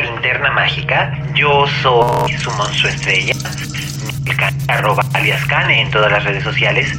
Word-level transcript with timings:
Linterna 0.00 0.50
Mágica. 0.50 1.18
Yo 1.34 1.66
soy 1.82 2.32
su 2.32 2.50
monstruo 2.52 2.90
estrella, 2.90 3.34
arroba 4.68 5.04
alias 5.14 5.44
Cane 5.46 5.82
en 5.82 5.90
todas 5.90 6.10
las 6.10 6.24
redes 6.24 6.44
sociales. 6.44 6.92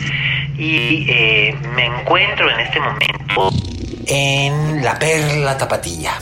Y 0.58 1.05
eh, 1.09 1.55
me 1.75 1.86
encuentro 1.86 2.49
en 2.49 2.59
este 2.59 2.80
momento 2.80 3.52
en 4.08 4.83
la 4.83 4.97
Perla 4.97 5.58
Tapatilla. 5.58 6.13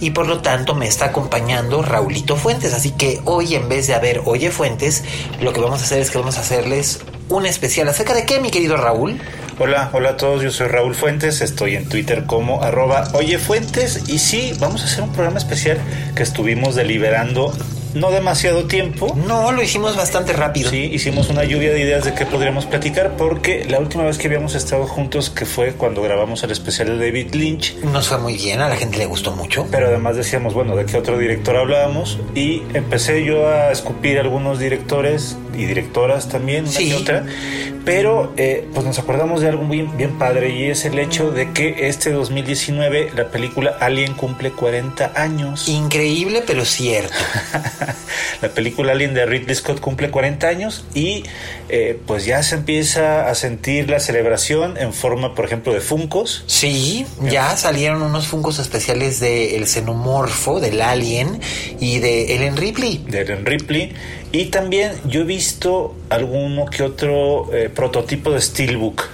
Y 0.00 0.10
por 0.10 0.26
lo 0.26 0.40
tanto 0.42 0.74
me 0.74 0.86
está 0.86 1.06
acompañando 1.06 1.82
Raulito 1.82 2.36
Fuentes. 2.36 2.74
Así 2.74 2.90
que 2.92 3.20
hoy 3.24 3.54
en 3.54 3.68
vez 3.68 3.86
de 3.86 3.94
haber 3.94 4.22
Oye 4.24 4.50
Fuentes, 4.50 5.04
lo 5.40 5.52
que 5.52 5.60
vamos 5.60 5.80
a 5.80 5.84
hacer 5.84 6.00
es 6.00 6.10
que 6.10 6.18
vamos 6.18 6.36
a 6.36 6.40
hacerles 6.40 7.04
un 7.28 7.46
especial. 7.46 7.88
¿Acerca 7.88 8.14
de 8.14 8.26
qué, 8.26 8.40
mi 8.40 8.50
querido 8.50 8.76
Raúl? 8.76 9.20
Hola, 9.56 9.88
hola 9.92 10.10
a 10.10 10.16
todos, 10.16 10.42
yo 10.42 10.50
soy 10.50 10.66
Raúl 10.66 10.96
Fuentes, 10.96 11.40
estoy 11.40 11.76
en 11.76 11.88
Twitter 11.88 12.24
como 12.26 12.64
arroba 12.64 13.08
Oye 13.14 13.38
Fuentes 13.38 14.08
y 14.08 14.18
sí, 14.18 14.52
vamos 14.58 14.82
a 14.82 14.86
hacer 14.86 15.04
un 15.04 15.12
programa 15.12 15.38
especial 15.38 15.78
que 16.16 16.24
estuvimos 16.24 16.74
deliberando 16.74 17.52
no 17.94 18.10
demasiado 18.10 18.64
tiempo. 18.64 19.16
No, 19.28 19.52
lo 19.52 19.62
hicimos 19.62 19.96
bastante 19.96 20.32
rápido. 20.32 20.70
Sí, 20.70 20.90
hicimos 20.92 21.28
una 21.30 21.44
lluvia 21.44 21.72
de 21.72 21.80
ideas 21.80 22.04
de 22.04 22.14
qué 22.14 22.26
podríamos 22.26 22.66
platicar 22.66 23.16
porque 23.16 23.64
la 23.66 23.78
última 23.78 24.02
vez 24.02 24.18
que 24.18 24.26
habíamos 24.26 24.56
estado 24.56 24.88
juntos, 24.88 25.30
que 25.30 25.46
fue 25.46 25.74
cuando 25.74 26.02
grabamos 26.02 26.42
el 26.42 26.50
especial 26.50 26.98
de 26.98 27.06
David 27.06 27.34
Lynch. 27.34 27.76
Nos 27.84 28.08
fue 28.08 28.18
muy 28.18 28.34
bien, 28.34 28.60
a 28.60 28.68
la 28.68 28.74
gente 28.74 28.98
le 28.98 29.06
gustó 29.06 29.30
mucho. 29.36 29.68
Pero 29.70 29.86
además 29.86 30.16
decíamos, 30.16 30.54
bueno, 30.54 30.74
¿de 30.74 30.84
qué 30.86 30.96
otro 30.96 31.16
director 31.16 31.56
hablábamos? 31.56 32.18
Y 32.34 32.64
empecé 32.74 33.24
yo 33.24 33.48
a 33.48 33.70
escupir 33.70 34.18
algunos 34.18 34.58
directores 34.58 35.36
y 35.56 35.64
directoras 35.66 36.28
también, 36.28 36.64
una 36.64 36.72
Sí. 36.72 36.92
otra. 36.92 37.24
Pero 37.84 38.32
eh, 38.38 38.66
pues 38.72 38.86
nos 38.86 38.98
acordamos 38.98 39.42
de 39.42 39.48
algo 39.48 39.62
muy 39.62 39.82
bien 39.82 40.18
padre 40.18 40.50
y 40.56 40.64
es 40.70 40.86
el 40.86 40.98
hecho 40.98 41.30
de 41.32 41.52
que 41.52 41.88
este 41.88 42.10
2019 42.12 43.10
la 43.14 43.30
película 43.30 43.76
Alien 43.78 44.14
cumple 44.14 44.52
40 44.52 45.12
años. 45.16 45.68
Increíble, 45.68 46.42
pero 46.46 46.64
cierto. 46.64 47.12
la 48.42 48.48
película 48.48 48.92
Alien 48.92 49.12
de 49.14 49.26
Ridley 49.26 49.54
Scott 49.54 49.80
cumple 49.80 50.10
40 50.10 50.48
años 50.48 50.84
y 50.94 51.24
eh, 51.68 51.98
pues 52.06 52.24
ya 52.24 52.42
se 52.42 52.54
empieza 52.56 53.28
a 53.28 53.34
sentir 53.34 53.90
la 53.90 54.00
celebración 54.00 54.78
en 54.78 54.92
forma, 54.94 55.34
por 55.34 55.44
ejemplo, 55.44 55.72
de 55.74 55.80
Funcos. 55.80 56.44
Sí, 56.46 57.04
ya 57.30 57.54
salieron 57.56 58.00
unos 58.02 58.26
fungos 58.28 58.58
especiales 58.58 59.20
de 59.20 59.56
El 59.56 59.66
Xenomorfo, 59.66 60.58
del 60.60 60.80
Alien 60.80 61.38
y 61.80 61.98
de 61.98 62.34
Ellen 62.34 62.56
Ripley. 62.56 63.04
de 63.08 63.20
Ellen 63.22 63.44
Ripley. 63.44 63.92
Y 64.34 64.46
también 64.46 65.00
yo 65.04 65.20
he 65.20 65.24
visto 65.24 65.94
alguno 66.10 66.66
que 66.66 66.82
otro 66.82 67.54
eh, 67.54 67.68
prototipo 67.68 68.32
de 68.32 68.40
Steelbook. 68.40 69.04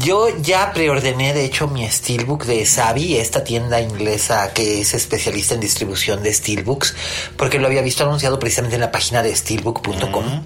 Yo 0.00 0.28
ya 0.42 0.70
preordené, 0.74 1.32
de 1.32 1.46
hecho, 1.46 1.66
mi 1.66 1.88
Steelbook 1.88 2.44
de 2.44 2.66
Savi, 2.66 3.16
esta 3.16 3.42
tienda 3.42 3.80
inglesa 3.80 4.52
que 4.52 4.82
es 4.82 4.92
especialista 4.92 5.54
en 5.54 5.60
distribución 5.60 6.22
de 6.22 6.30
Steelbooks, 6.30 6.94
porque 7.38 7.58
lo 7.58 7.68
había 7.68 7.80
visto 7.80 8.04
anunciado 8.04 8.38
precisamente 8.38 8.74
en 8.74 8.82
la 8.82 8.92
página 8.92 9.22
de 9.22 9.34
steelbook.com, 9.34 10.44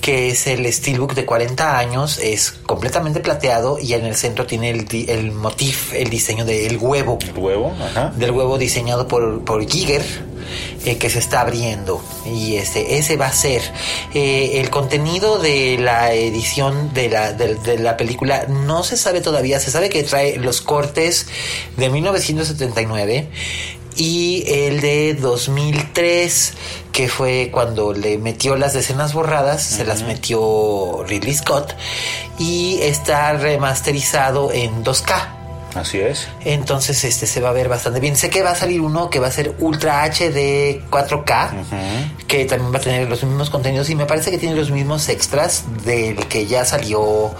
que 0.00 0.28
es 0.28 0.46
el 0.46 0.72
Steelbook 0.72 1.14
de 1.14 1.24
40 1.24 1.76
años, 1.76 2.18
es 2.18 2.52
completamente 2.52 3.18
plateado 3.18 3.80
y 3.80 3.94
en 3.94 4.04
el 4.04 4.14
centro 4.14 4.46
tiene 4.46 4.70
el, 4.70 4.86
el 5.08 5.32
motif, 5.32 5.92
el 5.94 6.10
diseño 6.10 6.44
del 6.44 6.76
huevo. 6.76 7.18
El 7.20 7.36
huevo, 7.36 7.74
ajá. 7.90 8.12
del 8.14 8.30
huevo 8.30 8.56
diseñado 8.56 9.08
por, 9.08 9.44
por 9.44 9.68
Giger 9.68 10.04
eh, 10.84 10.98
que 10.98 11.10
se 11.10 11.18
está 11.18 11.40
abriendo. 11.40 12.02
Y 12.26 12.56
ese, 12.56 12.98
ese 12.98 13.16
va 13.16 13.26
a 13.26 13.32
ser 13.32 13.62
Eh, 14.14 14.60
el 14.60 14.70
contenido 14.70 15.38
de 15.38 15.76
la 15.78 16.12
edición 16.12 16.92
de 16.94 17.08
la, 17.08 17.32
de, 17.32 17.56
de 17.56 17.78
la 17.78 17.96
película 17.96 18.46
no 18.48 18.84
se 18.84 18.96
sabe 18.96 19.20
todavía. 19.20 19.60
Se 19.60 19.70
sabe 19.70 19.88
que 19.88 20.02
trae 20.02 20.36
los 20.36 20.60
cortes 20.60 21.26
de 21.76 21.88
1979 21.90 23.28
y 23.96 24.44
el 24.46 24.80
de 24.80 25.14
2003 25.14 26.54
que 26.92 27.08
fue 27.08 27.50
cuando 27.52 27.92
le 27.92 28.18
metió 28.18 28.56
las 28.56 28.74
escenas 28.74 29.14
borradas 29.14 29.62
se 29.62 29.84
las 29.84 30.02
metió 30.02 31.04
Ridley 31.06 31.34
Scott 31.34 31.76
y 32.38 32.78
está 32.82 33.32
remasterizado 33.34 34.52
en 34.52 34.84
2K 34.84 35.43
Así 35.74 35.98
es. 35.98 36.28
entonces 36.44 37.02
este 37.04 37.26
se 37.26 37.40
va 37.40 37.50
a 37.50 37.52
ver 37.52 37.68
bastante 37.68 38.00
bien. 38.00 38.16
Sé 38.16 38.30
que 38.30 38.42
va 38.42 38.50
a 38.50 38.54
salir 38.54 38.80
uno 38.80 39.10
que 39.10 39.18
va 39.18 39.28
a 39.28 39.30
ser 39.30 39.54
Ultra 39.58 40.04
HD 40.04 40.82
4K, 40.90 41.50
que 42.26 42.44
también 42.44 42.72
va 42.72 42.78
a 42.78 42.80
tener 42.80 43.08
los 43.08 43.22
mismos 43.24 43.50
contenidos 43.50 43.90
y 43.90 43.94
me 43.94 44.06
parece 44.06 44.30
que 44.30 44.38
tiene 44.38 44.54
los 44.54 44.70
mismos 44.70 45.08
extras 45.08 45.64
del 45.84 46.16
que 46.26 46.46
ya 46.46 46.64
salió 46.64 47.34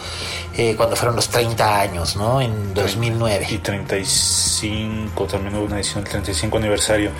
eh, 0.56 0.74
cuando 0.76 0.96
fueron 0.96 1.16
los 1.16 1.28
30 1.28 1.80
años, 1.80 2.16
¿no? 2.16 2.40
En 2.40 2.74
2009. 2.74 3.46
Y 3.50 3.58
35, 3.58 5.24
también 5.26 5.56
hubo 5.56 5.64
una 5.64 5.76
edición 5.76 6.04
del 6.04 6.10
35 6.10 6.58
aniversario 6.58 7.10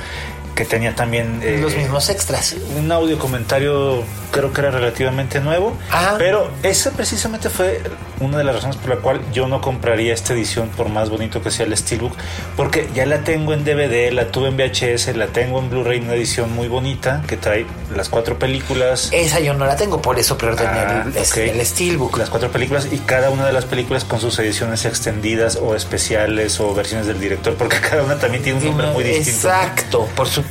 que 0.55 0.65
tenía 0.65 0.95
también 0.95 1.41
eh, 1.43 1.59
los 1.61 1.75
mismos 1.77 2.09
extras. 2.11 2.55
un 2.77 2.91
audio 2.93 3.19
comentario 3.19 4.03
creo 4.31 4.53
que 4.53 4.61
era 4.61 4.71
relativamente 4.71 5.41
nuevo 5.41 5.77
Ajá. 5.91 6.17
pero 6.19 6.51
esa 6.63 6.91
precisamente 6.91 7.51
fue 7.51 7.81
una 8.21 8.39
de 8.39 8.45
las 8.45 8.57
razones 8.57 8.77
por 8.77 8.91
la 8.91 8.97
cual 8.97 9.21
yo 9.33 9.47
no 9.47 9.61
compraría 9.61 10.13
esta 10.15 10.33
edición 10.33 10.69
por 10.77 10.89
más 10.89 11.09
bonito 11.11 11.41
que 11.43 11.51
sea 11.53 11.67
el 11.67 11.77
Steelbook 11.77 12.15
porque 12.57 12.89
ya 12.95 13.07
la 13.07 13.19
tengo 13.23 13.53
en 13.53 13.65
DVD 13.65 14.13
la 14.13 14.29
tuve 14.33 14.49
en 14.49 14.57
VHS 14.57 15.15
la 15.17 15.29
tengo 15.29 15.59
en 15.61 15.71
Blu-ray 15.71 16.01
una 16.01 16.15
edición 16.15 16.53
muy 16.53 16.69
bonita 16.69 17.23
que 17.29 17.37
trae 17.37 17.67
las 17.95 18.09
cuatro 18.09 18.39
películas 18.39 19.09
Esa 19.13 19.39
yo 19.41 19.55
no 19.55 19.67
la 19.67 19.77
tengo, 19.77 20.01
por 20.03 20.19
eso 20.19 20.37
preordené 20.39 20.71
Ah, 20.75 21.05
el, 21.07 21.11
ok. 21.23 21.37
el 21.37 21.65
Steelbook. 21.67 22.17
las 22.19 22.31
cuatro 22.31 22.51
películas 22.51 22.89
y 22.91 22.99
cada 22.99 23.31
una 23.31 23.47
de 23.47 23.53
las 23.53 23.65
películas 23.67 24.05
con 24.05 24.21
sus 24.21 24.37
ediciones 24.41 24.85
extendidas 24.85 25.57
o 25.57 25.75
especiales 25.77 26.59
o 26.61 26.75
versiones 26.75 27.07
del 27.07 27.21
director 27.21 27.55
porque 27.55 27.79
cada 27.91 28.03
una 28.03 28.19
también 28.19 28.43
tiene 28.43 28.59
un 28.59 28.65
nombre 28.65 28.87
muy 28.89 29.05
distinto. 29.05 29.49
Exacto, 29.49 30.09
por 30.17 30.27
supuesto, 30.29 30.44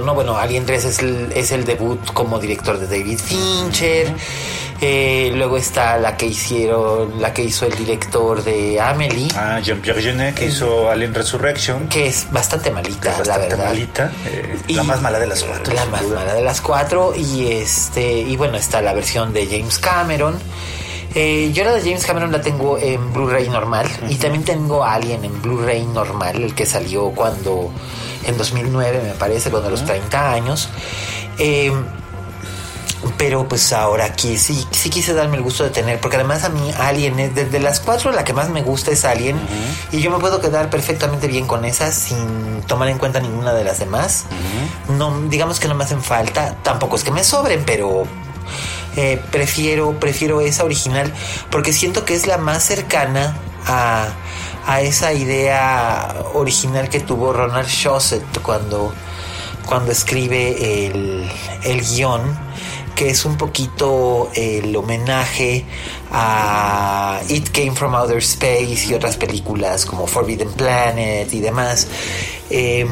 ¿no? 0.00 0.14
Bueno, 0.14 0.36
Alien 0.36 0.64
3 0.66 0.84
es 0.84 0.98
el, 1.00 1.32
es 1.34 1.52
el 1.52 1.64
debut 1.64 2.12
como 2.12 2.38
director 2.38 2.78
de 2.78 2.86
David 2.86 3.18
Fincher. 3.18 4.12
Eh, 4.82 5.30
luego 5.34 5.58
está 5.58 5.98
la 5.98 6.16
que 6.16 6.24
hicieron, 6.24 7.20
la 7.20 7.34
que 7.34 7.42
hizo 7.44 7.66
el 7.66 7.74
director 7.76 8.42
de 8.42 8.80
Amelie, 8.80 9.28
Ah, 9.36 9.60
Jean-Pierre 9.62 10.00
Jeunet 10.02 10.34
que 10.34 10.46
hizo 10.46 10.88
Alien 10.90 11.12
Resurrection 11.12 11.86
que 11.86 12.06
es 12.06 12.26
bastante 12.32 12.70
malita, 12.70 13.14
la 13.26 13.36
verdad. 13.36 13.66
malita 13.66 14.10
eh, 14.24 14.56
Y- 14.68 14.74
la 14.74 14.82
más 14.84 15.02
mala 15.02 15.18
de 15.18 15.26
las 15.26 15.44
cuatro 15.44 15.74
La 15.74 15.84
más 15.86 16.02
mala 16.04 16.32
de 16.32 16.40
las 16.40 16.62
cuatro. 16.62 17.12
Y 17.14 17.48
este, 17.52 18.10
y 18.20 18.36
bueno, 18.36 18.56
está 18.56 18.80
la 18.80 18.94
versión 18.94 19.34
de 19.34 19.46
James 19.46 19.78
Cameron. 19.78 20.38
Eh, 21.14 21.50
yo 21.52 21.64
la 21.64 21.72
de 21.72 21.80
James 21.80 22.04
Cameron 22.04 22.30
la 22.30 22.40
tengo 22.40 22.78
en 22.78 23.12
Blu-ray 23.12 23.48
normal. 23.48 23.88
Y 24.08 24.16
también 24.16 24.44
tengo 24.44 24.84
Alien 24.84 25.24
en 25.24 25.42
Blu-ray 25.42 25.84
normal, 25.86 26.42
el 26.42 26.54
que 26.54 26.66
salió 26.66 27.10
cuando. 27.10 27.70
En 28.24 28.36
2009, 28.36 29.00
me 29.02 29.14
parece, 29.14 29.50
cuando 29.50 29.68
a 29.68 29.70
los 29.70 29.84
30 29.84 30.32
años. 30.32 30.68
Eh, 31.38 31.72
pero 33.16 33.48
pues 33.48 33.72
ahora 33.72 34.04
aquí 34.04 34.36
sí, 34.36 34.66
sí 34.70 34.90
quise 34.90 35.14
darme 35.14 35.36
el 35.36 35.42
gusto 35.42 35.64
de 35.64 35.70
tener, 35.70 36.00
porque 36.00 36.16
además 36.16 36.44
a 36.44 36.48
mí 36.50 36.70
Alien 36.78 37.18
es 37.18 37.34
de, 37.34 37.46
de 37.46 37.58
las 37.58 37.80
cuatro 37.80 38.12
la 38.12 38.24
que 38.24 38.32
más 38.32 38.50
me 38.50 38.62
gusta 38.62 38.90
es 38.90 39.04
Alien 39.04 39.38
y 39.90 40.00
yo 40.00 40.10
me 40.10 40.18
puedo 40.18 40.40
quedar 40.40 40.68
perfectamente 40.70 41.26
bien 41.26 41.46
con 41.46 41.64
esa 41.64 41.92
sin 41.92 42.60
tomar 42.66 42.88
en 42.88 42.98
cuenta 42.98 43.20
ninguna 43.20 43.54
de 43.54 43.64
las 43.64 43.78
demás. 43.78 44.26
No, 44.88 45.18
digamos 45.28 45.60
que 45.60 45.68
no 45.68 45.74
me 45.74 45.84
hacen 45.84 46.02
falta, 46.02 46.56
tampoco 46.62 46.96
es 46.96 47.04
que 47.04 47.10
me 47.10 47.24
sobren, 47.24 47.62
pero 47.64 48.06
eh, 48.96 49.20
prefiero, 49.30 49.98
prefiero 49.98 50.40
esa 50.40 50.64
original 50.64 51.12
porque 51.50 51.72
siento 51.72 52.04
que 52.04 52.14
es 52.14 52.26
la 52.26 52.38
más 52.38 52.64
cercana 52.64 53.36
a, 53.66 54.08
a 54.66 54.80
esa 54.80 55.12
idea 55.12 56.14
original 56.34 56.88
que 56.88 57.00
tuvo 57.00 57.32
Ronald 57.32 57.68
Shosett 57.68 58.40
cuando, 58.42 58.92
cuando 59.66 59.92
escribe 59.92 60.86
el, 60.86 61.30
el 61.64 61.80
guion, 61.82 62.20
que 62.94 63.10
es 63.10 63.24
un 63.24 63.36
poquito 63.36 64.30
el 64.34 64.74
homenaje 64.76 65.64
a 66.12 67.20
It 67.28 67.50
Came 67.50 67.72
from 67.72 67.94
Outer 67.94 68.18
Space 68.18 68.86
y 68.88 68.94
otras 68.94 69.16
películas 69.16 69.86
como 69.86 70.06
Forbidden 70.06 70.52
Planet 70.52 71.32
y 71.32 71.40
demás. 71.40 71.86
Eh, 72.50 72.86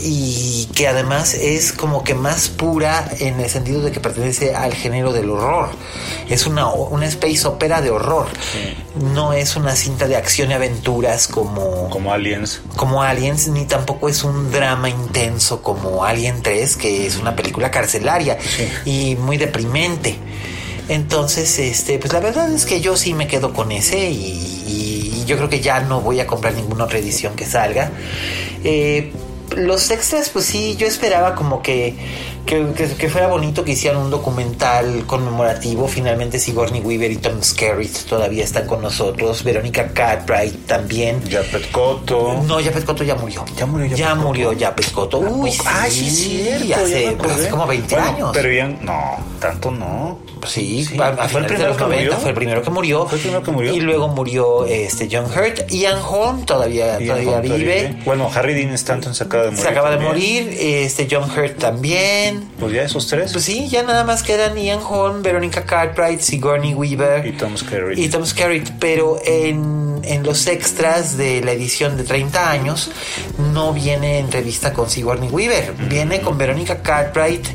y 0.00 0.68
que 0.74 0.88
además 0.88 1.34
es 1.34 1.72
como 1.72 2.04
que 2.04 2.14
más 2.14 2.48
pura 2.48 3.10
en 3.18 3.40
el 3.40 3.50
sentido 3.50 3.80
de 3.82 3.90
que 3.90 4.00
pertenece 4.00 4.54
al 4.54 4.74
género 4.74 5.12
del 5.12 5.30
horror. 5.30 5.70
Es 6.28 6.46
una, 6.46 6.68
una 6.68 7.06
space 7.06 7.46
opera 7.46 7.80
de 7.80 7.90
horror. 7.90 8.26
No 9.14 9.32
es 9.32 9.56
una 9.56 9.74
cinta 9.74 10.06
de 10.06 10.16
acción 10.16 10.50
y 10.50 10.54
aventuras 10.54 11.28
como... 11.28 11.88
Como 11.90 12.12
Aliens. 12.12 12.60
Como 12.76 13.02
Aliens, 13.02 13.48
ni 13.48 13.64
tampoco 13.64 14.08
es 14.08 14.22
un 14.24 14.50
drama 14.50 14.88
intenso 14.88 15.62
como 15.62 16.04
Alien 16.04 16.42
3, 16.42 16.76
que 16.76 17.06
es 17.06 17.16
una 17.16 17.34
película 17.34 17.70
carcelaria 17.70 18.38
y 18.84 19.16
muy 19.16 19.36
deprimente. 19.36 20.18
Entonces, 20.88 21.58
este, 21.58 21.98
pues 21.98 22.12
la 22.12 22.20
verdad 22.20 22.50
es 22.52 22.64
que 22.64 22.80
yo 22.80 22.96
sí 22.96 23.12
me 23.14 23.26
quedo 23.26 23.52
con 23.52 23.72
ese 23.72 24.10
y, 24.10 24.64
y 24.66 25.24
yo 25.26 25.36
creo 25.36 25.48
que 25.48 25.60
ya 25.60 25.80
no 25.80 26.00
voy 26.00 26.20
a 26.20 26.26
comprar 26.26 26.54
ninguna 26.54 26.84
otra 26.84 26.98
edición 26.98 27.36
que 27.36 27.44
salga. 27.44 27.90
Eh, 28.64 29.12
los 29.56 29.90
extras, 29.90 30.30
pues 30.30 30.46
sí, 30.46 30.76
yo 30.76 30.86
esperaba 30.86 31.34
como 31.34 31.62
que, 31.62 31.94
que, 32.48 32.72
que, 32.96 33.08
fuera 33.10 33.28
bonito 33.28 33.62
que 33.62 33.72
hicieran 33.72 34.00
un 34.00 34.10
documental 34.10 35.04
conmemorativo. 35.06 35.86
Finalmente 35.86 36.38
Sigourney 36.38 36.80
Weaver 36.80 37.10
y 37.12 37.16
Tom 37.16 37.42
Skerritt 37.42 38.06
todavía 38.08 38.42
están 38.44 38.66
con 38.66 38.80
nosotros. 38.80 39.44
Verónica 39.44 39.88
Cartwright 39.88 40.66
también. 40.66 41.20
Japet 41.30 41.70
Cotto. 41.70 42.42
No, 42.46 42.54
Japet 42.56 42.84
Cotto 42.84 43.04
ya 43.04 43.14
murió. 43.16 43.44
Ya 43.56 43.66
murió 43.66 43.94
Ya 43.96 44.14
murió 44.14 44.52
Japet 44.58 44.90
Cotto. 44.92 45.18
Uy, 45.18 45.52
Ay, 45.66 45.90
sí, 45.90 46.10
sí 46.10 46.72
Hace, 46.72 47.16
hace, 47.22 47.48
como 47.50 47.66
20 47.66 47.94
bueno, 47.94 48.08
años. 48.10 48.30
Pero 48.32 48.50
ya, 48.52 48.66
no, 48.68 49.16
tanto 49.40 49.70
no. 49.70 50.18
Sí, 50.46 50.84
Sí, 50.84 50.98
a, 50.98 51.08
a 51.08 51.28
¿fue 51.28 51.40
el 51.40 51.46
de 51.48 51.54
primero 51.54 51.76
que 51.76 51.82
90 51.82 51.96
murió? 51.96 52.16
fue 52.20 52.28
el 52.30 52.34
primero 52.34 52.62
que 52.62 52.70
murió. 52.70 53.06
¿Fue 53.06 53.16
el 53.16 53.22
primero 53.22 53.42
que 53.42 53.50
murió? 53.50 53.74
Y 53.74 53.80
luego 53.80 54.08
murió 54.08 54.64
este 54.66 55.08
John 55.10 55.26
Hurt. 55.26 55.68
Ian 55.70 55.98
Holm 56.08 56.46
todavía, 56.46 56.98
Y 57.00 57.06
todavía 57.06 57.36
en 57.36 57.42
vive. 57.42 57.96
Bueno, 58.06 58.30
Harry 58.34 58.54
Dean 58.54 58.70
Stanton 58.72 59.14
se 59.14 59.24
acaba 59.24 59.44
de 59.44 59.50
morir. 59.50 59.62
Se 59.62 59.68
acaba 59.68 59.90
de 59.90 59.96
también. 59.96 60.44
morir. 60.46 60.56
Este 60.58 61.08
John 61.10 61.24
Hurt 61.30 61.58
también. 61.58 62.37
Pues 62.58 62.72
ya 62.72 62.82
esos 62.82 63.06
tres. 63.06 63.32
Pues 63.32 63.44
sí, 63.44 63.68
ya 63.68 63.82
nada 63.82 64.04
más 64.04 64.22
quedan 64.22 64.56
Ian 64.56 64.80
Holm, 64.82 65.22
Veronica 65.22 65.64
Cartwright, 65.64 66.20
Sigourney 66.20 66.74
Weaver 66.74 67.26
y 67.26 67.32
Tom 67.32 67.56
Skerritt. 67.56 67.98
y 67.98 68.08
Tom 68.08 68.24
Skerritt, 68.26 68.70
pero 68.78 69.18
en, 69.24 70.00
en 70.04 70.22
los 70.22 70.46
extras 70.46 71.16
de 71.16 71.40
la 71.42 71.52
edición 71.52 71.96
de 71.96 72.04
30 72.04 72.50
años 72.50 72.90
no 73.52 73.72
viene 73.72 74.18
entrevista 74.18 74.72
con 74.72 74.88
Sigourney 74.90 75.28
Weaver, 75.28 75.74
viene 75.88 76.20
con 76.20 76.36
Veronica 76.38 76.82
Cartwright 76.82 77.46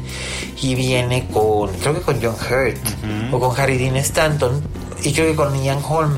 y 0.61 0.75
viene 0.75 1.27
con, 1.33 1.69
creo 1.77 1.93
que 1.95 2.01
con 2.01 2.21
John 2.21 2.35
Hurt 2.35 2.77
o 3.33 3.39
con 3.39 3.59
Harry 3.59 3.77
Dean 3.77 3.97
Stanton 3.97 4.61
y 5.03 5.11
creo 5.11 5.27
que 5.31 5.35
con 5.35 5.61
Ian 5.63 5.79
Holm. 5.87 6.17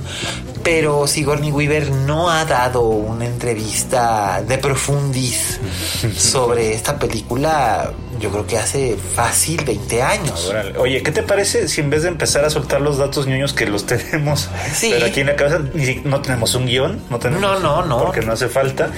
Pero 0.63 1.06
Sigourney 1.07 1.51
Weaver 1.51 1.91
no 1.91 2.29
ha 2.29 2.44
dado 2.45 2.81
una 2.81 3.25
entrevista 3.25 4.41
de 4.47 4.57
profundis 4.57 5.59
sobre 6.18 6.73
esta 6.73 6.97
película, 6.97 7.91
yo 8.19 8.31
creo 8.31 8.45
que 8.47 8.57
hace 8.57 8.95
fácil 9.15 9.63
20 9.65 10.01
años. 10.01 10.45
Órale. 10.47 10.77
Oye, 10.77 11.03
¿qué 11.03 11.12
te 11.12 11.23
parece 11.23 11.67
si 11.67 11.81
en 11.81 11.89
vez 11.89 12.03
de 12.03 12.09
empezar 12.09 12.45
a 12.45 12.50
soltar 12.50 12.79
los 12.81 12.97
datos 12.97 13.27
ñoños 13.27 13.53
que 13.53 13.65
los 13.65 13.85
tenemos, 13.88 14.50
Sí. 14.73 14.91
pero 14.94 15.06
aquí 15.07 15.19
en 15.21 15.27
la 15.27 15.35
cabeza 15.35 15.59
no 16.03 16.21
tenemos 16.21 16.53
un 16.56 16.65
guion, 16.65 17.01
no 17.09 17.19
tenemos, 17.19 17.41
No, 17.41 17.59
no, 17.59 17.85
no. 17.85 18.00
porque 18.03 18.21
no 18.21 18.31
hace 18.33 18.47
falta, 18.50 18.89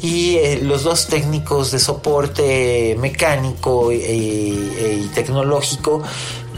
y 0.00 0.36
eh, 0.36 0.60
los 0.62 0.84
dos 0.84 1.08
técnicos 1.08 1.72
de 1.72 1.80
soporte 1.80 2.96
mecánico 3.00 3.90
y 3.92 5.10
tecnológico, 5.12 6.04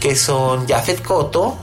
que 0.01 0.15
son 0.17 0.67
Jafet 0.67 1.01
Koto, 1.01 1.57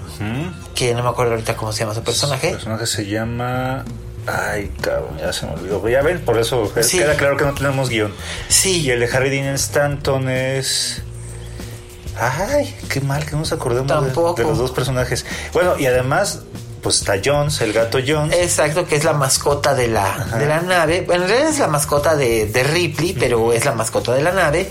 que 0.75 0.95
no 0.95 1.03
me 1.03 1.11
acuerdo 1.11 1.33
ahorita 1.33 1.57
cómo 1.57 1.73
se 1.73 1.81
llama 1.81 1.93
su 1.93 1.99
El 2.01 2.05
personaje. 2.07 2.53
personaje 2.53 2.87
se 2.87 3.05
llama. 3.07 3.85
Ay, 4.27 4.71
cabrón, 4.81 5.17
ya 5.19 5.33
se 5.33 5.47
me 5.47 5.53
olvidó. 5.55 5.87
Ya 5.89 6.03
ven, 6.03 6.21
por 6.21 6.39
eso 6.39 6.71
Sí. 6.83 6.99
queda 6.99 7.15
claro 7.17 7.37
que 7.37 7.45
no 7.45 7.55
tenemos 7.55 7.89
guion. 7.89 8.13
Sí, 8.49 8.83
Y 8.83 8.91
el 8.91 9.01
de 9.01 9.07
Harry 9.15 9.29
Dean 9.31 9.55
Stanton 9.55 10.29
es. 10.31 11.03
Ay, 12.21 12.77
qué 12.89 13.01
mal 13.01 13.25
que 13.25 13.33
no 13.33 13.39
nos 13.39 13.53
acordemos 13.53 13.87
de- 13.89 14.43
de, 14.43 14.49
los 14.49 14.59
dos 14.59 14.71
personajes. 14.73 15.25
Bueno, 15.53 15.79
y 15.79 15.87
además, 15.87 16.41
pues 16.83 16.97
está 16.97 17.15
Jones, 17.25 17.61
el 17.61 17.73
gato 17.73 17.99
Jones. 18.07 18.37
Exacto, 18.37 18.87
que 18.87 18.97
es 18.97 19.05
la 19.05 19.13
mascota 19.13 19.75
de 19.75 19.87
la, 19.89 20.27
de 20.39 20.47
la 20.47 20.61
nave. 20.61 21.03
Bueno, 21.07 21.23
en 21.25 21.29
realidad 21.31 21.51
es 21.51 21.59
la 21.61 21.69
mascota 21.69 22.17
de, 22.17 22.47
de 22.47 22.63
Ripley, 22.65 23.15
pero 23.19 23.53
es 23.53 23.65
la 23.65 23.73
mascota 23.73 24.13
de 24.15 24.23
la 24.23 24.33
nave. 24.33 24.69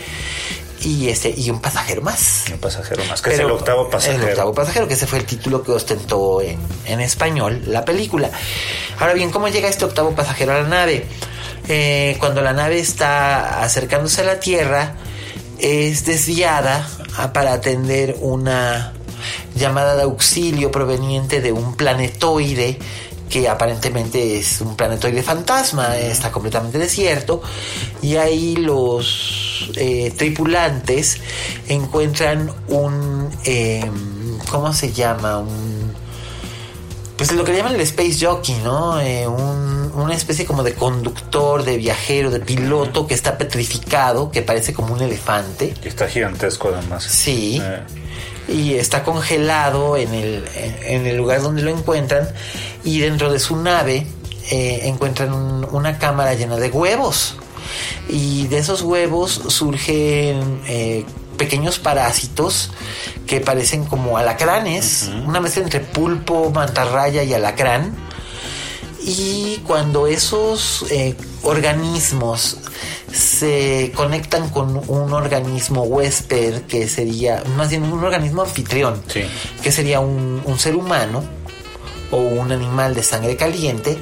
Y 0.81 1.09
este, 1.09 1.33
y 1.35 1.49
un 1.49 1.59
pasajero 1.59 2.01
más. 2.01 2.45
Un 2.51 2.59
pasajero 2.59 3.03
más, 3.05 3.21
que 3.21 3.31
es 3.31 3.35
Pero- 3.37 3.47
el 3.49 3.53
octavo 3.55 3.89
pasajero. 3.89 4.23
El 4.23 4.29
octavo 4.29 4.53
pasajero, 4.53 4.87
que 4.87 4.93
ese 4.93 5.07
fue 5.07 5.19
el 5.19 5.25
título 5.25 5.63
que 5.63 5.71
ostentó 5.71 6.41
en, 6.41 6.57
en 6.85 7.01
español 7.01 7.63
la 7.65 7.83
película. 7.83 8.29
Ahora 8.99 9.13
bien, 9.13 9.31
¿cómo 9.31 9.47
llega 9.47 9.67
este 9.69 9.85
octavo 9.85 10.11
pasajero 10.11 10.53
a 10.53 10.61
la 10.61 10.67
nave? 10.67 11.05
Eh, 11.67 12.15
cuando 12.19 12.41
la 12.41 12.53
nave 12.53 12.79
está 12.79 13.61
acercándose 13.63 14.21
a 14.21 14.25
la 14.25 14.39
Tierra, 14.39 14.93
es 15.59 16.05
desviada 16.05 16.87
ah, 17.17 17.33
para 17.33 17.53
atender 17.53 18.15
una 18.21 18.93
llamada 19.55 19.95
de 19.95 20.03
auxilio 20.03 20.71
proveniente 20.71 21.41
de 21.41 21.51
un 21.51 21.75
planetoide 21.75 22.77
que 23.29 23.47
aparentemente 23.47 24.37
es 24.37 24.61
un 24.61 24.75
planetoide 24.75 25.23
fantasma, 25.23 25.97
está 25.97 26.31
completamente 26.31 26.77
desierto, 26.77 27.41
y 28.01 28.15
ahí 28.15 28.55
los 28.55 29.71
eh, 29.75 30.13
tripulantes 30.15 31.19
encuentran 31.67 32.51
un, 32.67 33.29
em, 33.43 34.37
¿cómo 34.49 34.73
se 34.73 34.91
llama? 34.91 35.39
Un, 35.39 35.93
pues 37.17 37.31
lo 37.31 37.43
que 37.43 37.55
llaman 37.55 37.73
el 37.75 37.81
space 37.81 38.25
jockey, 38.25 38.55
¿no? 38.63 39.01
Eh, 39.01 39.27
una 39.27 40.13
especie 40.13 40.45
como 40.45 40.61
de 40.61 40.75
conductor, 40.75 41.63
de 41.63 41.77
viajero, 41.77 42.29
de 42.29 42.39
piloto 42.39 43.07
que 43.07 43.15
está 43.15 43.37
petrificado, 43.37 44.29
que 44.29 44.43
parece 44.43 44.71
como 44.71 44.93
un 44.93 45.01
elefante. 45.01 45.73
Que 45.81 45.89
está 45.89 46.07
gigantesco 46.07 46.69
además. 46.71 47.03
Sí. 47.03 47.59
Eh. 48.47 48.53
Y 48.53 48.73
está 48.75 49.03
congelado 49.03 49.97
en 49.97 50.13
el, 50.13 50.45
en 50.55 51.05
el 51.07 51.17
lugar 51.17 51.41
donde 51.41 51.61
lo 51.61 51.71
encuentran. 51.71 52.27
Y 52.83 52.99
dentro 52.99 53.31
de 53.31 53.39
su 53.39 53.55
nave 53.57 54.07
eh, 54.49 54.81
encuentran 54.83 55.33
una 55.71 55.97
cámara 55.97 56.33
llena 56.33 56.57
de 56.57 56.69
huevos. 56.69 57.35
Y 58.09 58.47
de 58.47 58.59
esos 58.59 58.81
huevos 58.81 59.31
surgen 59.47 60.61
pequeños 61.37 61.79
parásitos 61.79 62.71
que 63.25 63.39
parecen 63.39 63.85
como 63.85 64.17
alacranes, 64.17 65.09
una 65.25 65.39
mezcla 65.39 65.63
entre 65.63 65.79
pulpo, 65.79 66.49
mantarraya 66.51 67.23
y 67.23 67.33
alacrán. 67.33 68.06
Y 69.09 69.61
cuando 69.65 70.05
esos 70.05 70.85
eh, 70.91 71.15
organismos 71.43 72.57
se 73.09 73.93
conectan 73.95 74.49
con 74.49 74.83
un 74.89 75.13
organismo 75.13 75.83
huésped, 75.83 76.63
que 76.63 76.89
sería 76.89 77.41
más 77.55 77.69
bien 77.69 77.83
un 77.83 78.03
organismo 78.03 78.41
anfitrión, 78.41 79.01
que 79.63 79.71
sería 79.71 80.01
un, 80.01 80.43
ser 80.59 80.75
humano 80.75 81.23
o 82.11 82.17
un 82.17 82.51
animal 82.51 82.95
de 82.95 83.03
sangre 83.03 83.37
caliente, 83.37 83.97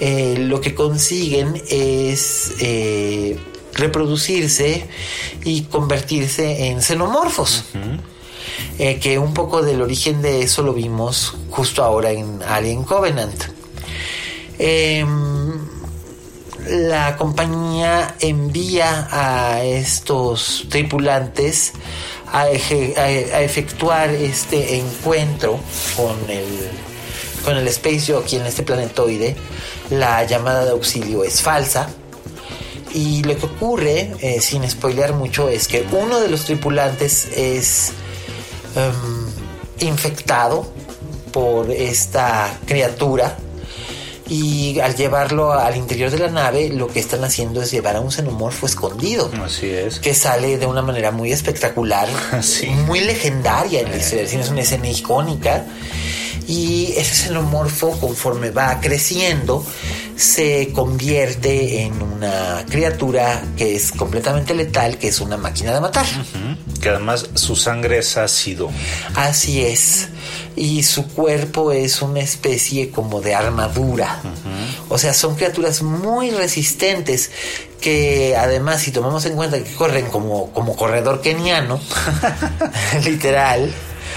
eh, 0.00 0.34
lo 0.36 0.60
que 0.60 0.74
consiguen 0.74 1.62
es 1.68 2.54
eh, 2.58 3.38
reproducirse 3.74 4.88
y 5.44 5.62
convertirse 5.62 6.66
en 6.66 6.82
xenomorfos. 6.82 7.66
Eh, 8.78 8.98
que 8.98 9.18
un 9.18 9.34
poco 9.34 9.62
del 9.62 9.82
origen 9.82 10.22
de 10.22 10.42
eso 10.42 10.62
lo 10.62 10.72
vimos 10.72 11.34
justo 11.50 11.84
ahora 11.84 12.10
en 12.10 12.42
Alien 12.42 12.82
Covenant. 12.82 13.61
Em, 14.58 15.60
la 16.68 17.16
compañía 17.16 18.14
envía 18.20 19.08
a 19.10 19.64
estos 19.64 20.66
tripulantes 20.68 21.72
a, 22.32 22.48
efectuar 22.48 24.10
este 24.10 24.78
encuentro 24.78 25.58
con 25.96 26.30
el, 26.30 26.46
con 27.44 27.56
el 27.56 27.68
en 27.68 28.46
este 28.46 28.62
planetoide. 28.62 29.36
La 29.90 30.24
llamada 30.24 30.64
de 30.64 30.70
auxilio 30.70 31.24
es 31.24 31.42
falsa 31.42 31.88
y 32.94 33.22
lo 33.24 33.36
que 33.36 33.46
ocurre, 33.46 34.12
eh, 34.20 34.40
sin 34.40 34.68
spoilear 34.68 35.14
mucho, 35.14 35.48
es 35.48 35.66
que 35.66 35.84
uno 35.92 36.20
de 36.20 36.28
los 36.28 36.44
tripulantes 36.44 37.28
es 37.36 37.92
em, 38.76 39.88
infectado 39.88 40.70
por 41.32 41.70
esta 41.70 42.58
criatura 42.66 43.36
y 44.32 44.80
al 44.80 44.96
llevarlo 44.96 45.52
al 45.52 45.76
interior 45.76 46.10
de 46.10 46.16
la 46.16 46.28
nave 46.28 46.70
lo 46.70 46.86
que 46.86 47.00
están 47.00 47.22
haciendo 47.22 47.60
es 47.60 47.70
llevar 47.70 47.96
a 47.96 48.00
un 48.00 48.10
xenomorfo 48.10 48.64
escondido. 48.64 49.30
Así 49.44 49.68
es. 49.68 49.98
Que 49.98 50.14
sale 50.14 50.56
de 50.56 50.64
una 50.64 50.80
manera 50.80 51.10
muy 51.10 51.32
espectacular, 51.32 52.08
muy 52.86 53.00
legendaria 53.00 53.82
en 53.82 53.88
el 53.88 54.00
eh. 54.00 54.22
es 54.22 54.48
una 54.48 54.62
escena 54.62 54.88
icónica. 54.88 55.66
Y 56.48 56.94
ese 56.96 57.26
xenomorfo, 57.26 57.90
conforme 58.00 58.50
va 58.50 58.80
creciendo, 58.80 59.66
se 60.16 60.70
convierte 60.72 61.82
en 61.82 62.00
una 62.00 62.64
criatura 62.68 63.42
que 63.56 63.76
es 63.76 63.92
completamente 63.92 64.54
letal, 64.54 64.96
que 64.96 65.08
es 65.08 65.20
una 65.20 65.36
máquina 65.36 65.74
de 65.74 65.80
matar. 65.80 66.06
Que 66.80 66.88
además 66.88 67.28
su 67.34 67.54
sangre 67.54 67.98
es 67.98 68.16
ácido. 68.16 68.70
Así 69.14 69.62
es. 69.62 70.08
Y 70.56 70.82
su 70.82 71.06
cuerpo 71.08 71.72
es 71.72 72.02
una 72.02 72.20
especie 72.20 72.90
como 72.90 73.20
de 73.20 73.34
armadura. 73.34 74.20
O 74.88 74.98
sea, 74.98 75.14
son 75.14 75.34
criaturas 75.34 75.82
muy 75.82 76.30
resistentes 76.30 77.30
que 77.80 78.36
además 78.36 78.80
si 78.80 78.92
tomamos 78.92 79.24
en 79.26 79.34
cuenta 79.34 79.62
que 79.62 79.72
corren 79.74 80.06
como, 80.06 80.52
como 80.52 80.76
corredor 80.76 81.20
keniano, 81.20 81.80
literal, 83.04 83.74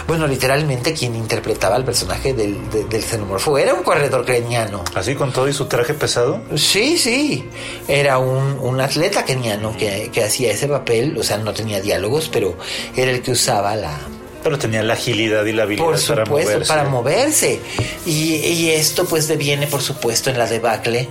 bueno, 0.08 0.28
literalmente 0.28 0.94
quien 0.94 1.16
interpretaba 1.16 1.76
al 1.76 1.84
personaje 1.84 2.34
del, 2.34 2.70
del 2.70 3.04
xenomorfo 3.04 3.58
era 3.58 3.74
un 3.74 3.84
corredor 3.84 4.24
keniano. 4.24 4.84
¿Así 4.94 5.16
con 5.16 5.34
todo 5.34 5.48
y 5.48 5.54
su 5.54 5.66
traje 5.66 5.96
pesado? 5.96 6.42
Sí, 6.56 6.98
sí. 6.98 7.50
Era 7.88 8.20
un, 8.20 8.60
un 8.60 8.80
atleta 8.82 9.26
keniano 9.26 9.76
que, 9.76 10.12
que 10.14 10.24
hacía 10.24 10.52
ese 10.52 10.68
papel. 10.68 11.18
O 11.18 11.24
sea, 11.24 11.38
no 11.38 11.54
tenía 11.54 11.82
diálogos, 11.82 12.30
pero 12.32 12.56
era 12.96 13.10
el 13.10 13.24
que 13.24 13.32
usaba 13.32 13.76
la, 13.76 13.98
pero 14.46 14.60
tenía 14.60 14.84
la 14.84 14.94
agilidad 14.94 15.44
y 15.46 15.54
la 15.54 15.64
habilidad 15.64 15.86
por 15.88 15.98
supuesto, 15.98 16.14
para 16.14 16.26
moverse. 16.30 16.68
para 16.68 16.84
moverse. 16.88 17.60
Y, 18.06 18.36
y, 18.36 18.70
esto 18.70 19.06
pues 19.06 19.28
deviene, 19.28 19.66
por 19.66 19.82
supuesto, 19.82 20.30
en 20.30 20.38
la 20.38 20.46
debacle 20.46 21.10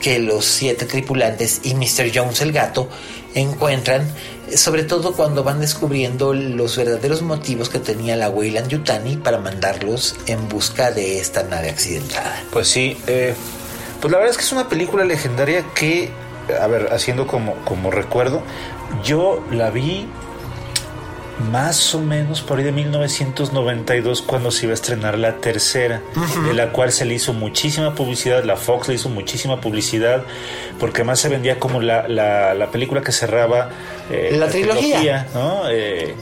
que 0.00 0.18
los 0.18 0.46
siete 0.46 0.86
tripulantes 0.86 1.60
y 1.62 1.74
Mr. 1.74 2.10
Jones 2.14 2.40
el 2.40 2.52
gato 2.52 2.88
encuentran, 3.34 4.10
sobre 4.56 4.84
todo 4.84 5.12
cuando 5.12 5.44
van 5.44 5.60
descubriendo 5.60 6.32
los 6.32 6.78
verdaderos 6.78 7.20
motivos 7.20 7.68
que 7.68 7.80
tenía 7.80 8.16
la 8.16 8.30
Weyland 8.30 8.68
Yutani 8.68 9.18
para 9.18 9.36
mandarlos 9.36 10.16
en 10.24 10.48
busca 10.48 10.90
de 10.90 11.20
esta 11.20 11.42
nave 11.42 11.68
accidentada. 11.68 12.42
Pues 12.50 12.68
sí, 12.68 12.96
eh, 13.06 13.34
pues 14.00 14.10
la 14.10 14.16
verdad 14.16 14.30
es 14.30 14.38
que 14.38 14.44
es 14.44 14.52
una 14.52 14.70
película 14.70 15.04
legendaria 15.04 15.66
que, 15.74 16.08
a 16.58 16.66
ver, 16.66 16.94
haciendo 16.94 17.26
como, 17.26 17.56
como 17.66 17.90
recuerdo, 17.90 18.42
yo 19.04 19.44
la 19.50 19.68
vi 19.68 20.08
más 21.40 21.94
o 21.94 22.00
menos 22.00 22.42
por 22.42 22.58
ahí 22.58 22.64
de 22.64 22.72
1992 22.72 24.22
cuando 24.22 24.50
se 24.50 24.66
iba 24.66 24.72
a 24.72 24.74
estrenar 24.74 25.18
la 25.18 25.36
tercera, 25.36 26.02
de 26.46 26.54
la 26.54 26.72
cual 26.72 26.92
se 26.92 27.04
le 27.04 27.14
hizo 27.14 27.32
muchísima 27.32 27.94
publicidad, 27.94 28.44
la 28.44 28.56
Fox 28.56 28.88
le 28.88 28.94
hizo 28.94 29.08
muchísima 29.08 29.60
publicidad, 29.60 30.24
porque 30.78 31.04
más 31.04 31.20
se 31.20 31.28
vendía 31.28 31.58
como 31.58 31.80
la, 31.80 32.08
la, 32.08 32.70
película 32.70 33.00
que 33.00 33.12
cerraba 33.12 33.70
eh, 34.10 34.36
la, 34.38 34.48
trilogía, 34.48 35.26
¿no? 35.34 35.68
Eh, 35.70 36.14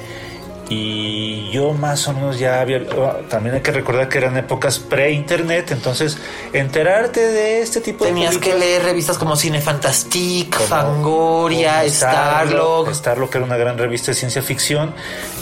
y 0.70 1.50
yo 1.50 1.72
más 1.72 2.06
o 2.08 2.12
menos 2.12 2.38
ya 2.38 2.60
había, 2.60 2.82
oh, 2.96 3.12
también 3.28 3.54
hay 3.54 3.62
que 3.62 3.72
recordar 3.72 4.08
que 4.08 4.18
eran 4.18 4.37
épocas 4.37 4.78
pre-internet, 4.78 5.70
entonces 5.70 6.18
enterarte 6.52 7.20
de 7.20 7.62
este 7.62 7.80
tipo 7.80 8.04
Tenías 8.04 8.34
de... 8.34 8.40
Tenías 8.40 8.54
que 8.54 8.66
leer 8.66 8.82
revistas 8.82 9.16
como 9.16 9.34
Cine 9.34 9.60
Fantastique, 9.62 10.58
Fangoria, 10.58 11.88
Starlog. 11.88 12.94
Starlog 12.94 13.30
era 13.34 13.44
una 13.44 13.56
gran 13.56 13.78
revista 13.78 14.10
de 14.10 14.14
ciencia 14.16 14.42
ficción 14.42 14.92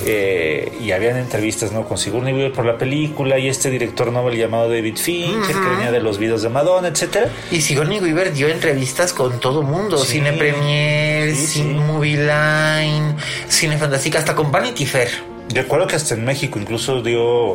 eh, 0.05 0.73
y 0.81 0.93
habían 0.93 1.17
entrevistas 1.17 1.73
¿no? 1.73 1.89
con 1.89 1.99
Sigourney 1.99 2.33
Weaver 2.33 2.53
por 2.53 2.65
la 2.65 2.79
película 2.79 3.39
y 3.39 3.49
este 3.49 3.69
director 3.71 4.13
novel 4.13 4.37
llamado 4.37 4.69
David 4.69 4.97
Fincher 4.97 5.57
que 5.57 5.69
venía 5.69 5.91
de 5.91 6.01
los 6.01 6.19
videos 6.19 6.43
de 6.43 6.51
Madonna, 6.51 6.89
etcétera. 6.89 7.31
Y 7.51 7.63
Sigourney 7.63 7.99
Weaver 7.99 8.33
dio 8.33 8.49
entrevistas 8.49 9.13
con 9.13 9.41
todo 9.41 9.63
mundo, 9.63 9.99
Cine 9.99 10.33
Premier, 10.35 11.35
Cine 11.35 11.81
Movie 11.81 12.17
Line, 12.17 13.17
Cine 13.49 13.77
Fantastique, 13.77 14.19
hasta 14.19 14.35
con 14.35 14.53
Vanity 14.53 14.87
Fair. 14.87 15.16
Recuerdo 15.55 15.87
que 15.87 15.97
hasta 15.97 16.15
en 16.15 16.25
México 16.25 16.59
incluso 16.59 17.03
dio 17.03 17.55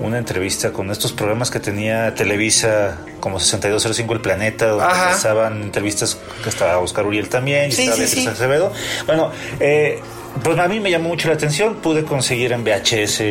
una 0.00 0.18
entrevista 0.18 0.72
con 0.72 0.90
estos 0.90 1.12
programas 1.12 1.50
que 1.50 1.60
tenía 1.60 2.14
Televisa 2.14 2.98
como 3.20 3.40
6205 3.40 4.14
El 4.14 4.20
Planeta, 4.20 4.68
donde 4.68 5.12
estaban 5.12 5.62
entrevistas 5.62 6.18
que 6.42 6.48
estaba 6.48 6.78
Oscar 6.78 7.06
Uriel 7.06 7.28
también, 7.28 7.70
y 7.70 7.74
estaba 7.74 7.96
Beatriz 7.96 8.26
Acevedo. 8.26 8.72
Bueno, 9.06 9.30
eh, 9.60 10.00
pues 10.42 10.58
a 10.58 10.68
mí 10.68 10.80
me 10.80 10.90
llamó 10.90 11.08
mucho 11.08 11.28
la 11.28 11.34
atención, 11.34 11.76
pude 11.76 12.04
conseguir 12.04 12.52
en 12.52 12.64
VHS 12.64 13.22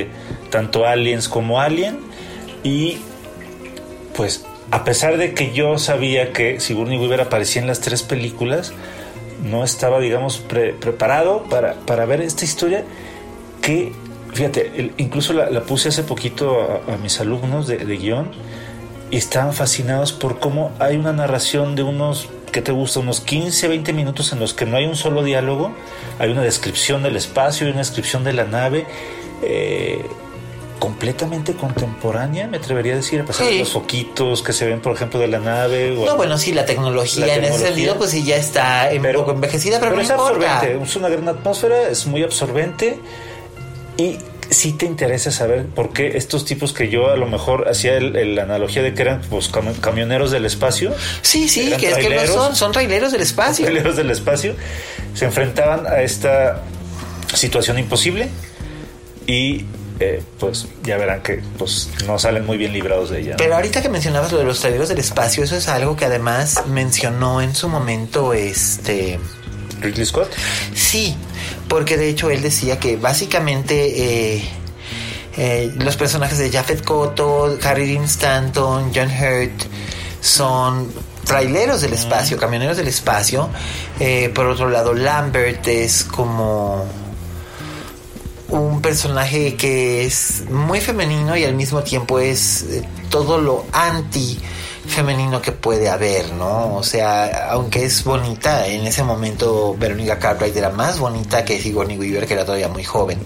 tanto 0.50 0.86
Aliens 0.86 1.30
como 1.30 1.62
Alien. 1.62 2.00
Y 2.64 3.00
pues 4.16 4.46
a 4.72 4.84
pesar 4.84 5.18
de 5.18 5.34
que 5.34 5.54
yo 5.54 5.78
sabía 5.78 6.34
que 6.34 6.60
Sigourney 6.60 6.98
Weaver 6.98 7.22
aparecía 7.22 7.62
en 7.62 7.68
las 7.68 7.80
tres 7.80 8.04
películas, 8.04 8.74
no 9.44 9.64
estaba 9.64 10.00
digamos 10.00 10.40
preparado 10.40 11.44
para, 11.44 11.74
para 11.74 12.06
ver 12.06 12.22
esta 12.22 12.44
historia 12.44 12.84
que, 13.62 13.92
fíjate, 14.34 14.94
incluso 14.98 15.34
la, 15.34 15.62
puse 15.64 15.90
hace 15.90 16.04
poquito 16.04 16.82
a, 16.88 16.98
mis 16.98 17.20
alumnos 17.20 17.68
de, 17.68 17.78
guion 17.78 18.32
y 19.12 19.18
estaban 19.18 19.54
fascinados 19.54 20.12
por 20.12 20.40
cómo 20.40 20.72
hay 20.80 20.98
una 20.98 21.14
narración 21.14 21.76
de 21.76 21.84
unos, 21.84 22.30
¿qué 22.52 22.62
te 22.62 22.72
gusta? 22.72 23.00
Unos 23.00 23.22
15, 23.22 23.68
20 23.68 23.94
minutos 23.94 24.32
en 24.34 24.40
los 24.40 24.54
que 24.54 24.66
no 24.66 24.78
hay 24.78 24.86
un 24.86 24.96
solo 24.96 25.24
diálogo, 25.24 25.72
hay 26.20 26.32
una 26.32 26.42
descripción 26.42 27.04
del 27.04 27.16
espacio, 27.16 27.66
hay 27.66 27.72
una 27.72 27.82
descripción 27.82 28.24
de 28.24 28.34
la 28.34 28.46
nave. 28.46 28.86
Eh, 29.44 30.06
completamente 30.80 31.54
contemporánea, 31.54 32.48
me 32.48 32.58
atrevería 32.58 32.94
a 32.94 32.98
decir, 32.98 33.22
a 33.22 33.26
pasar 33.26 33.48
de 33.48 33.60
los 33.60 33.72
foquitos 33.72 34.42
que 34.42 34.54
se 34.54 34.66
ven, 34.66 34.80
por 34.80 34.94
ejemplo, 34.94 35.20
de 35.20 35.28
la 35.28 35.40
nave. 35.40 35.92
no, 35.92 36.16
bueno, 36.16 36.38
sí, 36.38 36.54
la 36.54 36.66
tecnología, 36.66 37.36
en 37.36 37.46
ese 37.46 37.68
sentido, 37.68 37.98
pues 37.98 38.12
sí 38.12 38.24
ya 38.24 38.38
está 38.38 38.90
un 38.94 39.14
poco 39.14 39.32
envejecida, 39.32 39.80
pero, 39.80 39.96
no 39.96 40.02
es 40.02 40.10
importa. 40.10 40.58
absorbente, 40.60 40.84
es 40.84 40.96
una 40.96 41.10
gran 41.10 41.28
atmósfera, 41.28 41.90
es 41.90 42.06
muy 42.06 42.24
absorbente 42.24 43.00
y 43.98 44.18
sí 44.50 44.74
te 44.74 44.86
interesa 44.86 45.32
saber 45.32 45.66
por 45.66 45.92
qué 45.92 46.18
estos 46.18 46.46
tipos 46.46 46.74
que 46.74 46.90
yo 46.90 47.12
a 47.12 47.18
lo 47.18 47.28
mejor 47.28 47.68
hacía 47.68 48.00
la 48.00 48.44
analogía 48.44 48.82
de 48.82 48.94
que 48.94 49.02
eran 49.02 49.22
pues, 49.30 49.50
camioneros 49.82 50.32
del 50.32 50.46
espacio. 50.46 50.94
Sí, 51.22 51.50
sí, 51.50 51.74
que 51.78 51.90
es 51.90 51.98
que 51.98 52.10
no 52.10 52.26
son, 52.28 52.56
son 52.56 52.72
traileros 52.72 53.12
del 53.12 53.22
espacio. 53.22 53.66
Traileros 53.66 53.96
del 53.96 54.12
espacio. 54.12 54.56
Se 55.14 55.26
enfrentaban 55.26 55.86
a 55.88 56.02
esta 56.02 56.64
situación 57.34 57.78
imposible 57.78 58.30
y 59.26 59.66
eh, 60.00 60.22
pues 60.40 60.68
ya 60.84 60.98
verán 60.98 61.22
que 61.22 61.42
pues 61.58 61.90
no 62.06 62.20
salen 62.20 62.46
muy 62.46 62.58
bien 62.58 62.72
librados 62.72 63.10
de 63.10 63.22
ella. 63.22 63.36
Pero 63.38 63.56
ahorita 63.56 63.82
que 63.82 63.90
mencionabas 63.90 64.32
lo 64.32 64.38
de 64.38 64.46
los 64.46 64.60
traileros 64.60 64.90
del 64.90 65.00
espacio, 65.00 65.44
eso 65.44 65.56
es 65.56 65.68
algo 65.68 65.96
que 65.96 66.06
además 66.06 66.64
mencionó 66.68 67.42
en 67.42 67.56
su 67.56 67.68
momento 67.68 68.34
este... 68.34 69.20
Ridley 69.82 70.06
Scott. 70.06 70.32
Sí, 70.74 71.16
porque 71.68 71.98
de 71.98 72.10
hecho 72.10 72.30
él 72.30 72.42
decía 72.42 72.80
que 72.80 72.98
básicamente 72.98 74.36
eh, 74.36 74.44
eh, 75.38 75.72
los 75.78 75.96
personajes 75.98 76.38
de 76.38 76.50
Japheth 76.50 76.84
Koto, 76.84 77.58
Harry 77.64 77.88
Dean 77.88 78.06
Stanton, 78.06 78.92
John 78.94 79.10
Hurt 79.10 79.64
son 80.22 80.92
traileros 81.26 81.82
del 81.82 81.94
espacio, 81.94 82.38
camioneros 82.38 82.78
del 82.78 82.88
espacio. 82.88 83.50
por 84.34 84.48
otro 84.48 84.70
lado, 84.70 84.94
Lambert 84.94 85.68
es 85.68 86.04
como 86.04 86.86
un 88.50 88.82
personaje 88.82 89.56
que 89.56 90.06
es 90.06 90.44
muy 90.50 90.80
femenino 90.80 91.36
y 91.36 91.44
al 91.44 91.54
mismo 91.54 91.84
tiempo 91.84 92.20
es 92.20 92.64
eh, 92.64 92.84
todo 93.10 93.40
lo 93.40 93.66
anti 93.74 94.40
femenino 94.88 95.42
que 95.42 95.52
puede 95.52 95.90
haber, 95.90 96.32
¿no? 96.34 96.76
O 96.76 96.84
sea, 96.84 97.50
aunque 97.52 97.86
es 97.86 98.04
bonita, 98.04 98.68
en 98.68 98.88
ese 98.88 99.04
momento 99.04 99.76
Verónica 99.78 100.18
Cartwright 100.18 100.56
era 100.56 100.70
más 100.70 101.00
bonita 101.00 101.44
que 101.46 101.60
Sigourney 101.60 101.98
Weaver, 101.98 102.26
que 102.26 102.34
era 102.34 102.46
todavía 102.46 102.70
muy 102.70 102.84
joven. 102.84 103.20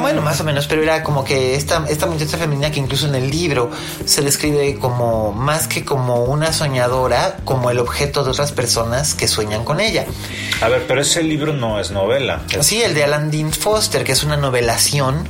Bueno, 0.00 0.20
más 0.20 0.40
o 0.40 0.44
menos, 0.44 0.66
pero 0.66 0.82
era 0.82 1.02
como 1.02 1.24
que 1.24 1.54
esta, 1.54 1.86
esta 1.88 2.06
muchacha 2.06 2.36
femenina 2.36 2.70
que 2.70 2.80
incluso 2.80 3.06
en 3.06 3.14
el 3.14 3.30
libro 3.30 3.70
se 4.04 4.20
describe 4.20 4.78
como 4.78 5.32
más 5.32 5.66
que 5.66 5.84
como 5.84 6.24
una 6.24 6.52
soñadora, 6.52 7.38
como 7.44 7.70
el 7.70 7.78
objeto 7.78 8.22
de 8.24 8.30
otras 8.30 8.52
personas 8.52 9.14
que 9.14 9.26
sueñan 9.26 9.64
con 9.64 9.80
ella. 9.80 10.04
A 10.60 10.68
ver, 10.68 10.84
pero 10.86 11.00
ese 11.00 11.22
libro 11.22 11.52
no 11.52 11.80
es 11.80 11.90
novela. 11.90 12.42
Sí, 12.60 12.82
el 12.82 12.94
de 12.94 13.04
Alan 13.04 13.30
Dean 13.30 13.52
Foster, 13.52 14.04
que 14.04 14.12
es 14.12 14.22
una 14.22 14.36
novelación 14.36 15.26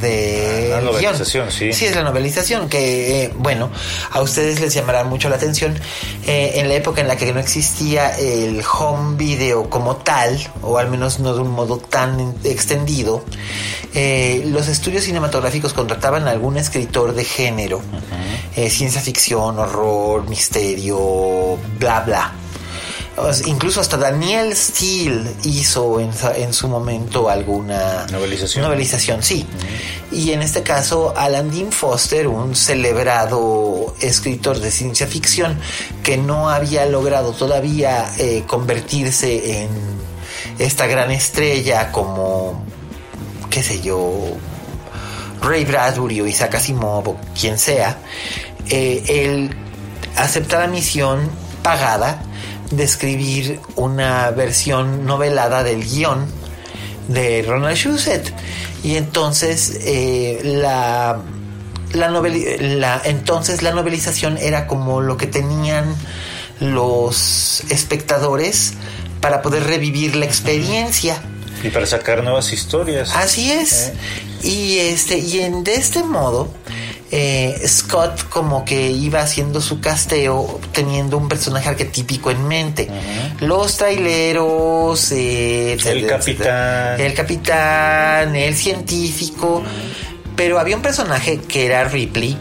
de... 0.00 0.68
La 0.70 0.80
novelización, 0.80 1.52
sí. 1.52 1.72
Sí, 1.72 1.86
es 1.86 1.94
la 1.94 2.02
novelización, 2.02 2.68
que, 2.68 3.24
eh, 3.24 3.32
bueno, 3.36 3.70
a 4.10 4.20
ustedes 4.20 4.60
les 4.60 4.74
llamará 4.74 5.04
mucho 5.04 5.28
la 5.28 5.36
atención. 5.36 5.78
Eh, 6.26 6.52
en 6.56 6.68
la 6.68 6.74
época 6.74 7.00
en 7.00 7.08
la 7.08 7.16
que 7.16 7.32
no 7.32 7.40
existía 7.40 8.16
el 8.18 8.62
home 8.62 9.16
video 9.16 9.70
como 9.70 9.96
tal, 9.96 10.38
o 10.62 10.78
al 10.78 10.88
menos 10.88 11.20
no 11.20 11.34
de 11.34 11.40
un 11.40 11.50
modo 11.50 11.78
tan 11.78 12.34
extendido, 12.44 13.24
eh, 13.98 14.42
los 14.44 14.68
estudios 14.68 15.04
cinematográficos 15.04 15.72
contrataban 15.72 16.28
a 16.28 16.32
algún 16.32 16.58
escritor 16.58 17.14
de 17.14 17.24
género, 17.24 17.80
eh, 18.54 18.68
ciencia 18.68 19.00
ficción, 19.00 19.58
horror, 19.58 20.28
misterio, 20.28 21.56
bla, 21.78 22.00
bla. 22.00 22.32
incluso 23.46 23.80
hasta 23.80 23.96
Daniel 23.96 24.54
Steele 24.54 25.32
hizo 25.44 25.98
en, 25.98 26.52
su 26.52 26.68
momento 26.68 27.30
alguna 27.30 28.06
novelización. 28.12 28.64
Novelización, 28.64 29.22
sí. 29.22 29.46
Y 30.12 30.32
en 30.32 30.42
este 30.42 30.62
caso, 30.62 31.14
Alan 31.16 31.50
Dean 31.50 31.72
Foster, 31.72 32.28
un 32.28 32.54
celebrado 32.54 33.94
escritor 34.02 34.60
de 34.60 34.70
ciencia 34.72 35.06
ficción 35.06 35.58
que 36.02 36.18
no 36.18 36.50
había 36.50 36.84
logrado 36.84 37.32
todavía 37.32 38.12
eh, 38.18 38.44
convertirse 38.46 39.62
en 39.62 39.70
esta 40.58 40.86
gran 40.86 41.10
estrella 41.10 41.90
como 41.92 42.75
qué 43.56 43.62
sé 43.62 43.80
yo, 43.80 44.36
Ray 45.40 45.64
Bradbury 45.64 46.20
o 46.20 46.26
Isaac 46.26 46.56
Asimov 46.56 47.08
o 47.08 47.16
quien 47.40 47.58
sea, 47.58 47.96
eh, 48.68 49.02
él 49.08 49.50
acepta 50.14 50.58
la 50.58 50.66
misión 50.66 51.30
pagada 51.62 52.22
de 52.70 52.84
escribir 52.84 53.58
una 53.76 54.30
versión 54.32 55.06
novelada 55.06 55.62
del 55.62 55.82
guion 55.84 56.26
de 57.08 57.46
Ronald 57.48 57.78
Shusett. 57.78 58.30
Y 58.84 58.96
entonces 58.96 59.78
eh, 59.84 60.38
la, 60.44 61.22
la, 61.94 63.00
entonces 63.06 63.62
la 63.62 63.70
novelización 63.70 64.36
era 64.36 64.66
como 64.66 65.00
lo 65.00 65.16
que 65.16 65.28
tenían 65.28 65.96
los 66.60 67.62
espectadores 67.70 68.74
para 69.22 69.40
poder 69.40 69.64
revivir 69.64 70.14
la 70.14 70.26
experiencia. 70.26 71.22
Y 71.62 71.70
para 71.70 71.86
sacar 71.86 72.22
nuevas 72.22 72.52
historias. 72.52 73.14
Así 73.14 73.50
es. 73.50 73.88
Eh. 73.88 73.94
Y 74.42 74.78
este, 74.78 75.18
y 75.18 75.40
en, 75.40 75.64
de 75.64 75.74
este 75.74 76.02
modo, 76.02 76.48
eh, 77.10 77.62
Scott 77.66 78.28
como 78.28 78.64
que 78.64 78.90
iba 78.90 79.20
haciendo 79.20 79.60
su 79.60 79.80
casteo 79.80 80.60
teniendo 80.72 81.16
un 81.16 81.28
personaje 81.28 81.68
arquetípico 81.68 82.30
en 82.30 82.46
mente. 82.46 82.88
Los 83.40 83.76
traileros, 83.76 85.12
eh, 85.12 85.78
el 85.84 86.06
capitán. 86.06 87.00
El 87.00 87.14
capitán, 87.14 88.36
el 88.36 88.54
científico. 88.56 89.62
Pero 90.34 90.58
había 90.58 90.76
un 90.76 90.82
personaje 90.82 91.38
que 91.38 91.64
era 91.64 91.84
Ripley, 91.84 92.36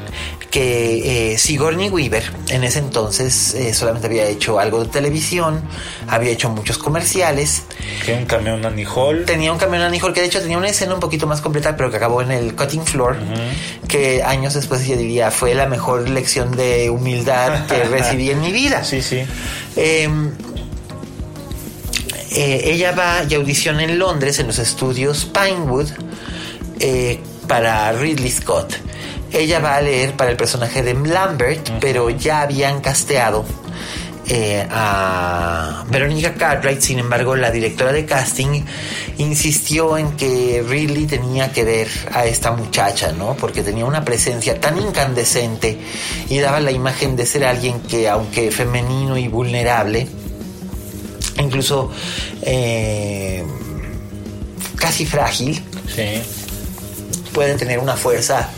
que 0.56 1.34
eh, 1.34 1.38
Sigourney 1.38 1.90
Weaver 1.90 2.32
en 2.48 2.64
ese 2.64 2.80
entonces 2.80 3.54
eh, 3.56 3.74
solamente 3.74 4.08
había 4.08 4.26
hecho 4.26 4.58
algo 4.58 4.86
de 4.86 4.90
televisión, 4.90 5.62
había 6.08 6.32
hecho 6.32 6.50
muchos 6.50 6.78
comerciales. 6.78 7.64
Tenía 8.06 8.22
un 8.22 8.26
camión 8.26 8.66
Anijol. 8.66 9.26
Tenía 9.26 9.52
un 9.52 9.58
camión 9.58 9.82
Anijol 9.82 10.14
que 10.14 10.22
de 10.22 10.28
hecho 10.28 10.40
tenía 10.40 10.58
una 10.58 10.70
escena 10.70 10.94
un 10.94 11.02
poquito 11.02 11.28
más 11.28 11.42
completa, 11.42 11.76
pero 11.76 11.92
que 11.92 11.98
acabó 11.98 12.22
en 12.22 12.32
el 12.32 12.56
cutting 12.56 12.86
floor, 12.86 13.18
que 13.90 14.24
años 14.24 14.54
después 14.54 14.82
ella 14.86 14.96
diría 14.96 15.30
fue 15.30 15.54
la 15.56 15.66
mejor 15.66 16.08
lección 16.08 16.56
de 16.56 16.90
humildad 16.90 17.66
que 17.66 17.84
recibí 17.90 18.30
en 18.30 18.40
mi 18.40 18.54
vida. 18.54 18.86
Sí, 18.86 19.02
sí. 19.02 19.26
Em, 19.76 20.32
eh, 22.32 22.62
ella 22.64 22.94
va 22.94 23.26
y 23.30 23.34
audiciona 23.34 23.84
en 23.84 24.00
Londres 24.00 24.40
en 24.40 24.48
los 24.48 24.60
estudios 24.60 25.26
Pinewood 25.26 25.90
para 27.46 27.92
Ridley 27.92 28.32
Scott 28.32 28.76
ella 29.32 29.60
va 29.60 29.76
a 29.76 29.82
leer 29.82 30.14
para 30.14 30.32
el 30.32 30.38
personaje 30.38 30.82
de 30.84 30.94
Lambert, 30.94 31.70
pero 31.80 32.10
ya 32.10 32.42
habían 32.42 32.82
casteado 32.82 33.46
eh, 34.28 34.66
a 34.72 35.86
Verónica 35.88 36.34
Cartwright, 36.34 36.82
sin 36.82 36.98
embargo 36.98 37.36
la 37.36 37.52
directora 37.52 37.92
de 37.92 38.06
casting 38.06 38.64
insistió 39.20 40.00
en 40.00 40.14
que 40.18 40.64
Ridley 40.68 41.06
tenía 41.06 41.52
que 41.52 41.64
ver 41.64 41.88
a 42.12 42.26
esta 42.26 42.52
muchacha, 42.52 43.12
¿no? 43.12 43.36
Porque 43.36 43.62
tenía 43.62 43.86
una 43.86 44.04
presencia 44.04 44.60
tan 44.60 44.80
incandescente 44.80 45.78
y 46.28 46.40
daba 46.40 46.60
la 46.60 46.72
imagen 46.72 47.16
de 47.16 47.26
ser 47.28 47.46
alguien 47.46 47.82
que, 47.82 48.10
aunque 48.10 48.50
femenino 48.50 49.16
y 49.16 49.28
vulnerable, 49.28 50.08
incluso 51.38 51.92
eh, 52.42 53.44
casi 54.76 55.06
frágil, 55.06 55.64
puede 57.32 57.54
tener 57.56 57.78
una 57.78 57.96
fuerza 57.96 58.50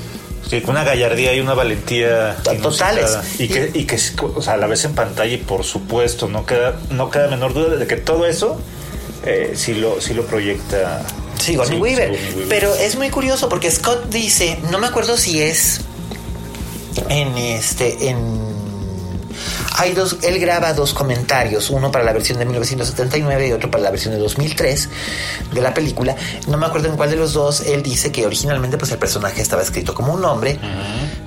Sí, 0.49 0.63
una 0.65 0.83
gallardía 0.83 1.33
y 1.33 1.39
una 1.39 1.53
valentía 1.53 2.37
totales. 2.61 3.17
Y 3.37 3.47
que, 3.47 3.71
y 3.73 3.83
que 3.85 3.99
o 4.21 4.41
sea, 4.41 4.53
a 4.53 4.57
la 4.57 4.67
vez 4.67 4.85
en 4.85 4.95
pantalla 4.95 5.33
y 5.33 5.37
por 5.37 5.63
supuesto, 5.63 6.27
no 6.27 6.45
queda, 6.45 6.79
no 6.89 7.09
queda 7.09 7.27
menor 7.27 7.53
duda 7.53 7.75
de 7.75 7.85
que 7.85 7.97
todo 7.97 8.25
eso 8.25 8.59
eh, 9.25 9.53
sí, 9.55 9.73
lo, 9.73 9.99
sí 9.99 10.13
lo 10.13 10.25
proyecta. 10.25 11.03
Sí, 11.39 11.57
Weaver. 11.57 12.17
Pero 12.49 12.73
es 12.73 12.95
muy 12.95 13.09
curioso 13.09 13.49
porque 13.49 13.69
Scott 13.69 14.09
dice, 14.09 14.57
no 14.71 14.79
me 14.79 14.87
acuerdo 14.87 15.17
si 15.17 15.41
es 15.41 15.81
en 17.09 17.37
este, 17.37 18.09
en 18.09 18.56
hay 19.77 19.93
dos, 19.93 20.17
él 20.23 20.39
graba 20.39 20.73
dos 20.73 20.93
comentarios, 20.93 21.69
uno 21.69 21.91
para 21.91 22.03
la 22.03 22.11
versión 22.11 22.39
de 22.39 22.45
1979 22.45 23.47
y 23.47 23.51
otro 23.51 23.69
para 23.69 23.83
la 23.83 23.91
versión 23.91 24.13
de 24.13 24.19
2003 24.19 24.89
de 25.53 25.61
la 25.61 25.73
película. 25.73 26.15
No 26.47 26.57
me 26.57 26.65
acuerdo 26.65 26.89
en 26.89 26.97
cuál 26.97 27.11
de 27.11 27.15
los 27.15 27.33
dos 27.33 27.61
él 27.61 27.83
dice 27.83 28.11
que 28.11 28.25
originalmente 28.25 28.77
pues 28.77 28.91
el 28.91 28.97
personaje 28.97 29.41
estaba 29.41 29.61
escrito 29.61 29.93
como 29.93 30.13
un 30.13 30.25
hombre, 30.25 30.57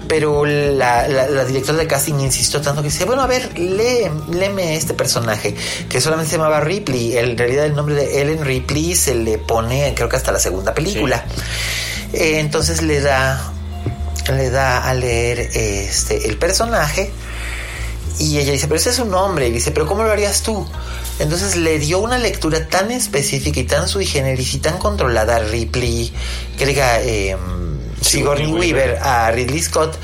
pero 0.08 0.44
la, 0.44 1.06
directora 1.46 1.78
de 1.78 1.86
casting 1.86 2.14
insistió 2.14 2.60
tanto 2.60 2.82
que 2.82 2.88
dice, 2.88 3.04
bueno, 3.04 3.22
a 3.22 3.28
ver, 3.28 3.56
lee, 3.56 4.10
léeme 4.32 4.74
este 4.74 4.94
personaje, 4.94 5.54
que 5.88 6.00
solamente 6.00 6.32
se 6.32 6.36
llamaba 6.36 6.60
Ripley. 6.60 7.16
En 7.16 7.38
realidad 7.38 7.66
el 7.66 7.76
nombre 7.76 7.94
de 7.94 8.20
Ellen 8.20 8.44
Ripley 8.44 8.96
se 8.96 9.14
le 9.14 9.38
pone, 9.38 9.92
creo 9.94 10.08
que 10.08 10.16
hasta 10.16 10.32
la 10.32 10.40
segunda 10.40 10.74
película. 10.74 11.24
Eh, 12.12 12.40
entonces 12.40 12.82
le 12.82 13.00
da 13.00 13.52
le 14.32 14.50
da 14.50 14.88
a 14.88 14.94
leer 14.94 15.40
este 15.54 16.28
el 16.28 16.36
personaje 16.36 17.10
y 18.18 18.38
ella 18.38 18.52
dice, 18.52 18.66
pero 18.66 18.78
ese 18.78 18.90
es 18.90 18.98
un 18.98 19.14
hombre. 19.14 19.48
Y 19.48 19.52
dice, 19.52 19.70
pero 19.70 19.86
¿cómo 19.86 20.02
lo 20.02 20.10
harías 20.10 20.42
tú? 20.42 20.66
Entonces 21.18 21.56
le 21.56 21.78
dio 21.78 21.98
una 21.98 22.18
lectura 22.18 22.66
tan 22.66 22.90
específica 22.90 23.60
y 23.60 23.64
tan 23.64 23.88
sui 23.88 24.06
generis 24.06 24.54
y 24.54 24.58
tan 24.58 24.78
controlada 24.78 25.36
a 25.36 25.38
Ripley, 25.40 26.12
que 26.58 26.66
diga, 26.66 27.00
em, 27.02 27.70
Sigourney 28.00 28.46
Weaver 28.46 28.98
a 29.02 29.30
Ridley 29.30 29.60
Scott, 29.60 29.96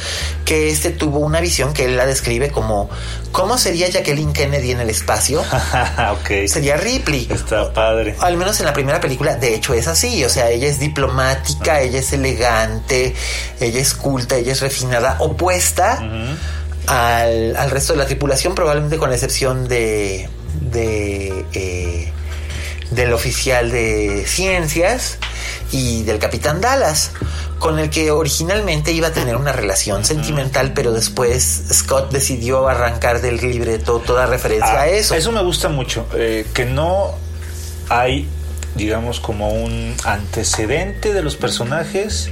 que 0.45 0.69
este 0.69 0.91
tuvo 0.91 1.19
una 1.21 1.41
visión 1.41 1.73
que 1.73 1.87
él 1.87 1.97
la 1.97 2.07
describe 2.07 2.51
como 2.51 2.91
¿cómo 3.33 3.59
sería 3.59 3.89
Jacqueline 3.89 4.33
Kennedy 4.33 4.73
en 4.73 4.81
el 4.81 4.91
espacio? 4.91 5.41
ok. 6.13 6.47
Sería 6.47 6.77
Ripley. 6.77 7.27
Está 7.31 7.73
padre. 7.73 8.15
Al 8.21 8.37
menos 8.37 8.61
en 8.61 8.67
la 8.67 8.73
primera 8.73 9.01
película, 9.01 9.37
de 9.37 9.55
hecho 9.55 9.75
es 9.75 9.89
así, 9.89 10.25
o 10.25 10.29
sea, 10.29 10.51
ella 10.51 10.69
es 10.69 10.79
diplomática, 10.79 11.81
ella 11.81 11.99
es 11.99 12.13
elegante, 12.13 13.15
ella 13.61 13.81
es 13.81 13.95
culta, 13.95 14.37
ella 14.37 14.53
es 14.53 14.61
refinada, 14.61 15.17
opuesta 15.19 16.03
al, 16.87 17.57
al, 17.57 17.71
resto 17.71 17.93
de 17.93 17.99
la 17.99 18.07
tripulación, 18.07 18.55
probablemente 18.55 18.99
con 18.99 19.11
la 19.11 19.17
excepción 19.17 19.69
de, 19.69 20.29
de 20.61 21.45
eh, 21.53 22.13
del 22.91 23.13
oficial 23.13 23.71
de 23.71 24.25
ciencias 24.27 25.19
y 25.73 26.03
del 26.05 26.19
capitán 26.19 26.61
Dallas, 26.61 27.11
con 27.59 27.79
el 27.79 27.91
que 27.91 28.11
originalmente 28.11 28.93
iba 28.93 29.09
a 29.09 29.13
tener 29.13 29.37
una 29.37 29.53
relación 29.53 30.05
sentimental, 30.05 30.73
pero 30.75 30.93
después 30.93 31.65
Scott 31.73 32.13
decidió 32.13 32.69
arrancar 32.69 33.21
del 33.21 33.39
libreto 33.39 33.99
toda 33.99 34.27
referencia 34.27 34.73
Ah, 34.73 34.83
a 34.83 34.89
eso. 34.89 35.15
Eso 35.15 35.33
me 35.33 35.43
gusta 35.43 35.69
mucho, 35.69 36.07
eh, 36.15 36.47
que 36.55 36.65
no 36.65 37.15
hay, 37.89 38.29
digamos, 38.77 39.21
como 39.21 39.51
un 39.51 39.95
antecedente 40.05 41.13
de 41.13 41.23
los 41.23 41.37
personajes 41.37 42.31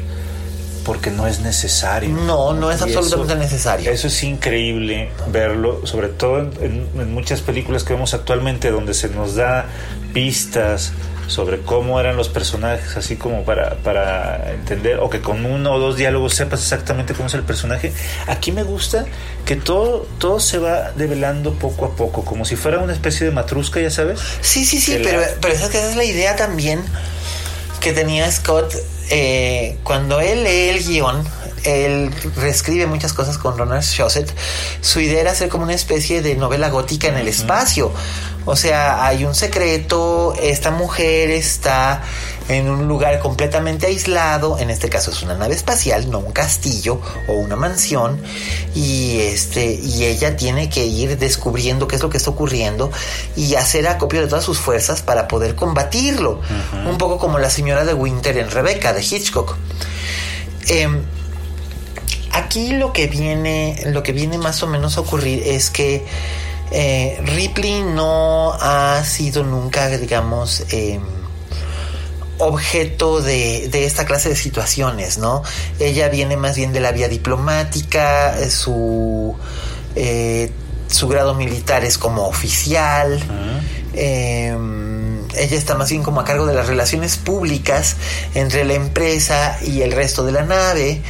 porque 0.84 1.10
no 1.10 1.26
es 1.26 1.40
necesario. 1.40 2.10
No, 2.10 2.52
no 2.52 2.70
es 2.70 2.80
Y 2.80 2.84
absolutamente 2.84 3.32
eso- 3.34 3.42
necesario. 3.42 3.90
Eso 3.90 4.06
es 4.08 4.22
increíble 4.22 5.10
verlo, 5.28 5.86
sobre 5.86 6.08
todo 6.08 6.38
en, 6.40 6.50
en- 6.60 7.00
en 7.00 7.12
muchas 7.14 7.40
películas 7.40 7.84
que 7.84 7.94
vemos 7.94 8.14
actualmente 8.14 8.70
donde 8.70 8.94
se 8.94 9.08
nos 9.08 9.34
da 9.34 9.66
pistas 10.12 10.92
sobre 11.26 11.60
cómo 11.62 11.98
eran 11.98 12.16
los 12.18 12.28
personajes, 12.28 12.98
así 12.98 13.16
como 13.16 13.44
para, 13.44 13.76
para 13.76 14.52
entender, 14.52 14.98
o 14.98 15.08
que 15.08 15.20
con 15.22 15.46
uno 15.46 15.72
o 15.72 15.78
dos 15.78 15.96
diálogos 15.96 16.34
sepas 16.34 16.60
exactamente 16.60 17.14
cómo 17.14 17.28
es 17.28 17.34
el 17.34 17.42
personaje. 17.44 17.94
Aquí 18.26 18.52
me 18.52 18.62
gusta 18.62 19.06
que 19.46 19.56
todo, 19.56 20.06
todo 20.18 20.38
se 20.38 20.58
va 20.58 20.92
develando 20.92 21.54
poco 21.54 21.86
a 21.86 21.96
poco, 21.96 22.26
como 22.26 22.44
si 22.44 22.56
fuera 22.56 22.78
una 22.78 22.92
especie 22.92 23.24
de 23.26 23.32
matrusca, 23.32 23.80
ya 23.80 23.88
sabes. 23.90 24.20
Sí, 24.42 24.66
sí, 24.66 24.78
sí, 24.82 24.98
la- 24.98 25.10
pero, 25.10 25.22
pero 25.40 25.54
esa, 25.54 25.66
esa 25.68 25.88
es 25.90 25.96
la 25.96 26.04
idea 26.04 26.36
también 26.36 26.82
que 27.80 27.92
tenía 27.94 28.30
Scott 28.30 28.74
eh, 29.10 29.78
cuando 29.82 30.20
él 30.20 30.44
lee 30.44 30.68
el 30.70 30.84
guion. 30.84 31.24
Él 31.64 32.10
reescribe 32.36 32.86
muchas 32.86 33.14
cosas 33.14 33.38
con 33.38 33.56
Ronald 33.56 33.82
Shosett. 33.82 34.30
Su 34.82 35.00
idea 35.00 35.22
era 35.22 35.30
hacer 35.30 35.48
como 35.48 35.64
una 35.64 35.72
especie 35.72 36.20
de 36.20 36.36
novela 36.36 36.68
gótica 36.68 37.08
en 37.08 37.16
el 37.16 37.26
espacio. 37.26 37.90
O 38.44 38.54
sea, 38.54 39.06
hay 39.06 39.24
un 39.24 39.34
secreto, 39.34 40.34
esta 40.42 40.70
mujer 40.70 41.30
está 41.30 42.02
en 42.48 42.68
un 42.68 42.86
lugar 42.86 43.20
completamente 43.20 43.86
aislado, 43.86 44.58
en 44.58 44.70
este 44.70 44.90
caso 44.90 45.10
es 45.10 45.22
una 45.22 45.34
nave 45.34 45.54
espacial, 45.54 46.10
no 46.10 46.18
un 46.18 46.32
castillo 46.32 47.00
o 47.26 47.32
una 47.32 47.56
mansión, 47.56 48.20
y 48.74 49.18
este 49.20 49.74
y 49.74 50.04
ella 50.04 50.36
tiene 50.36 50.68
que 50.68 50.84
ir 50.84 51.18
descubriendo 51.18 51.88
qué 51.88 51.96
es 51.96 52.02
lo 52.02 52.10
que 52.10 52.18
está 52.18 52.30
ocurriendo 52.30 52.90
y 53.36 53.54
hacer 53.54 53.88
acopio 53.88 54.20
de 54.20 54.26
todas 54.26 54.44
sus 54.44 54.58
fuerzas 54.58 55.02
para 55.02 55.26
poder 55.26 55.54
combatirlo, 55.54 56.40
un 56.86 56.98
poco 56.98 57.18
como 57.18 57.38
la 57.38 57.50
señora 57.50 57.84
de 57.84 57.94
Winter 57.94 58.36
en 58.36 58.50
Rebecca 58.50 58.92
de 58.92 59.02
Hitchcock. 59.02 59.56
Em, 60.68 61.02
aquí 62.32 62.72
lo 62.72 62.92
que 62.92 63.06
viene, 63.06 63.82
lo 63.86 64.02
que 64.02 64.12
viene 64.12 64.38
más 64.38 64.62
o 64.62 64.66
menos 64.66 64.96
a 64.96 65.00
ocurrir 65.00 65.42
es 65.46 65.70
que 65.70 66.04
eh, 66.70 67.20
Ripley 67.24 67.82
no 67.82 68.52
ha 68.52 69.02
sido 69.04 69.44
nunca, 69.44 69.88
digamos, 69.88 70.64
em, 70.70 71.23
objeto 72.38 73.20
de, 73.20 73.68
de 73.68 73.84
esta 73.84 74.04
clase 74.04 74.28
de 74.28 74.36
situaciones, 74.36 75.18
¿no? 75.18 75.42
Ella 75.78 76.08
viene 76.08 76.36
más 76.36 76.56
bien 76.56 76.72
de 76.72 76.80
la 76.80 76.92
vía 76.92 77.08
diplomática, 77.08 78.38
eh, 78.38 78.50
su, 78.50 79.36
eh, 79.94 80.50
su 80.88 81.08
grado 81.08 81.34
militar 81.34 81.84
es 81.84 81.98
como 81.98 82.26
oficial, 82.26 83.20
eh, 83.94 84.56
ella 85.36 85.56
está 85.56 85.74
más 85.74 85.90
bien 85.90 86.02
como 86.02 86.20
a 86.20 86.24
cargo 86.24 86.46
de 86.46 86.54
las 86.54 86.66
relaciones 86.66 87.16
públicas 87.16 87.96
entre 88.34 88.64
la 88.64 88.74
empresa 88.74 89.58
y 89.62 89.82
el 89.82 89.92
resto 89.92 90.24
de 90.24 90.32
la 90.32 90.42
nave 90.42 91.02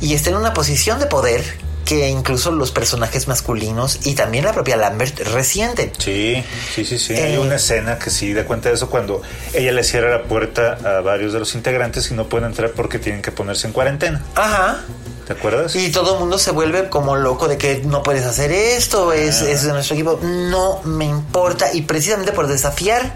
y 0.00 0.14
está 0.14 0.30
en 0.30 0.36
una 0.36 0.52
posición 0.52 0.98
de 0.98 1.06
poder 1.06 1.67
que 1.88 2.06
incluso 2.10 2.50
los 2.50 2.70
personajes 2.70 3.28
masculinos 3.28 4.00
y 4.04 4.14
también 4.14 4.44
la 4.44 4.52
propia 4.52 4.76
Lambert 4.76 5.20
resienten. 5.20 5.90
Sí, 5.96 6.44
sí, 6.74 6.84
sí, 6.84 6.98
sí. 6.98 7.14
Eh. 7.14 7.22
Hay 7.22 7.36
una 7.38 7.56
escena 7.56 7.98
que 7.98 8.10
sí 8.10 8.34
da 8.34 8.44
cuenta 8.44 8.68
de 8.68 8.74
eso 8.74 8.90
cuando 8.90 9.22
ella 9.54 9.72
le 9.72 9.82
cierra 9.82 10.10
la 10.10 10.24
puerta 10.24 10.76
a 10.84 11.00
varios 11.00 11.32
de 11.32 11.38
los 11.38 11.54
integrantes 11.54 12.10
y 12.10 12.14
no 12.14 12.28
pueden 12.28 12.48
entrar 12.48 12.72
porque 12.72 12.98
tienen 12.98 13.22
que 13.22 13.32
ponerse 13.32 13.68
en 13.68 13.72
cuarentena. 13.72 14.22
Ajá. 14.34 14.84
¿Te 15.26 15.32
acuerdas? 15.32 15.74
Y 15.76 15.90
todo 15.90 16.12
el 16.12 16.20
mundo 16.20 16.38
se 16.38 16.50
vuelve 16.50 16.90
como 16.90 17.16
loco 17.16 17.48
de 17.48 17.56
que 17.56 17.80
no 17.82 18.02
puedes 18.02 18.26
hacer 18.26 18.52
esto, 18.52 19.14
es, 19.14 19.40
es 19.40 19.62
de 19.62 19.72
nuestro 19.72 19.94
equipo. 19.94 20.20
No 20.22 20.82
me 20.84 21.06
importa. 21.06 21.72
Y 21.72 21.82
precisamente 21.82 22.32
por 22.32 22.48
desafiar 22.48 23.14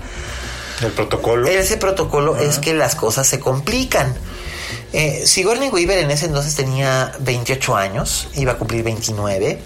El 0.81 0.93
protocolo. 0.93 1.47
ese 1.47 1.77
protocolo 1.77 2.39
es 2.39 2.59
que 2.59 2.73
las 2.73 2.95
cosas 2.95 3.27
se 3.27 3.39
complican. 3.39 4.15
Eh, 4.93 5.23
Sigourney 5.25 5.71
Weaver 5.71 5.99
en 5.99 6.11
ese 6.11 6.27
entonces 6.27 6.55
tenía 6.55 7.13
28 7.21 7.77
años, 7.77 8.29
iba 8.35 8.53
a 8.53 8.59
cumplir 8.59 8.83
29. 8.83 9.59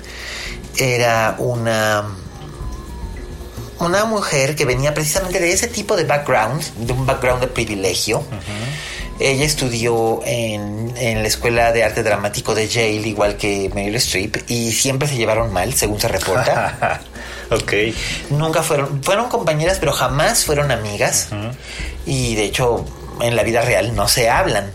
Era 0.79 1.37
una 1.39 2.05
una 3.79 4.05
mujer 4.05 4.57
que 4.57 4.65
venía 4.65 4.95
precisamente 4.95 5.39
de 5.39 5.53
ese 5.53 5.69
tipo 5.69 5.97
de 5.97 6.05
background, 6.05 6.63
de 6.77 6.93
un 6.93 7.05
background 7.07 7.41
de 7.43 7.49
privilegio. 7.49 8.23
Ella 9.19 9.45
estudió 9.45 10.21
en, 10.25 10.95
en 10.97 11.23
la 11.23 11.29
Escuela 11.29 11.73
de 11.73 11.85
Arte 11.85 12.03
Dramático 12.03 12.55
de 12.55 12.69
Yale, 12.69 13.09
igual 13.09 13.37
que 13.37 13.71
Meryl 13.75 13.97
Streep, 13.97 14.37
y 14.49 14.73
siempre 14.73 15.09
se 15.09 15.17
llevaron 15.17 15.53
mal, 15.53 15.73
según 15.73 16.01
se 16.01 16.09
reporta. 16.09 17.01
ok. 17.51 17.73
Nunca 18.31 18.63
fueron, 18.63 19.03
fueron 19.03 19.29
compañeras, 19.29 19.79
pero 19.79 19.93
jamás 19.93 20.45
fueron 20.45 20.71
amigas. 20.71 21.29
Y 22.05 22.35
de 22.35 22.45
hecho, 22.45 22.85
en 23.21 23.37
la 23.37 23.43
vida 23.43 23.63
real 23.63 23.95
no 23.95 24.07
se 24.07 24.29
hablan. 24.29 24.71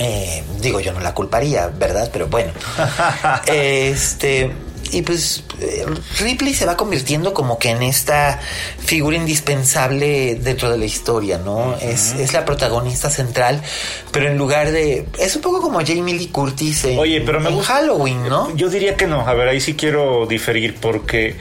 Eh, 0.00 0.42
digo, 0.60 0.80
yo 0.80 0.92
no 0.92 1.00
la 1.00 1.14
culparía, 1.14 1.68
¿verdad? 1.68 2.08
Pero 2.12 2.26
bueno. 2.26 2.52
este. 3.46 4.50
Y 4.92 5.02
pues 5.02 5.44
eh, 5.60 5.86
Ripley 6.18 6.52
se 6.52 6.66
va 6.66 6.76
convirtiendo 6.76 7.32
como 7.32 7.60
que 7.60 7.70
en 7.70 7.82
esta 7.82 8.40
figura 8.78 9.16
indispensable 9.16 10.34
dentro 10.34 10.68
de 10.68 10.78
la 10.78 10.84
historia, 10.84 11.38
¿no? 11.38 11.76
es, 11.76 12.14
es 12.14 12.32
la 12.32 12.44
protagonista 12.44 13.08
central, 13.08 13.62
pero 14.10 14.26
en 14.26 14.36
lugar 14.36 14.72
de... 14.72 15.06
Es 15.16 15.36
un 15.36 15.42
poco 15.42 15.60
como 15.60 15.78
Jamie 15.78 16.14
Lee 16.14 16.26
Curtis 16.26 16.86
en, 16.86 16.98
Oye, 16.98 17.20
pero 17.20 17.38
me 17.38 17.50
en 17.50 17.54
gusta. 17.54 17.74
Halloween, 17.74 18.28
¿no? 18.28 18.52
Yo 18.56 18.68
diría 18.68 18.96
que 18.96 19.06
no. 19.06 19.20
A 19.20 19.34
ver, 19.34 19.46
ahí 19.46 19.60
sí 19.60 19.74
quiero 19.74 20.26
diferir 20.26 20.74
porque 20.80 21.36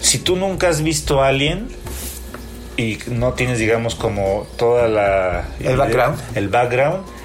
si 0.00 0.18
tú 0.18 0.36
nunca 0.36 0.68
has 0.68 0.80
visto 0.80 1.20
Alien 1.22 1.68
y 2.76 2.98
no 3.08 3.32
tienes, 3.32 3.58
digamos, 3.58 3.96
como 3.96 4.46
toda 4.56 4.86
la. 4.86 5.48
El 5.58 5.76
background. 5.76 6.20
El 6.36 6.48
background. 6.48 7.17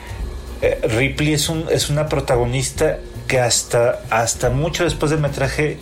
Eh, 0.63 0.79
Ripley 0.87 1.33
es, 1.33 1.49
un, 1.49 1.65
es 1.69 1.89
una 1.89 2.07
protagonista 2.09 2.97
que 3.27 3.39
hasta, 3.39 3.99
hasta 4.09 4.49
mucho 4.49 4.83
después 4.83 5.11
del 5.11 5.19
metraje 5.19 5.77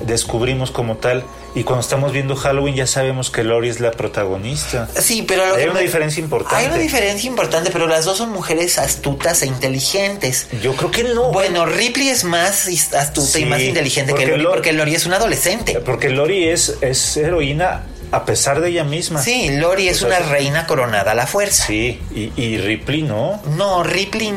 descubrimos 0.00 0.70
como 0.70 0.96
tal. 0.98 1.24
Y 1.54 1.64
cuando 1.64 1.80
estamos 1.80 2.12
viendo 2.12 2.36
Halloween 2.36 2.76
ya 2.76 2.86
sabemos 2.86 3.30
que 3.30 3.42
Lori 3.42 3.68
es 3.68 3.80
la 3.80 3.90
protagonista. 3.90 4.88
Sí, 5.00 5.24
pero 5.26 5.42
Hay 5.56 5.64
una 5.64 5.74
me- 5.74 5.80
diferencia 5.82 6.22
importante. 6.22 6.56
Hay 6.56 6.66
una 6.66 6.76
diferencia 6.76 7.26
importante, 7.26 7.70
pero 7.72 7.88
las 7.88 8.04
dos 8.04 8.18
son 8.18 8.30
mujeres 8.30 8.78
astutas 8.78 9.42
e 9.42 9.46
inteligentes. 9.46 10.46
Yo 10.62 10.76
creo 10.76 10.90
que 10.90 11.04
no. 11.04 11.32
Bueno, 11.32 11.66
Ripley 11.66 12.10
es 12.10 12.22
más 12.24 12.68
astuta 12.94 13.38
y 13.40 13.46
más 13.46 13.60
inteligente 13.60 14.14
que 14.14 14.26
Lori 14.26 14.42
Lo- 14.42 14.50
porque 14.50 14.72
Lori 14.72 14.94
es 14.94 15.06
una 15.06 15.16
adolescente. 15.16 15.80
Porque 15.80 16.10
Lori 16.10 16.48
es, 16.48 16.76
es 16.80 17.16
heroína 17.16 17.82
a 18.12 18.24
pesar 18.24 18.60
de 18.60 18.70
ella 18.70 18.84
misma. 18.84 19.22
Sí, 19.22 19.50
Lori 19.50 19.88
es 19.88 20.02
O 20.02 20.08
sea, 20.08 20.18
una 20.20 20.28
reina 20.28 20.66
coronada 20.66 21.12
a 21.12 21.14
la 21.14 21.26
fuerza. 21.26 21.66
Sí, 21.66 22.00
y, 22.14 22.32
y 22.40 22.58
Ripley 22.58 23.02
no. 23.02 23.42
No, 23.56 23.82
Ripley, 23.82 24.32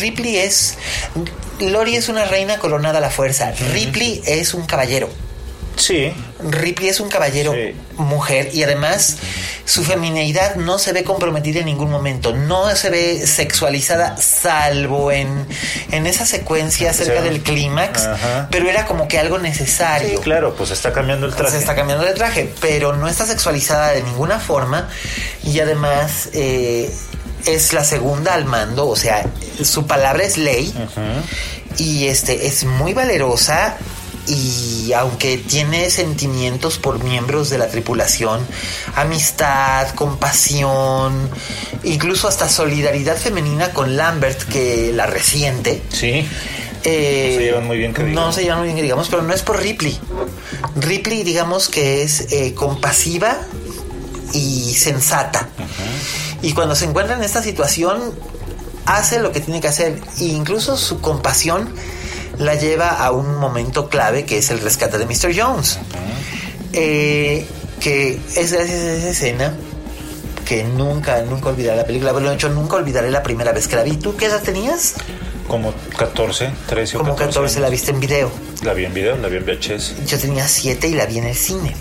Ripley 0.00 0.36
es. 0.36 0.76
Lori 1.60 1.96
es 1.96 2.08
una 2.08 2.24
reina 2.24 2.58
coronada 2.58 2.98
a 2.98 3.00
la 3.00 3.10
fuerza. 3.10 3.52
Ripley 3.72 4.22
es 4.26 4.54
un 4.54 4.66
caballero. 4.66 5.08
Sí. 5.76 6.12
Ripley 6.40 6.88
es 6.88 6.98
un 7.00 7.08
caballero 7.08 7.52
Sí. 7.52 7.74
mujer 7.96 8.50
y 8.52 8.62
además 8.64 9.16
su 9.68 9.84
femineidad 9.84 10.54
no 10.56 10.78
se 10.78 10.94
ve 10.94 11.04
comprometida 11.04 11.60
en 11.60 11.66
ningún 11.66 11.90
momento, 11.90 12.34
no 12.34 12.74
se 12.74 12.88
ve 12.88 13.26
sexualizada 13.26 14.16
salvo 14.16 15.12
en, 15.12 15.46
en 15.92 16.06
esa 16.06 16.24
secuencia 16.24 16.92
cerca 16.94 17.18
Sí. 17.20 17.24
del 17.28 17.42
clímax, 17.42 18.08
pero 18.50 18.68
era 18.70 18.86
como 18.86 19.06
que 19.08 19.18
algo 19.18 19.36
necesario. 19.38 20.08
Sí, 20.08 20.24
claro, 20.24 20.54
pues 20.54 20.70
está 20.70 20.92
cambiando 20.94 21.26
el 21.26 21.34
traje. 21.34 21.52
Se 21.52 21.58
está 21.58 21.74
cambiando 21.74 22.04
de 22.06 22.14
traje, 22.14 22.50
pero 22.62 22.96
no 22.96 23.08
está 23.08 23.26
sexualizada 23.26 23.88
de 23.92 24.02
ninguna 24.02 24.40
forma 24.40 24.88
y 25.44 25.60
además 25.60 26.30
eh, 26.32 26.90
es 27.44 27.74
la 27.74 27.84
segunda 27.84 28.32
al 28.32 28.46
mando, 28.46 28.88
o 28.88 28.96
sea, 28.96 29.26
su 29.62 29.86
palabra 29.86 30.24
es 30.24 30.38
ley 30.38 30.72
y 31.76 32.06
este 32.06 32.46
es 32.46 32.64
muy 32.64 32.94
valerosa 32.94 33.76
y 34.28 34.92
aunque 34.92 35.38
tiene 35.38 35.90
sentimientos 35.90 36.78
por 36.78 37.02
miembros 37.02 37.50
de 37.50 37.58
la 37.58 37.68
tripulación, 37.68 38.40
amistad, 38.94 39.88
compasión, 39.94 41.30
incluso 41.84 42.28
hasta 42.28 42.48
solidaridad 42.48 43.16
femenina 43.16 43.72
con 43.72 43.96
Lambert 43.96 44.42
que 44.44 44.92
la 44.92 45.06
resiente. 45.06 45.82
Sí. 45.90 46.26
Eh, 46.84 47.30
no 47.32 47.38
se 47.38 47.44
llevan 47.44 47.66
muy 47.66 47.78
bien 47.78 47.94
que 47.94 48.04
digamos. 48.04 48.26
No 48.26 48.32
se 48.32 48.42
llevan 48.42 48.58
muy 48.58 48.66
bien 48.66 48.76
que 48.76 48.82
digamos, 48.82 49.08
pero 49.08 49.22
no 49.22 49.34
es 49.34 49.42
por 49.42 49.60
Ripley. 49.60 49.98
Ripley, 50.76 51.22
digamos 51.22 51.68
que 51.68 52.02
es 52.02 52.32
eh, 52.32 52.54
compasiva 52.54 53.38
y 54.32 54.74
sensata. 54.74 55.48
Y 56.42 56.52
cuando 56.52 56.76
se 56.76 56.84
encuentra 56.84 57.16
en 57.16 57.24
esta 57.24 57.42
situación, 57.42 58.14
hace 58.84 59.18
lo 59.20 59.32
que 59.32 59.40
tiene 59.40 59.60
que 59.60 59.68
hacer. 59.68 60.00
E 60.18 60.24
incluso 60.24 60.76
su 60.76 61.00
compasión 61.00 61.74
la 62.38 62.54
lleva 62.54 62.88
a 62.88 63.10
un 63.10 63.36
momento 63.36 63.88
clave 63.88 64.24
que 64.24 64.38
es 64.38 64.50
el 64.50 64.60
rescate 64.60 64.98
de 64.98 65.06
Mr. 65.06 65.34
Jones. 65.36 65.78
Eh, 66.72 67.46
que 67.80 68.20
es 68.36 68.52
gracias 68.52 68.80
a 68.80 68.92
esa 68.92 69.08
escena 69.08 69.54
que 70.44 70.64
nunca, 70.64 71.22
nunca 71.22 71.50
olvidaré 71.50 71.76
la 71.76 71.84
película. 71.84 72.12
Bueno, 72.12 72.30
de 72.30 72.36
hecho, 72.36 72.48
nunca 72.48 72.76
olvidaré 72.76 73.10
la 73.10 73.22
primera 73.22 73.52
vez 73.52 73.68
que 73.68 73.76
la 73.76 73.82
vi. 73.82 73.96
¿Tú 73.96 74.16
qué 74.16 74.26
edad 74.26 74.42
tenías? 74.42 74.94
Como 75.46 75.72
14, 75.96 76.50
13 76.66 76.96
o 76.96 77.00
Como 77.00 77.12
14. 77.12 77.38
14 77.38 77.60
la 77.60 77.68
viste 77.68 77.90
en 77.90 78.00
video. 78.00 78.30
La 78.62 78.74
vi 78.74 78.84
en 78.84 78.94
video, 78.94 79.16
la 79.16 79.28
vi 79.28 79.36
en 79.36 79.44
VHS. 79.44 80.06
Yo 80.06 80.18
tenía 80.18 80.48
7 80.48 80.88
y 80.88 80.94
la 80.94 81.06
vi 81.06 81.18
en 81.18 81.24
el 81.24 81.34
cine. 81.34 81.74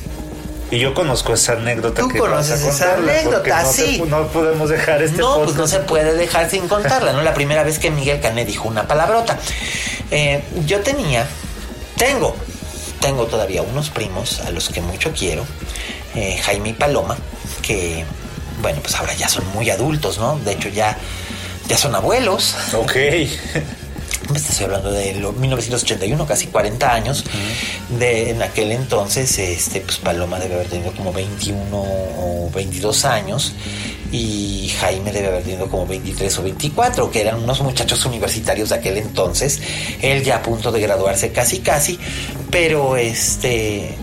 Y 0.69 0.79
yo 0.79 0.93
conozco 0.93 1.33
esa 1.33 1.53
anécdota 1.53 2.01
Tú 2.01 2.09
que 2.09 2.19
vas 2.19 2.29
a 2.51 2.55
conoces 2.55 2.61
esa 2.75 2.93
anécdota, 2.95 3.63
no 3.63 3.69
te- 3.69 3.75
sí. 3.75 4.03
no 4.07 4.27
podemos 4.27 4.69
dejar 4.69 5.01
este 5.01 5.17
no, 5.17 5.41
pues 5.43 5.55
no 5.55 5.65
se 5.67 5.79
puede 5.79 6.13
dejar 6.15 6.49
sin 6.49 6.67
contarla, 6.67 7.13
¿no? 7.13 7.21
La 7.21 7.33
primera 7.33 7.63
vez 7.63 7.79
que 7.79 7.89
Miguel 7.89 8.19
Cané 8.19 8.43
dijo 8.43 8.67
una 8.67 8.85
palabrota. 8.87 9.37
Eh, 10.11 10.43
yo 10.65 10.81
tenía, 10.81 11.25
tengo, 11.95 12.35
tengo 12.99 13.27
todavía 13.27 13.61
unos 13.61 13.89
primos 13.89 14.41
a 14.41 14.51
los 14.51 14.67
que 14.69 14.81
mucho 14.81 15.13
quiero, 15.17 15.45
eh, 16.15 16.37
Jaime 16.43 16.69
y 16.69 16.73
Paloma, 16.73 17.15
que, 17.61 18.03
bueno, 18.61 18.79
pues 18.81 18.93
ahora 18.95 19.13
ya 19.13 19.29
son 19.29 19.45
muy 19.53 19.69
adultos, 19.69 20.17
¿no? 20.17 20.37
De 20.39 20.51
hecho, 20.51 20.67
ya, 20.67 20.97
ya 21.69 21.77
son 21.77 21.95
abuelos. 21.95 22.55
Ok. 22.73 22.93
Me 24.31 24.37
estoy 24.37 24.65
hablando 24.65 24.91
de 24.91 25.15
lo- 25.15 25.31
1981, 25.33 26.25
casi 26.25 26.47
40 26.47 26.93
años. 26.93 27.23
De 27.97 28.31
en 28.31 28.41
aquel 28.41 28.71
entonces, 28.71 29.37
este, 29.39 29.81
pues 29.81 29.97
Paloma 29.97 30.39
debe 30.39 30.55
haber 30.55 30.67
tenido 30.67 30.91
como 30.93 31.13
21 31.13 31.65
o 31.81 32.49
22 32.53 33.05
años 33.05 33.53
y 34.11 34.69
Jaime 34.79 35.11
debe 35.11 35.27
haber 35.27 35.43
tenido 35.43 35.67
como 35.69 35.85
23 35.85 36.37
o 36.39 36.43
24, 36.43 37.11
que 37.11 37.21
eran 37.21 37.43
unos 37.43 37.61
muchachos 37.61 38.05
universitarios 38.05 38.69
de 38.69 38.75
aquel 38.75 38.97
entonces. 38.97 39.59
Él 40.01 40.23
ya 40.23 40.37
a 40.37 40.41
punto 40.41 40.71
de 40.71 40.81
graduarse 40.81 41.31
casi 41.31 41.59
casi, 41.59 41.99
pero 42.51 42.97
este 42.97 43.95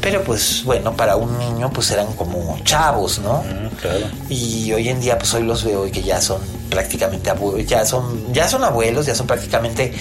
pero 0.00 0.22
pues 0.22 0.62
bueno, 0.64 0.96
para 0.96 1.16
un 1.16 1.36
niño 1.38 1.70
pues 1.72 1.90
eran 1.90 2.06
como 2.14 2.58
chavos, 2.64 3.18
¿no? 3.18 3.42
Claro. 3.80 4.06
Y 4.28 4.72
hoy 4.72 4.88
en 4.88 5.00
día, 5.00 5.18
pues 5.18 5.34
hoy 5.34 5.42
los 5.42 5.64
veo 5.64 5.86
y 5.86 5.90
que 5.90 6.02
ya 6.02 6.20
son 6.20 6.40
prácticamente 6.68 7.30
abuelos, 7.30 7.66
ya 7.66 7.84
son, 7.84 8.32
ya 8.32 8.48
son 8.48 8.64
abuelos, 8.64 9.06
ya 9.06 9.14
son 9.14 9.26
prácticamente 9.26 9.92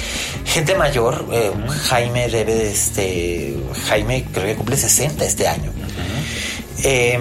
gente 0.45 0.75
mayor. 0.75 1.25
Eh, 1.31 1.51
Jaime 1.89 2.27
debe 2.29 2.53
de 2.53 2.71
este, 2.71 3.57
Jaime 3.87 4.25
creo 4.31 4.47
que 4.47 4.55
cumple 4.55 4.77
60 4.77 5.25
este 5.25 5.47
año. 5.47 5.71
Eh, 6.83 7.19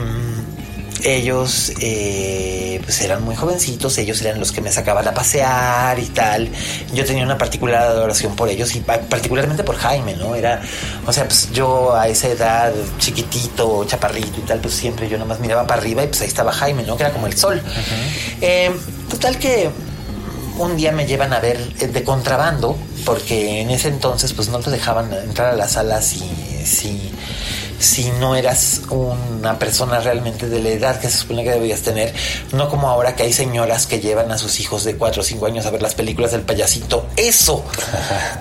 ellos 1.05 1.73
eh, 1.81 2.81
pues 2.85 3.01
eran 3.01 3.23
muy 3.25 3.35
jovencitos, 3.37 3.97
ellos 3.99 4.21
eran 4.23 4.39
los 4.41 4.53
que 4.53 4.61
me 4.61 4.71
sacaban 4.73 5.07
a 5.07 5.15
pasear 5.15 5.99
y 5.99 6.07
tal. 6.07 6.49
Yo 6.95 7.05
tenía 7.05 7.25
una 7.25 7.39
particular 7.39 7.83
adoración 7.83 8.35
por 8.37 8.49
ellos 8.49 8.75
y 8.77 8.81
pa- 8.81 9.01
particularmente 9.01 9.63
por 9.65 9.77
Jaime, 9.77 10.17
¿no? 10.17 10.35
Era, 10.35 10.63
o 11.07 11.13
sea, 11.13 11.25
pues 11.25 11.51
yo 11.53 11.95
a 11.95 12.09
esa 12.09 12.29
edad, 12.29 12.73
chiquitito, 12.99 13.85
chaparrito 13.87 14.39
y 14.41 14.43
tal, 14.43 14.59
pues 14.61 14.75
siempre 14.75 15.09
yo 15.09 15.19
nomás 15.19 15.41
miraba 15.41 15.67
para 15.67 15.81
arriba 15.81 16.03
y 16.05 16.09
pues 16.09 16.21
ahí 16.23 16.29
estaba 16.29 16.53
Jaime, 16.53 16.83
¿no? 16.83 16.97
Que 16.97 17.05
era 17.05 17.13
como 17.13 17.27
el 17.27 17.37
sol. 17.37 17.61
Eh, 18.41 18.71
total 19.11 19.39
que 19.39 19.71
un 20.59 20.77
día 20.77 20.93
me 20.93 21.07
llevan 21.07 21.33
a 21.33 21.41
ver 21.41 21.61
eh, 21.81 21.89
de 21.89 22.03
contrabando, 22.03 22.77
porque 23.05 23.61
en 23.61 23.71
ese 23.71 23.89
entonces 23.89 24.33
pues 24.33 24.49
no 24.49 24.59
te 24.61 24.71
dejaban 24.71 25.13
entrar 25.13 25.53
a 25.53 25.57
la 25.57 25.69
sala 25.69 26.01
si, 26.03 26.19
si, 26.65 27.13
si 27.79 28.11
no 28.21 28.37
eras 28.37 28.83
una 28.91 29.59
persona 29.59 30.01
realmente 30.01 30.49
de 30.49 30.63
la 30.63 30.71
edad 30.71 31.01
que 31.01 31.09
se 31.09 31.19
supone 31.19 31.45
que 31.45 31.51
debías 31.51 31.81
tener, 31.81 32.15
no 32.53 32.69
como 32.69 32.89
ahora 32.89 33.15
que 33.15 33.25
hay 33.25 33.33
señoras 33.33 33.87
que 33.87 34.01
llevan 34.01 34.31
a 34.33 34.39
sus 34.39 34.61
hijos 34.61 34.85
de 34.85 34.97
4 34.97 35.21
o 35.21 35.25
5 35.25 35.47
años 35.47 35.67
a 35.67 35.71
ver 35.71 35.83
las 35.83 35.95
películas 35.95 36.33
del 36.33 36.43
payasito. 36.43 37.07
Eso, 37.17 37.65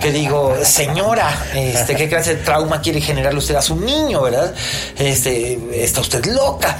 que 0.00 0.10
digo, 0.10 0.56
señora, 0.64 1.46
este, 1.54 1.96
¿qué 1.96 2.08
clase 2.08 2.36
de 2.36 2.42
trauma 2.42 2.80
quiere 2.80 3.00
generarle 3.00 3.38
usted 3.38 3.56
a 3.56 3.62
su 3.62 3.76
niño, 3.76 4.22
verdad? 4.22 4.54
Este, 4.98 5.58
está 5.84 6.00
usted 6.00 6.24
loca. 6.26 6.78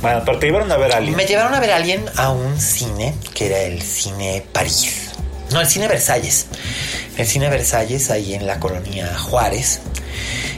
Bueno, 0.00 0.22
pero 0.24 0.38
te 0.38 0.46
llevaron 0.46 0.72
a 0.72 0.76
ver 0.76 0.92
a 0.92 0.96
alguien. 0.96 1.16
Me 1.16 1.26
llevaron 1.26 1.54
a 1.54 1.60
ver 1.60 1.70
a 1.70 1.76
alguien 1.76 2.04
a 2.16 2.30
un 2.30 2.60
cine, 2.60 3.14
que 3.34 3.46
era 3.46 3.60
el 3.60 3.80
cine 3.82 4.44
París. 4.52 5.10
No, 5.52 5.60
el 5.60 5.68
cine 5.68 5.86
Versalles. 5.86 6.46
El 7.16 7.26
cine 7.26 7.48
Versalles, 7.48 8.10
ahí 8.10 8.34
en 8.34 8.46
la 8.46 8.58
colonia 8.58 9.16
Juárez. 9.16 9.80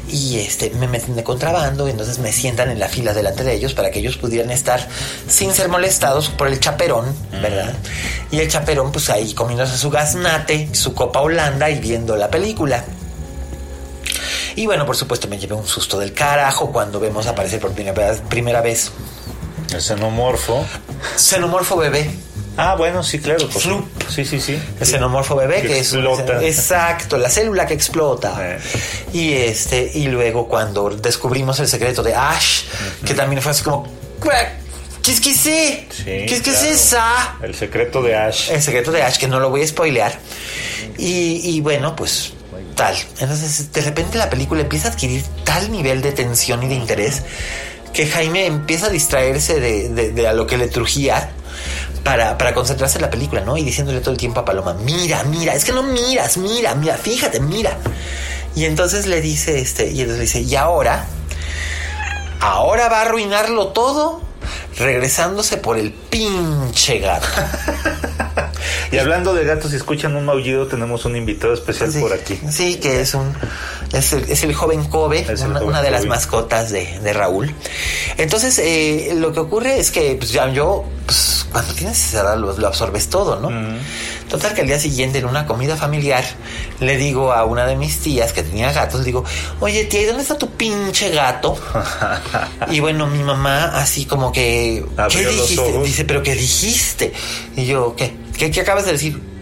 Y 0.08 0.38
este, 0.38 0.70
me 0.70 0.86
meten 0.86 1.16
de 1.16 1.24
contrabando, 1.24 1.88
y 1.88 1.90
entonces 1.90 2.18
me 2.18 2.32
sientan 2.32 2.70
en 2.70 2.78
la 2.78 2.88
fila 2.88 3.14
delante 3.14 3.42
de 3.42 3.54
ellos 3.54 3.74
para 3.74 3.90
que 3.90 4.00
ellos 4.00 4.16
pudieran 4.16 4.50
estar 4.50 4.86
sin 5.26 5.52
ser 5.52 5.68
molestados 5.68 6.28
por 6.28 6.48
el 6.48 6.60
chaperón, 6.60 7.14
¿verdad? 7.32 7.74
Y 8.30 8.38
el 8.38 8.48
chaperón, 8.48 8.92
pues 8.92 9.10
ahí 9.10 9.32
comiéndose 9.32 9.76
su 9.78 9.90
gaznate, 9.90 10.68
su 10.72 10.94
copa 10.94 11.20
holanda 11.20 11.70
y 11.70 11.78
viendo 11.80 12.16
la 12.16 12.30
película. 12.30 12.84
Y 14.56 14.66
bueno, 14.66 14.86
por 14.86 14.96
supuesto, 14.96 15.26
me 15.26 15.38
llevé 15.38 15.54
un 15.54 15.66
susto 15.66 15.98
del 15.98 16.12
carajo 16.12 16.70
cuando 16.70 17.00
vemos 17.00 17.26
aparecer 17.26 17.60
por 17.60 17.72
primera 17.72 18.10
vez, 18.10 18.22
primera 18.28 18.60
vez 18.60 18.92
El 19.72 19.80
xenomorfo. 19.80 20.64
Xenomorfo 21.16 21.76
bebé. 21.76 22.08
Ah, 22.56 22.76
bueno, 22.76 23.02
sí, 23.02 23.18
claro. 23.18 23.48
pues, 23.50 23.64
Flup. 23.64 23.84
sí, 24.08 24.24
sí, 24.24 24.40
sí. 24.40 24.56
El 24.80 24.86
xenomorfo 24.86 25.34
bebé, 25.36 25.62
Que 25.62 25.68
que, 25.68 25.78
es 25.80 25.92
un- 25.92 26.06
explota. 26.06 26.42
exacto, 26.44 27.18
la 27.18 27.28
célula 27.28 27.66
que 27.66 27.74
explota. 27.74 28.36
Eh. 28.40 28.58
Y 29.12 29.32
este, 29.32 29.90
y 29.94 30.06
luego 30.06 30.46
cuando 30.48 30.88
descubrimos 30.90 31.58
el 31.60 31.66
secreto 31.68 32.02
de 32.02 32.14
Ash, 32.14 32.62
que 33.04 33.14
también 33.14 33.42
fue 33.42 33.50
así 33.52 33.62
como 33.64 33.86
¿Qué 35.02 35.10
es 35.12 35.20
que 35.20 35.34
sé? 35.34 35.86
Sí, 35.90 36.04
¿Qué 36.04 36.24
es 36.26 36.32
que 36.42 36.50
claro. 36.52 36.58
es 36.66 36.74
esa? 36.82 37.36
El 37.42 37.54
secreto 37.54 38.00
de 38.02 38.16
Ash. 38.16 38.50
El 38.50 38.62
secreto 38.62 38.90
de 38.90 39.02
Ash, 39.02 39.18
que 39.18 39.28
no 39.28 39.38
lo 39.38 39.50
voy 39.50 39.62
a 39.62 39.66
spoilear. 39.66 40.18
Y, 40.96 41.40
y 41.56 41.60
bueno, 41.60 41.94
pues 41.94 42.32
tal. 42.74 42.96
Entonces, 43.20 43.70
de 43.72 43.80
repente 43.82 44.16
la 44.16 44.30
película 44.30 44.62
empieza 44.62 44.88
a 44.88 44.92
adquirir 44.92 45.22
tal 45.44 45.70
nivel 45.70 46.00
de 46.00 46.12
tensión 46.12 46.62
y 46.62 46.68
de 46.68 46.74
interés 46.76 47.22
que 47.92 48.06
Jaime 48.06 48.46
empieza 48.46 48.86
a 48.86 48.90
distraerse 48.90 49.60
de, 49.60 49.88
de- 49.90 50.10
de 50.12 50.26
a 50.28 50.32
lo 50.32 50.46
que 50.46 50.56
le 50.56 50.68
trujía 50.68 51.30
para, 52.04 52.38
para 52.38 52.54
concentrarse 52.54 52.98
en 52.98 53.02
la 53.02 53.10
película, 53.10 53.40
¿no? 53.40 53.56
Y 53.56 53.64
diciéndole 53.64 54.00
todo 54.00 54.12
el 54.12 54.18
tiempo 54.18 54.40
a 54.40 54.44
Paloma, 54.44 54.74
mira, 54.74 55.24
mira, 55.24 55.54
es 55.54 55.64
que 55.64 55.72
no 55.72 55.82
miras, 55.82 56.36
mira, 56.36 56.74
mira, 56.74 56.96
fíjate, 56.96 57.40
mira. 57.40 57.78
Y 58.54 58.66
entonces 58.66 59.06
le 59.06 59.20
dice, 59.20 59.58
este, 59.58 59.90
y 59.90 60.02
entonces 60.02 60.20
dice, 60.20 60.40
y 60.42 60.54
ahora, 60.54 61.06
ahora 62.40 62.88
va 62.88 62.98
a 62.98 63.02
arruinarlo 63.02 63.68
todo 63.68 64.22
regresándose 64.76 65.56
por 65.56 65.78
el 65.78 65.92
pinche 65.92 66.98
gato. 66.98 67.26
Y 68.92 68.99
hablando 68.99 69.35
de 69.35 69.44
gatos, 69.44 69.70
si 69.70 69.77
escuchan 69.77 70.16
un 70.16 70.25
maullido, 70.25 70.66
tenemos 70.66 71.05
un 71.05 71.16
invitado 71.16 71.55
especial 71.55 71.92
Sí, 71.92 72.01
por 72.01 72.12
aquí. 72.12 72.38
Sí, 72.51 72.77
que 72.77 73.01
es 73.01 73.14
un 73.14 73.33
es 73.92 74.12
el, 74.12 74.31
es 74.31 74.42
el 74.42 74.55
joven 74.55 74.85
Kobe, 74.85 75.20
Es 75.20 75.40
el 75.42 75.51
una, 75.51 75.61
joven 75.61 75.68
una 75.68 75.83
de 75.83 75.90
las 75.90 76.07
mascotas 76.07 76.70
de, 76.70 76.99
de 77.01 77.12
Raúl. 77.12 77.55
Entonces, 78.16 78.59
eh, 78.59 79.12
lo 79.16 79.33
que 79.33 79.40
ocurre 79.40 79.79
es 79.79 79.90
que 79.90 80.16
pues, 80.16 80.33
ya 80.33 80.49
yo, 80.51 80.85
pues, 81.07 81.47
cuando 81.51 81.73
tienes 81.75 82.09
esa 82.09 82.23
edad, 82.23 82.37
lo, 82.37 82.57
lo 82.57 82.66
absorbes 82.66 83.09
todo, 83.09 83.38
¿no? 83.38 83.51
Total 84.29 84.55
que 84.55 84.62
al 84.62 84.66
día 84.66 84.79
siguiente, 84.79 85.18
en 85.18 85.27
una 85.27 85.47
comida 85.47 85.77
familiar, 85.77 86.25
le 86.81 86.97
digo 86.97 87.33
a 87.33 87.44
una 87.44 87.66
de 87.66 87.77
mis 87.77 88.01
tías 88.01 88.33
que 88.33 88.42
tenía 88.42 88.73
gatos, 88.73 89.01
le 89.01 89.07
digo, 89.07 89.25
oye 89.61 89.85
tía, 89.85 90.03
¿y 90.03 90.05
dónde 90.07 90.23
está 90.23 90.37
tu 90.37 90.51
pinche 90.51 91.11
gato? 91.11 91.57
y 92.70 92.81
bueno, 92.81 93.07
mi 93.07 93.23
mamá 93.23 93.66
así 93.79 94.07
como 94.07 94.33
que, 94.33 94.85
¿qué 94.97 95.03
Abrió 95.03 95.31
los 95.31 95.49
dijiste? 95.49 95.79
Dice, 95.85 96.05
¿pero 96.05 96.23
qué 96.23 96.35
dijiste? 96.35 97.12
Y 97.55 97.66
yo, 97.66 97.94
¿qué? 97.97 98.23
¿Qué, 98.37 98.61
acabas 98.61 98.87
de 98.87 98.92
decir? 98.92 99.34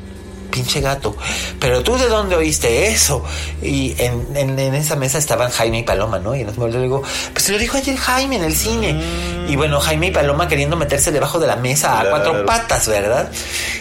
Pinche 0.52 0.80
gato. 0.80 1.16
Pero 1.58 1.82
tú 1.82 1.96
de 1.96 2.06
dónde 2.06 2.36
oíste 2.36 2.86
eso? 2.86 3.24
Y 3.60 3.96
en, 3.98 4.36
en, 4.36 4.56
en 4.56 4.74
esa 4.76 4.94
mesa 4.94 5.18
estaban 5.18 5.50
Jaime 5.50 5.80
y 5.80 5.82
Paloma, 5.82 6.20
¿no? 6.20 6.36
Y 6.36 6.44
yo 6.44 6.68
le 6.68 6.82
digo, 6.82 7.02
pues 7.32 7.44
se 7.44 7.50
lo 7.50 7.58
dijo 7.58 7.76
ayer 7.76 7.96
Jaime 7.96 8.36
en 8.36 8.44
el 8.44 8.54
cine. 8.54 9.02
Y 9.48 9.56
bueno, 9.56 9.80
Jaime 9.80 10.06
y 10.06 10.10
Paloma 10.12 10.46
queriendo 10.46 10.76
meterse 10.76 11.10
debajo 11.10 11.40
de 11.40 11.48
la 11.48 11.56
mesa 11.56 12.00
a 12.00 12.08
cuatro 12.08 12.46
patas, 12.46 12.86
¿verdad? 12.86 13.30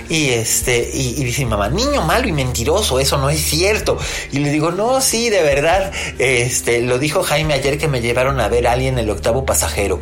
Y 0.10 0.29
este, 0.29 0.89
y, 0.91 1.21
y 1.21 1.23
dice 1.23 1.45
mi 1.45 1.51
mamá, 1.51 1.69
niño 1.69 2.01
malo 2.01 2.27
y 2.27 2.31
mentiroso, 2.31 2.99
eso 2.99 3.17
no 3.17 3.29
es 3.29 3.39
cierto. 3.41 3.97
Y 4.31 4.39
le 4.39 4.49
digo, 4.49 4.71
no, 4.71 4.99
sí, 5.01 5.29
de 5.29 5.43
verdad. 5.43 5.91
Este, 6.17 6.81
lo 6.81 6.97
dijo 6.97 7.23
Jaime 7.23 7.53
ayer 7.53 7.77
que 7.77 7.88
me 7.88 8.01
llevaron 8.01 8.39
a 8.39 8.47
ver 8.47 8.67
a 8.67 8.73
alguien 8.73 8.95
en 8.95 9.05
el 9.05 9.10
octavo 9.10 9.45
pasajero. 9.45 10.01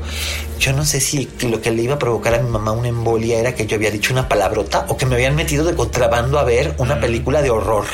Yo 0.59 0.73
no 0.73 0.85
sé 0.85 0.99
si 0.99 1.29
lo 1.41 1.61
que 1.61 1.71
le 1.71 1.83
iba 1.83 1.95
a 1.95 1.99
provocar 1.99 2.35
a 2.35 2.39
mi 2.39 2.49
mamá 2.49 2.73
una 2.73 2.89
embolia 2.89 3.39
era 3.39 3.55
que 3.55 3.65
yo 3.65 3.77
había 3.77 3.91
dicho 3.91 4.11
una 4.11 4.27
palabrota 4.27 4.85
o 4.89 4.97
que 4.97 5.05
me 5.05 5.15
habían 5.15 5.35
metido 5.35 5.63
de 5.63 5.73
contrabando 5.73 6.37
a 6.37 6.43
ver 6.43 6.58
una 6.77 6.99
película 6.99 7.41
de 7.41 7.49
horror. 7.49 7.85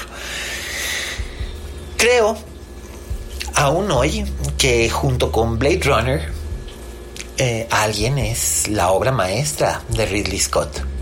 Creo 1.98 2.38
aún 3.56 3.90
hoy 3.92 4.26
que 4.58 4.90
junto 4.90 5.32
con 5.32 5.58
Blade 5.58 5.82
Runner, 5.84 6.32
eh, 7.38 7.68
Alien 7.70 8.18
es 8.18 8.68
la 8.68 8.92
obra 8.92 9.12
maestra 9.12 9.82
de 9.90 10.06
Ridley 10.06 10.40
Scott. 10.40 10.95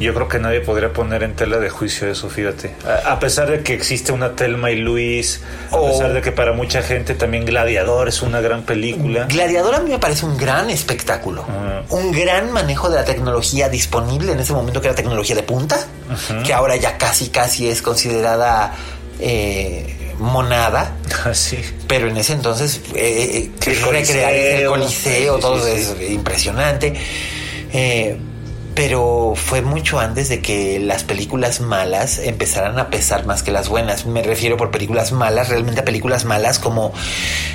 Yo 0.00 0.14
creo 0.14 0.28
que 0.28 0.38
nadie 0.38 0.60
podría 0.60 0.92
poner 0.92 1.22
en 1.24 1.34
tela 1.34 1.58
de 1.58 1.70
juicio 1.70 2.08
eso, 2.08 2.30
fíjate. 2.30 2.74
A, 2.86 3.12
a 3.14 3.18
pesar 3.18 3.50
de 3.50 3.62
que 3.64 3.74
existe 3.74 4.12
una 4.12 4.36
Telma 4.36 4.70
y 4.70 4.76
Luis, 4.76 5.40
a 5.72 5.76
Oh. 5.76 5.88
pesar 5.90 6.12
de 6.12 6.20
que 6.22 6.30
para 6.30 6.52
mucha 6.52 6.82
gente 6.82 7.14
también 7.14 7.44
Gladiador 7.44 8.08
es 8.08 8.22
una 8.22 8.40
gran 8.40 8.62
película. 8.62 9.26
Gladiador 9.28 9.74
a 9.74 9.80
mí 9.80 9.90
me 9.90 9.98
parece 9.98 10.24
un 10.24 10.36
gran 10.36 10.70
espectáculo, 10.70 11.44
un 11.90 12.12
gran 12.12 12.52
manejo 12.52 12.88
de 12.90 12.96
la 12.96 13.04
tecnología 13.04 13.68
disponible 13.68 14.32
en 14.32 14.40
ese 14.40 14.52
momento 14.52 14.80
que 14.80 14.86
era 14.88 14.94
tecnología 14.94 15.34
de 15.34 15.42
punta, 15.42 15.78
que 16.46 16.52
ahora 16.54 16.76
ya 16.76 16.96
casi 16.96 17.28
casi 17.30 17.68
es 17.68 17.82
considerada 17.82 18.74
eh, 19.20 20.14
monada, 20.20 20.92
Así. 21.24 21.58
pero 21.88 22.08
en 22.08 22.16
ese 22.16 22.34
entonces 22.34 22.80
eh, 22.94 23.50
El 23.66 23.82
recrear 23.82 24.32
el 24.32 24.66
Coliseo. 24.68 25.34
Sí, 25.36 25.40
todo 25.40 25.64
sí, 25.64 25.70
es 25.72 26.10
impresionante. 26.10 26.94
Eh, 27.72 28.16
pero 28.78 29.32
fue 29.34 29.60
mucho 29.60 29.98
antes 29.98 30.28
de 30.28 30.40
que 30.40 30.78
las 30.78 31.02
películas 31.02 31.60
malas 31.60 32.20
empezaran 32.20 32.78
a 32.78 32.90
pesar 32.90 33.26
más 33.26 33.42
que 33.42 33.50
las 33.50 33.68
buenas. 33.68 34.06
Me 34.06 34.22
refiero 34.22 34.56
por 34.56 34.70
películas 34.70 35.10
malas, 35.10 35.48
realmente 35.48 35.80
a 35.80 35.84
películas 35.84 36.24
malas 36.24 36.60
como 36.60 36.92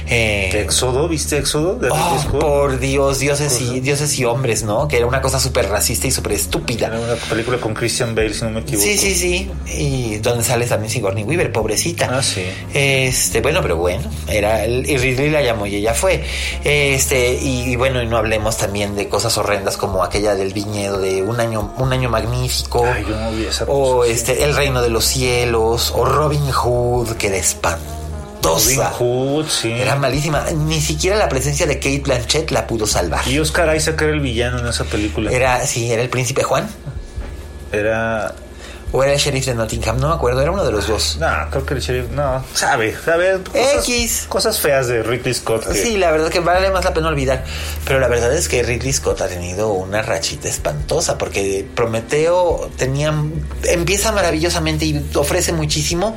eh, 0.09 0.49
Éxodo, 0.53 1.07
¿viste 1.07 1.37
Éxodo? 1.37 1.75
De 1.75 1.87
Oh, 1.89 2.39
por 2.41 2.77
Dios, 2.77 3.19
dioses 3.19 3.61
y, 3.61 3.79
dioses 3.79 4.19
y 4.19 4.25
hombres, 4.25 4.63
¿no? 4.63 4.89
Que 4.89 4.97
era 4.97 5.05
una 5.05 5.21
cosa 5.21 5.39
súper 5.39 5.69
racista 5.69 6.07
y 6.07 6.11
súper 6.11 6.33
Era 6.33 6.41
estúpida. 6.41 6.87
una 6.87 7.15
película 7.29 7.57
con 7.57 7.73
Christian 7.73 8.13
Bale, 8.13 8.33
si 8.33 8.43
no 8.43 8.49
me 8.51 8.59
equivoco. 8.59 8.85
Sí, 8.85 8.97
sí, 8.97 9.15
sí. 9.15 9.49
Y 9.77 10.17
donde 10.17 10.43
sale 10.43 10.65
también 10.65 10.91
Sigourney 10.91 11.23
Weaver, 11.23 11.53
pobrecita. 11.53 12.17
Ah, 12.17 12.21
sí. 12.21 12.43
Este, 12.73 13.39
bueno, 13.39 13.61
pero 13.61 13.77
bueno, 13.77 14.11
era 14.27 14.65
el, 14.65 14.89
y 14.89 14.97
Ridley 14.97 15.29
la 15.29 15.41
llamó 15.41 15.67
y 15.67 15.75
ella 15.77 15.93
fue. 15.93 16.21
Este, 16.65 17.39
y, 17.41 17.71
y 17.71 17.75
bueno, 17.77 18.01
y 18.03 18.07
no 18.07 18.17
hablemos 18.17 18.57
también 18.57 18.97
de 18.97 19.07
cosas 19.07 19.37
horrendas 19.37 19.77
como 19.77 20.03
aquella 20.03 20.35
del 20.35 20.51
viñedo 20.51 20.99
de 20.99 21.12
un 21.21 21.39
año, 21.39 21.73
un 21.77 21.93
año 21.93 22.09
magnífico. 22.09 22.85
Ay, 22.85 23.05
yo 23.07 23.15
no 23.17 23.31
vi 23.31 23.45
esa 23.45 23.65
o 23.65 24.03
este, 24.03 24.43
El 24.43 24.55
Reino 24.55 24.81
de 24.81 24.89
los 24.89 25.05
Cielos, 25.05 25.91
o 25.95 26.05
Robin 26.05 26.51
Hood, 26.51 27.13
que 27.13 27.27
era 27.27 27.37
Robin 27.37 27.41
espantosa. 27.41 28.91
Hood, 28.91 29.47
sí. 29.47 29.71
Era 29.71 29.95
malísima. 29.95 30.45
Ni 30.51 30.81
siquiera 30.81 31.17
la 31.17 31.29
presencia 31.29 31.65
de 31.65 31.75
Kate 31.75 31.99
Blanchett 31.99 32.51
la 32.51 32.67
pudo 32.67 32.87
salvar. 32.87 33.27
Y 33.27 33.39
Oscar 33.39 33.75
Isaac 33.75 34.01
era 34.01 34.11
el 34.11 34.19
villano 34.19 34.59
en 34.59 34.67
esa 34.67 34.83
película. 34.85 35.31
Era, 35.31 35.65
sí, 35.65 35.91
era 35.91 36.01
el 36.01 36.09
príncipe 36.09 36.43
Juan. 36.43 36.67
Era. 37.71 38.33
O 38.95 39.03
era 39.03 39.13
el 39.13 39.19
sheriff 39.19 39.45
de 39.47 39.55
Nottingham, 39.55 39.99
no 39.99 40.07
me 40.09 40.13
acuerdo, 40.13 40.41
era 40.41 40.51
uno 40.51 40.63
de 40.63 40.71
los 40.71 40.87
dos. 40.87 41.17
No, 41.19 41.27
creo 41.49 41.65
que 41.65 41.73
el 41.73 41.79
sheriff. 41.81 42.09
No, 42.11 42.43
sabe, 42.53 42.95
sabe. 43.03 43.39
Cosas, 43.51 43.89
X. 43.89 44.25
Cosas 44.29 44.59
feas 44.59 44.87
de 44.87 45.01
Ridley 45.03 45.33
Scott. 45.33 45.67
que- 45.67 45.73
Sí, 45.83 45.97
la 45.97 46.11
verdad 46.11 46.29
que 46.29 46.39
vale 46.39 46.69
más 46.69 46.85
la 46.85 46.93
pena 46.93 47.07
olvidar. 47.07 47.43
Pero 47.85 47.99
la 47.99 48.07
verdad 48.07 48.31
es 48.33 48.47
que 48.47 48.61
Ridley 48.63 48.93
Scott 48.93 49.19
ha 49.21 49.27
tenido 49.27 49.69
una 49.73 50.03
rachita 50.03 50.47
espantosa 50.47 51.17
porque 51.17 51.65
Prometeo 51.75 52.69
tenía 52.77 53.13
empieza 53.63 54.11
maravillosamente 54.11 54.85
y 54.85 55.03
ofrece 55.15 55.53
muchísimo 55.53 56.15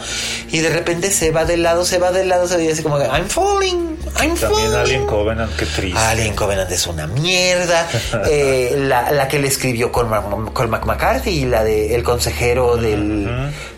y 0.52 0.58
de 0.58 0.68
repente 0.70 1.10
se 1.10 1.30
va 1.30 1.44
de 1.46 1.56
lado, 1.56 1.84
se 1.84 1.98
va 1.98 2.12
de 2.12 2.24
lado, 2.26 2.46
se 2.46 2.56
ve 2.58 2.70
así 2.70 2.82
como 2.82 2.98
I'm 2.98 3.26
falling, 3.28 3.96
I'm 4.20 4.34
También 4.34 4.36
falling. 4.38 4.74
Alien 4.74 5.06
Covenant, 5.06 5.56
qué 5.56 5.64
triste. 5.66 5.98
Alien 5.98 6.34
Covenant 6.36 6.70
es 6.70 6.86
una 6.86 7.06
mierda. 7.06 7.88
Eh, 8.28 8.74
la, 8.76 9.10
la 9.12 9.28
que 9.28 9.38
le 9.38 9.46
escribió 9.48 9.92
Cormac, 9.92 10.52
Cormac 10.52 10.84
McCarthy, 10.84 11.44
la 11.46 11.62
de 11.62 11.94
El 11.94 12.02
consejero 12.02 12.65
del 12.76 13.29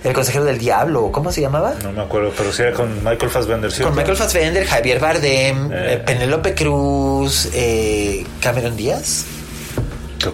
El 0.02 0.12
consejero 0.14 0.44
del 0.46 0.56
diablo, 0.58 1.10
¿cómo 1.12 1.30
se 1.30 1.42
llamaba? 1.42 1.74
No 1.82 1.92
me 1.92 2.00
acuerdo, 2.00 2.32
pero 2.34 2.50
sí 2.50 2.62
era 2.62 2.72
con 2.72 3.04
Michael 3.04 3.28
Fassbender. 3.30 3.70
Con 3.82 3.94
Michael 3.94 4.16
Fassbender, 4.16 4.64
Javier 4.66 4.98
Bardem, 5.00 5.70
Eh. 5.70 5.94
eh, 5.94 6.02
Penélope 6.06 6.54
Cruz, 6.54 7.50
eh, 7.52 8.24
Cameron 8.40 8.74
Díaz. 8.76 9.26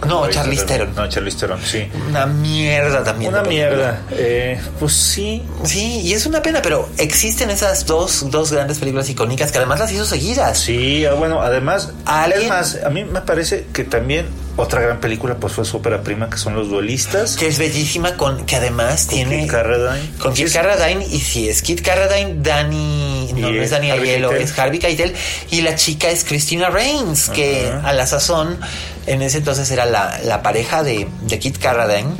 No, 0.09 0.27
Charlize. 0.31 0.64
Theron. 0.64 0.95
No, 0.95 1.07
Charlize 1.09 1.37
Theron, 1.38 1.61
sí. 1.62 1.87
Una 2.09 2.25
mierda 2.27 3.05
también. 3.05 3.31
Una 3.33 3.43
mierda. 3.43 4.01
Eh, 4.12 4.59
pues 4.81 4.95
sí. 4.95 5.43
Sí, 5.64 6.01
y 6.01 6.14
es 6.14 6.25
una 6.25 6.40
pena, 6.40 6.62
pero 6.62 6.88
existen 6.97 7.51
esas 7.51 7.85
dos, 7.85 8.31
dos 8.31 8.51
grandes 8.51 8.79
películas 8.79 9.11
icónicas 9.11 9.53
que 9.53 9.59
además 9.59 9.81
las 9.81 9.93
hizo 9.93 10.07
seguidas. 10.07 10.59
Sí, 10.59 11.05
ah, 11.05 11.12
bueno, 11.12 11.43
además, 11.43 11.93
Alien. 12.07 12.43
es 12.45 12.49
más, 12.49 12.79
a 12.83 12.88
mí 12.88 13.05
me 13.05 13.21
parece 13.21 13.67
que 13.75 13.85
también 13.85 14.27
otra 14.57 14.81
gran 14.81 15.01
película 15.01 15.37
pues 15.37 15.53
fue 15.53 15.64
su 15.64 15.77
ópera 15.79 16.03
prima, 16.03 16.31
que 16.31 16.37
son 16.37 16.55
Los 16.55 16.69
Duelistas. 16.69 17.37
Que 17.37 17.49
es 17.49 17.59
bellísima, 17.59 18.17
con 18.17 18.47
que 18.47 18.57
además 18.57 19.07
tiene. 19.07 19.43
Kit 19.43 19.51
Carradine. 19.51 20.11
Con 20.19 20.35
Kit 20.35 20.53
Carradine, 20.53 21.05
y 21.05 21.21
si 21.21 21.49
es 21.49 21.62
Kit 21.62 21.83
Carradine, 21.83 22.37
Danny. 22.43 23.33
No, 23.35 23.51
no 23.51 23.62
es 23.62 23.73
Harvey 23.73 23.90
Aiello, 23.90 24.33
es 24.33 24.59
Harvey 24.59 24.79
Keitel. 24.79 25.14
Y 25.51 25.62
la 25.62 25.75
chica 25.75 26.11
es 26.11 26.25
Christina 26.25 26.71
Reigns, 26.71 27.29
que 27.31 27.73
a 27.83 27.93
la 27.93 28.07
sazón, 28.07 28.59
en 29.07 29.23
ese 29.23 29.38
entonces 29.38 29.71
era 29.71 29.87
la, 29.87 30.21
la 30.25 30.43
pareja 30.43 30.83
de, 30.83 31.09
de 31.23 31.38
Kit 31.38 31.59
Carradine. 31.59 32.11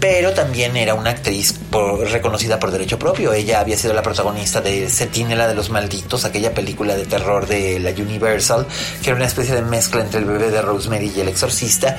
Pero 0.00 0.32
también 0.32 0.76
era 0.76 0.94
una 0.94 1.10
actriz 1.10 1.52
por- 1.70 1.98
reconocida 2.10 2.60
por 2.60 2.70
derecho 2.70 2.98
propio. 3.00 3.32
Ella 3.32 3.58
había 3.58 3.76
sido 3.76 3.94
la 3.94 4.02
protagonista 4.02 4.60
de 4.60 4.88
Cetinela 4.88 5.48
de 5.48 5.56
los 5.56 5.70
Malditos, 5.70 6.24
aquella 6.24 6.54
película 6.54 6.94
de 6.94 7.04
terror 7.04 7.48
de 7.48 7.80
la 7.80 7.90
Universal, 7.90 8.66
que 9.02 9.10
era 9.10 9.16
una 9.16 9.26
especie 9.26 9.54
de 9.54 9.62
mezcla 9.62 10.00
entre 10.00 10.20
el 10.20 10.26
bebé 10.26 10.50
de 10.50 10.62
Rosemary 10.62 11.12
y 11.16 11.20
el 11.20 11.28
exorcista. 11.28 11.96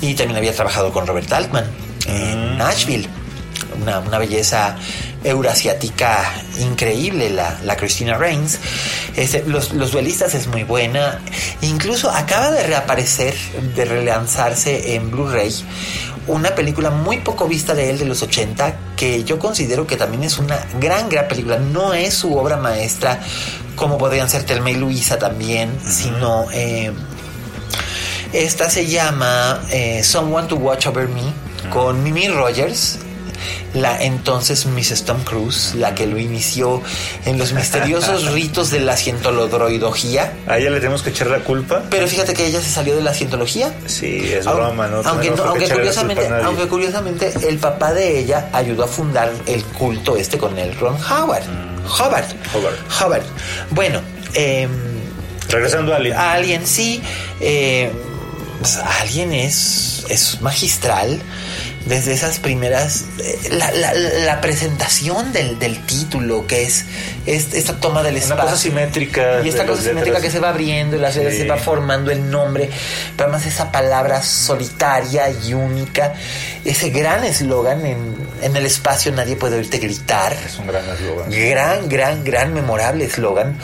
Y 0.00 0.14
también 0.14 0.36
había 0.36 0.54
trabajado 0.54 0.92
con 0.92 1.06
Robert 1.08 1.32
Altman 1.32 1.64
en 2.06 2.56
Nashville 2.56 3.08
una, 3.82 4.00
una 4.00 4.18
belleza 4.18 4.76
eurasiática 5.24 6.32
increíble, 6.58 7.30
la, 7.30 7.58
la 7.64 7.76
Christina 7.76 8.16
Reigns. 8.16 8.58
Este, 9.16 9.42
los, 9.46 9.72
los 9.72 9.92
duelistas 9.92 10.34
es 10.34 10.46
muy 10.46 10.64
buena. 10.64 11.20
Incluso 11.62 12.10
acaba 12.10 12.50
de 12.50 12.62
reaparecer, 12.64 13.34
de 13.74 13.84
relanzarse 13.84 14.94
en 14.94 15.10
Blu-ray, 15.10 15.54
una 16.26 16.54
película 16.54 16.90
muy 16.90 17.18
poco 17.18 17.48
vista 17.48 17.74
de 17.74 17.90
él 17.90 17.98
de 17.98 18.04
los 18.04 18.22
80, 18.22 18.94
que 18.96 19.24
yo 19.24 19.38
considero 19.38 19.86
que 19.86 19.96
también 19.96 20.24
es 20.24 20.38
una 20.38 20.58
gran, 20.80 21.08
gran 21.08 21.28
película. 21.28 21.58
No 21.58 21.94
es 21.94 22.14
su 22.14 22.36
obra 22.36 22.56
maestra, 22.56 23.20
como 23.76 23.98
podrían 23.98 24.28
ser 24.28 24.44
Telma 24.44 24.70
y 24.70 24.76
Luisa 24.76 25.18
también, 25.18 25.70
sino... 25.84 26.46
eh, 26.52 26.92
esta 28.32 28.70
se 28.70 28.86
llama 28.86 29.60
eh, 29.70 30.04
Someone 30.04 30.46
to 30.46 30.54
Watch 30.54 30.86
Over 30.86 31.08
Me 31.08 31.32
con 31.72 32.00
Mimi 32.04 32.28
Rogers, 32.28 33.00
la 33.74 34.02
entonces 34.02 34.66
Miss 34.66 35.04
Tom 35.04 35.22
Cruise, 35.24 35.74
la 35.76 35.94
que 35.94 36.06
lo 36.06 36.18
inició 36.18 36.82
en 37.24 37.38
los 37.38 37.52
misteriosos 37.52 38.32
ritos 38.32 38.70
de 38.70 38.80
la 38.80 38.96
cientolodroidología. 38.96 40.32
A 40.46 40.58
ella 40.58 40.70
le 40.70 40.78
tenemos 40.80 41.02
que 41.02 41.10
echar 41.10 41.28
la 41.28 41.40
culpa. 41.40 41.84
Pero 41.90 42.06
fíjate 42.06 42.34
que 42.34 42.46
ella 42.46 42.60
se 42.60 42.70
salió 42.70 42.96
de 42.96 43.02
la 43.02 43.14
cientología. 43.14 43.72
Sí, 43.86 44.32
es 44.32 44.44
broma, 44.46 44.88
¿no? 44.88 45.02
Aunque, 45.04 45.30
No 45.30 45.44
aunque, 45.44 45.68
curiosamente, 45.68 46.26
a 46.26 46.46
aunque 46.46 46.66
curiosamente 46.68 47.32
el 47.48 47.58
papá 47.58 47.92
de 47.92 48.18
ella 48.18 48.48
ayudó 48.52 48.84
a 48.84 48.88
fundar 48.88 49.30
el 49.46 49.62
culto 49.64 50.16
este 50.16 50.38
con 50.38 50.58
el 50.58 50.76
Ron 50.78 50.96
Howard. 50.96 51.44
Howard. 51.98 52.24
Howard. 52.54 52.74
Howard. 53.00 53.22
Bueno, 53.70 54.00
em, 54.34 54.70
Regresando 55.48 55.92
a 55.92 55.96
Alien. 55.96 56.16
Alien, 56.16 56.66
sí. 56.66 57.02
eh, 57.40 57.90
pues, 58.60 58.76
Alien 59.00 59.32
es, 59.32 60.04
es 60.08 60.40
magistral. 60.40 61.20
Desde 61.86 62.12
esas 62.12 62.38
primeras. 62.38 63.04
eh, 63.24 63.38
la, 63.52 63.70
la- 63.72 63.92
la 63.94 64.40
presentación 64.42 65.32
del, 65.32 65.58
del 65.58 65.84
título, 65.86 66.46
que 66.46 66.62
es, 66.64 66.84
es 67.26 67.54
esta 67.54 67.80
toma 67.80 68.02
del 68.02 68.14
Una 68.16 68.22
espacio. 68.22 68.44
cosa 68.44 68.56
simétrica. 68.58 69.40
Y 69.42 69.48
esta 69.48 69.64
cosa 69.66 69.80
simétrica 69.82 70.04
letras. 70.18 70.22
que 70.22 70.30
se 70.30 70.40
va 70.40 70.50
abriendo 70.50 70.96
y 70.96 71.00
las 71.00 71.14
Sí. 71.14 71.20
se 71.22 71.46
va 71.46 71.56
formando 71.56 72.10
el 72.10 72.30
nombre. 72.30 72.68
Pero 73.16 73.30
además 73.30 73.46
esa 73.46 73.72
palabra 73.72 74.22
solitaria 74.22 75.30
y 75.30 75.54
única. 75.54 76.12
Ese 76.66 76.90
gran 76.90 77.24
eslogan 77.24 77.86
en, 77.86 78.14
en 78.42 78.56
el 78.56 78.66
espacio 78.66 79.10
nadie 79.12 79.36
puede 79.36 79.56
oírte 79.56 79.78
gritar. 79.78 80.34
Es 80.34 80.58
un 80.58 80.66
gran 80.66 80.84
eslogan. 80.88 81.30
Gran, 81.30 81.88
gran, 81.88 82.24
gran, 82.24 82.52
memorable 82.52 83.06
eslogan. 83.06 83.56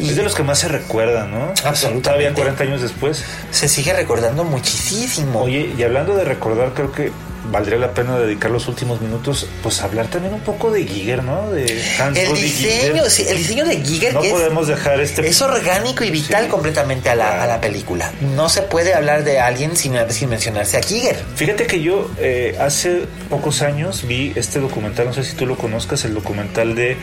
Y 0.00 0.08
Es 0.10 0.16
de 0.16 0.22
los 0.24 0.34
que 0.34 0.42
más 0.42 0.58
se 0.58 0.66
recuerdan, 0.68 1.30
¿no? 1.30 1.52
Absolutamente. 1.64 2.02
Todavía 2.02 2.32
40 2.34 2.64
años 2.64 2.82
después. 2.82 3.22
se 3.52 3.68
sigue 3.68 3.92
recordando 3.92 4.42
muchísimo. 4.42 5.42
Oye, 5.42 5.72
y 5.78 5.82
hablando 5.84 6.16
de 6.16 6.24
recordar, 6.24 6.72
creo 6.74 6.90
que 6.90 7.12
valdría 7.50 7.78
la 7.78 7.92
pena 7.94 8.18
dedicar 8.18 8.50
los 8.50 8.68
últimos 8.68 9.00
minutos, 9.00 9.46
pues 9.62 9.80
a 9.80 9.84
hablar 9.84 10.06
también 10.06 10.32
un 10.34 10.40
poco 10.40 10.70
de 10.70 10.84
Giger, 10.86 11.24
¿no? 11.24 11.50
De 11.50 11.82
Hans 12.00 12.16
el 12.18 12.34
diseño, 12.34 13.04
sí, 13.08 13.24
el 13.28 13.36
diseño 13.38 13.64
de 13.64 13.80
Giger 13.82 14.14
No 14.14 14.20
que 14.20 14.28
es- 14.28 14.32
podemos 14.32 14.68
dejar 14.68 15.00
este. 15.00 15.26
es, 15.26 15.42
orgánico 15.42 16.04
y 16.04 16.10
vital 16.10 16.44
Sí. 16.44 16.50
completamente 16.50 17.10
a 17.10 17.14
la, 17.14 17.42
a 17.42 17.46
la 17.46 17.60
película. 17.60 18.12
No 18.36 18.48
se 18.48 18.62
puede 18.62 18.94
hablar 18.94 19.24
de 19.24 19.40
alguien 19.40 19.76
sin, 19.76 19.94
sin 20.10 20.28
mencionarse 20.30 20.76
a 20.78 20.82
Giger. 20.82 21.16
Fíjate 21.34 21.66
que 21.66 21.80
yo 21.80 22.10
eh, 22.18 22.56
hace 22.60 23.02
pocos 23.28 23.62
años 23.62 24.06
vi 24.06 24.32
este 24.36 24.60
documental, 24.60 25.06
no 25.06 25.12
sé 25.12 25.24
si 25.24 25.34
tú 25.34 25.46
lo 25.46 25.56
conozcas, 25.56 26.04
el 26.04 26.14
documental 26.14 26.74
de 26.74 26.96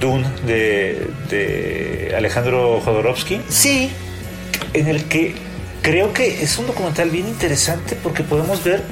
Dune 0.00 0.26
de, 0.46 1.06
de 1.30 2.14
Alejandro 2.16 2.80
Jodorowsky, 2.80 3.40
Sí, 3.48 3.90
en 4.74 4.88
el 4.88 5.04
que 5.04 5.34
creo 5.82 6.12
que 6.12 6.42
es 6.42 6.56
un 6.58 6.66
documental 6.66 7.10
bien 7.10 7.26
interesante 7.26 7.96
porque 8.02 8.22
podemos 8.22 8.62
ver 8.64 8.82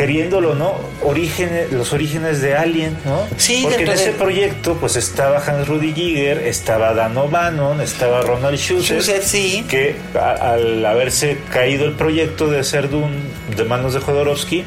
queriéndolo, 0.00 0.54
¿no? 0.54 0.76
Orígenes, 1.02 1.70
los 1.72 1.92
orígenes 1.92 2.40
de 2.40 2.56
Alien, 2.56 2.96
¿no? 3.04 3.26
Sí, 3.36 3.60
Porque 3.64 3.82
en 3.82 3.90
ese 3.90 4.06
de- 4.06 4.12
proyecto, 4.12 4.76
pues 4.80 4.96
estaba 4.96 5.40
Hans 5.46 5.68
Rudy 5.68 5.92
Giger, 5.92 6.38
estaba 6.38 6.94
Dan 6.94 7.14
O'Bannon, 7.18 7.82
estaba 7.82 8.22
Ronald 8.22 8.56
Schuster, 8.56 9.02
sí. 9.22 9.66
que 9.68 9.96
a- 10.18 10.52
al 10.54 10.86
haberse 10.86 11.36
caído 11.52 11.84
el 11.84 11.92
proyecto 11.92 12.50
de 12.50 12.60
hacer 12.60 12.88
Dune 12.88 13.12
de 13.54 13.64
manos 13.64 13.92
de 13.92 14.00
Jodorowsky, 14.00 14.64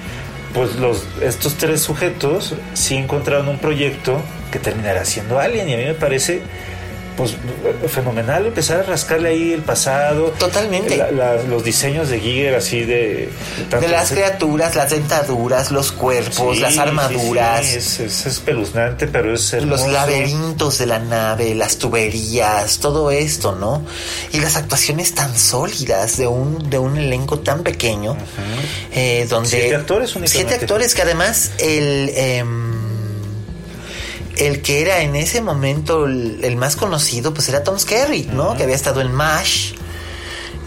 pues 0.54 0.76
los, 0.76 1.04
estos 1.20 1.56
tres 1.56 1.82
sujetos 1.82 2.54
sí 2.76 2.96
encontraron 2.96 3.48
un 3.48 3.58
proyecto 3.58 4.22
que 4.52 4.60
terminará 4.60 5.04
siendo 5.04 5.40
Alien 5.40 5.68
y 5.68 5.74
a 5.74 5.78
mí 5.78 5.86
me 5.86 5.96
parece 5.96 6.44
pues 7.18 7.36
fenomenal 7.90 8.46
empezar 8.48 8.80
a 8.80 8.84
rascarle 8.84 9.30
ahí 9.30 9.54
el 9.54 9.62
pasado 9.62 10.34
Totalmente. 10.40 10.98
la- 10.98 11.12
la- 11.12 11.44
los 11.44 11.64
diseños 11.64 12.10
de 12.10 12.20
Giger 12.20 12.56
así 12.56 12.82
de 12.84 13.30
De 13.80 13.88
las 13.88 14.12
criaturas, 14.12 14.76
las 14.76 14.90
dentaduras, 14.92 15.72
los 15.72 15.92
cuerpos, 15.92 16.56
Sí, 16.56 16.62
las 16.62 16.78
armaduras. 16.78 17.66
sí, 17.66 17.78
es, 17.78 18.00
es 18.00 18.26
espeluznante 18.26 19.08
pero 19.08 19.34
es 19.34 19.54
Los 19.64 19.86
laberintos 19.88 20.78
de 20.80 20.86
la 20.88 21.00
nave, 21.00 21.56
las 21.56 21.78
tuberías, 21.78 22.80
todo 22.80 23.12
esto, 23.12 23.56
¿no? 23.56 23.84
Y 24.32 24.40
las 24.40 24.56
actuaciones 24.58 25.14
tan 25.14 25.38
sólidas 25.38 26.18
de 26.18 26.28
un, 26.28 26.70
de 26.70 26.80
un 26.80 26.98
elenco 26.98 27.40
tan 27.40 27.64
pequeño, 27.64 28.18
eh, 28.92 29.26
donde... 29.30 29.50
Siete 29.50 29.76
actores 29.76 30.16
únicamente. 30.16 30.32
Siete 30.50 30.54
actores 30.56 30.94
que 30.96 31.02
además 31.02 31.52
el... 31.60 32.12
em, 32.16 32.83
el 34.38 34.62
que 34.62 34.82
era 34.82 35.02
en 35.02 35.16
ese 35.16 35.42
momento 35.42 36.06
el, 36.06 36.40
el 36.44 36.56
más 36.56 36.76
conocido, 36.76 37.34
pues 37.34 37.50
era 37.50 37.64
Tom 37.64 37.78
Skerritt, 37.78 38.30
¿no? 38.30 38.56
Que 38.56 38.64
había 38.64 38.76
estado 38.76 39.02
en 39.02 39.12
MASH. 39.12 39.74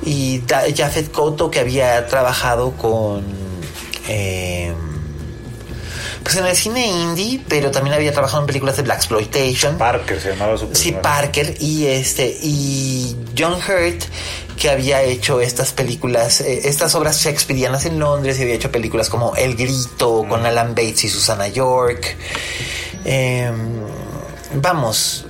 Y 0.04 0.42
Jafet 0.76 1.10
Koto, 1.10 1.50
que 1.50 1.58
había 1.60 2.06
trabajado 2.06 2.72
con... 2.72 3.24
em, 4.08 4.74
pues 6.22 6.36
en 6.36 6.46
el 6.46 6.56
cine 6.56 6.86
indie, 6.86 7.40
pero 7.48 7.70
también 7.70 7.94
había 7.94 8.12
trabajado 8.12 8.42
en 8.42 8.46
películas 8.46 8.76
de 8.76 8.82
Black 8.82 8.98
Exploitation. 8.98 9.78
Parker 9.78 10.20
se 10.20 10.30
llamaba 10.30 10.56
su 10.58 10.68
Sí. 10.72 10.92
Parker 10.92 11.54
y 11.60 11.86
este 11.86 12.36
y 12.42 13.16
John 13.38 13.54
Hurt 13.54 14.02
que 14.56 14.70
había 14.70 15.02
hecho 15.02 15.40
estas 15.40 15.72
películas, 15.72 16.40
eh, 16.40 16.62
estas 16.64 16.94
obras 16.94 17.20
shakespearianas 17.22 17.84
en 17.84 17.98
Londres 18.00 18.38
y 18.38 18.42
había 18.42 18.54
hecho 18.54 18.72
películas 18.72 19.08
como 19.08 19.36
El 19.36 19.54
Grito 19.54 20.24
con 20.28 20.44
Alan 20.46 20.70
Bates 20.74 21.04
y 21.04 21.08
Susana 21.10 21.46
York. 21.48 22.16
Eh, 23.05 23.51
vamos, 24.55 25.26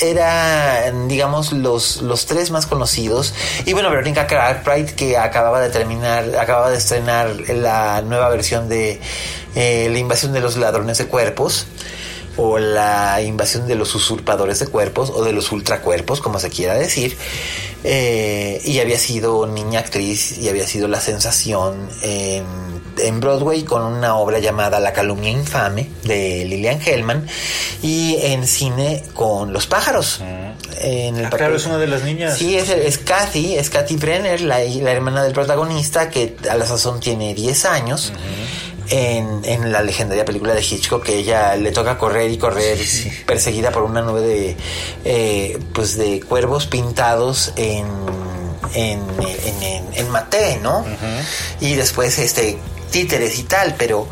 eran, 0.00 1.08
digamos, 1.08 1.52
los, 1.52 2.02
los 2.02 2.26
tres 2.26 2.50
más 2.50 2.66
conocidos. 2.66 3.34
Y 3.64 3.72
bueno, 3.72 3.90
Veronica 3.90 4.26
Cartwright, 4.26 4.90
que 4.90 5.16
acababa 5.16 5.60
de 5.60 5.70
terminar, 5.70 6.36
acababa 6.38 6.70
de 6.70 6.78
estrenar 6.78 7.34
la 7.48 8.02
nueva 8.02 8.28
versión 8.28 8.68
de 8.68 9.00
eh, 9.54 9.88
La 9.90 9.98
invasión 9.98 10.32
de 10.32 10.40
los 10.40 10.56
ladrones 10.56 10.98
de 10.98 11.06
cuerpos. 11.06 11.66
O 12.38 12.58
la 12.58 13.20
invasión 13.20 13.66
de 13.66 13.74
los 13.74 13.94
usurpadores 13.94 14.58
de 14.60 14.68
cuerpos, 14.68 15.10
o 15.14 15.22
de 15.24 15.32
los 15.32 15.52
ultracuerpos, 15.52 16.20
como 16.20 16.38
se 16.38 16.48
quiera 16.48 16.74
decir. 16.74 17.16
Eh, 17.84 18.60
y 18.64 18.80
había 18.80 18.98
sido 18.98 19.46
niña 19.46 19.80
actriz 19.80 20.38
y 20.38 20.48
había 20.48 20.66
sido 20.66 20.88
la 20.88 21.00
sensación 21.00 21.88
en, 22.02 22.44
en 22.98 23.20
Broadway 23.20 23.62
con 23.62 23.82
una 23.82 24.16
obra 24.16 24.40
llamada 24.40 24.80
La 24.80 24.92
calumnia 24.92 25.30
infame 25.30 25.88
de 26.02 26.44
Lillian 26.44 26.80
Hellman 26.84 27.26
y 27.80 28.16
en 28.20 28.46
cine 28.48 29.04
con 29.14 29.52
Los 29.52 29.66
pájaros. 29.66 30.20
En 30.80 31.16
el 31.16 31.26
Ah, 31.26 31.30
claro, 31.30 31.56
es 31.56 31.66
una 31.66 31.78
de 31.78 31.86
las 31.88 32.02
niñas. 32.04 32.36
Sí, 32.38 32.56
es, 32.56 32.68
es 32.68 32.98
Kathy, 32.98 33.56
es 33.56 33.68
Kathy 33.70 33.96
Brenner, 33.96 34.40
la, 34.40 34.58
la 34.60 34.90
hermana 34.92 35.22
del 35.24 35.32
protagonista, 35.32 36.08
que 36.10 36.36
a 36.48 36.56
la 36.56 36.66
sazón 36.66 37.00
tiene 37.00 37.34
10 37.34 37.64
años. 37.64 38.12
En, 38.90 39.42
en 39.44 39.70
la 39.70 39.82
legendaria 39.82 40.24
película 40.24 40.54
de 40.54 40.62
Hitchcock, 40.62 41.04
que 41.04 41.16
ella 41.16 41.54
le 41.56 41.72
toca 41.72 41.98
correr 41.98 42.30
y 42.30 42.38
correr, 42.38 42.78
perseguida 43.26 43.70
por 43.70 43.82
una 43.82 44.00
nube 44.00 44.22
de, 44.22 44.56
eh, 45.04 45.58
pues 45.74 45.98
de 45.98 46.20
cuervos 46.22 46.66
pintados 46.66 47.52
en, 47.56 47.86
en, 48.74 49.00
en, 49.20 49.62
en, 49.62 49.84
en 49.92 50.10
maté, 50.10 50.58
¿no? 50.62 50.86
Y 51.60 51.74
después 51.74 52.18
este 52.18 52.58
títeres 52.90 53.38
y 53.38 53.42
tal, 53.42 53.74
pero 53.76 54.08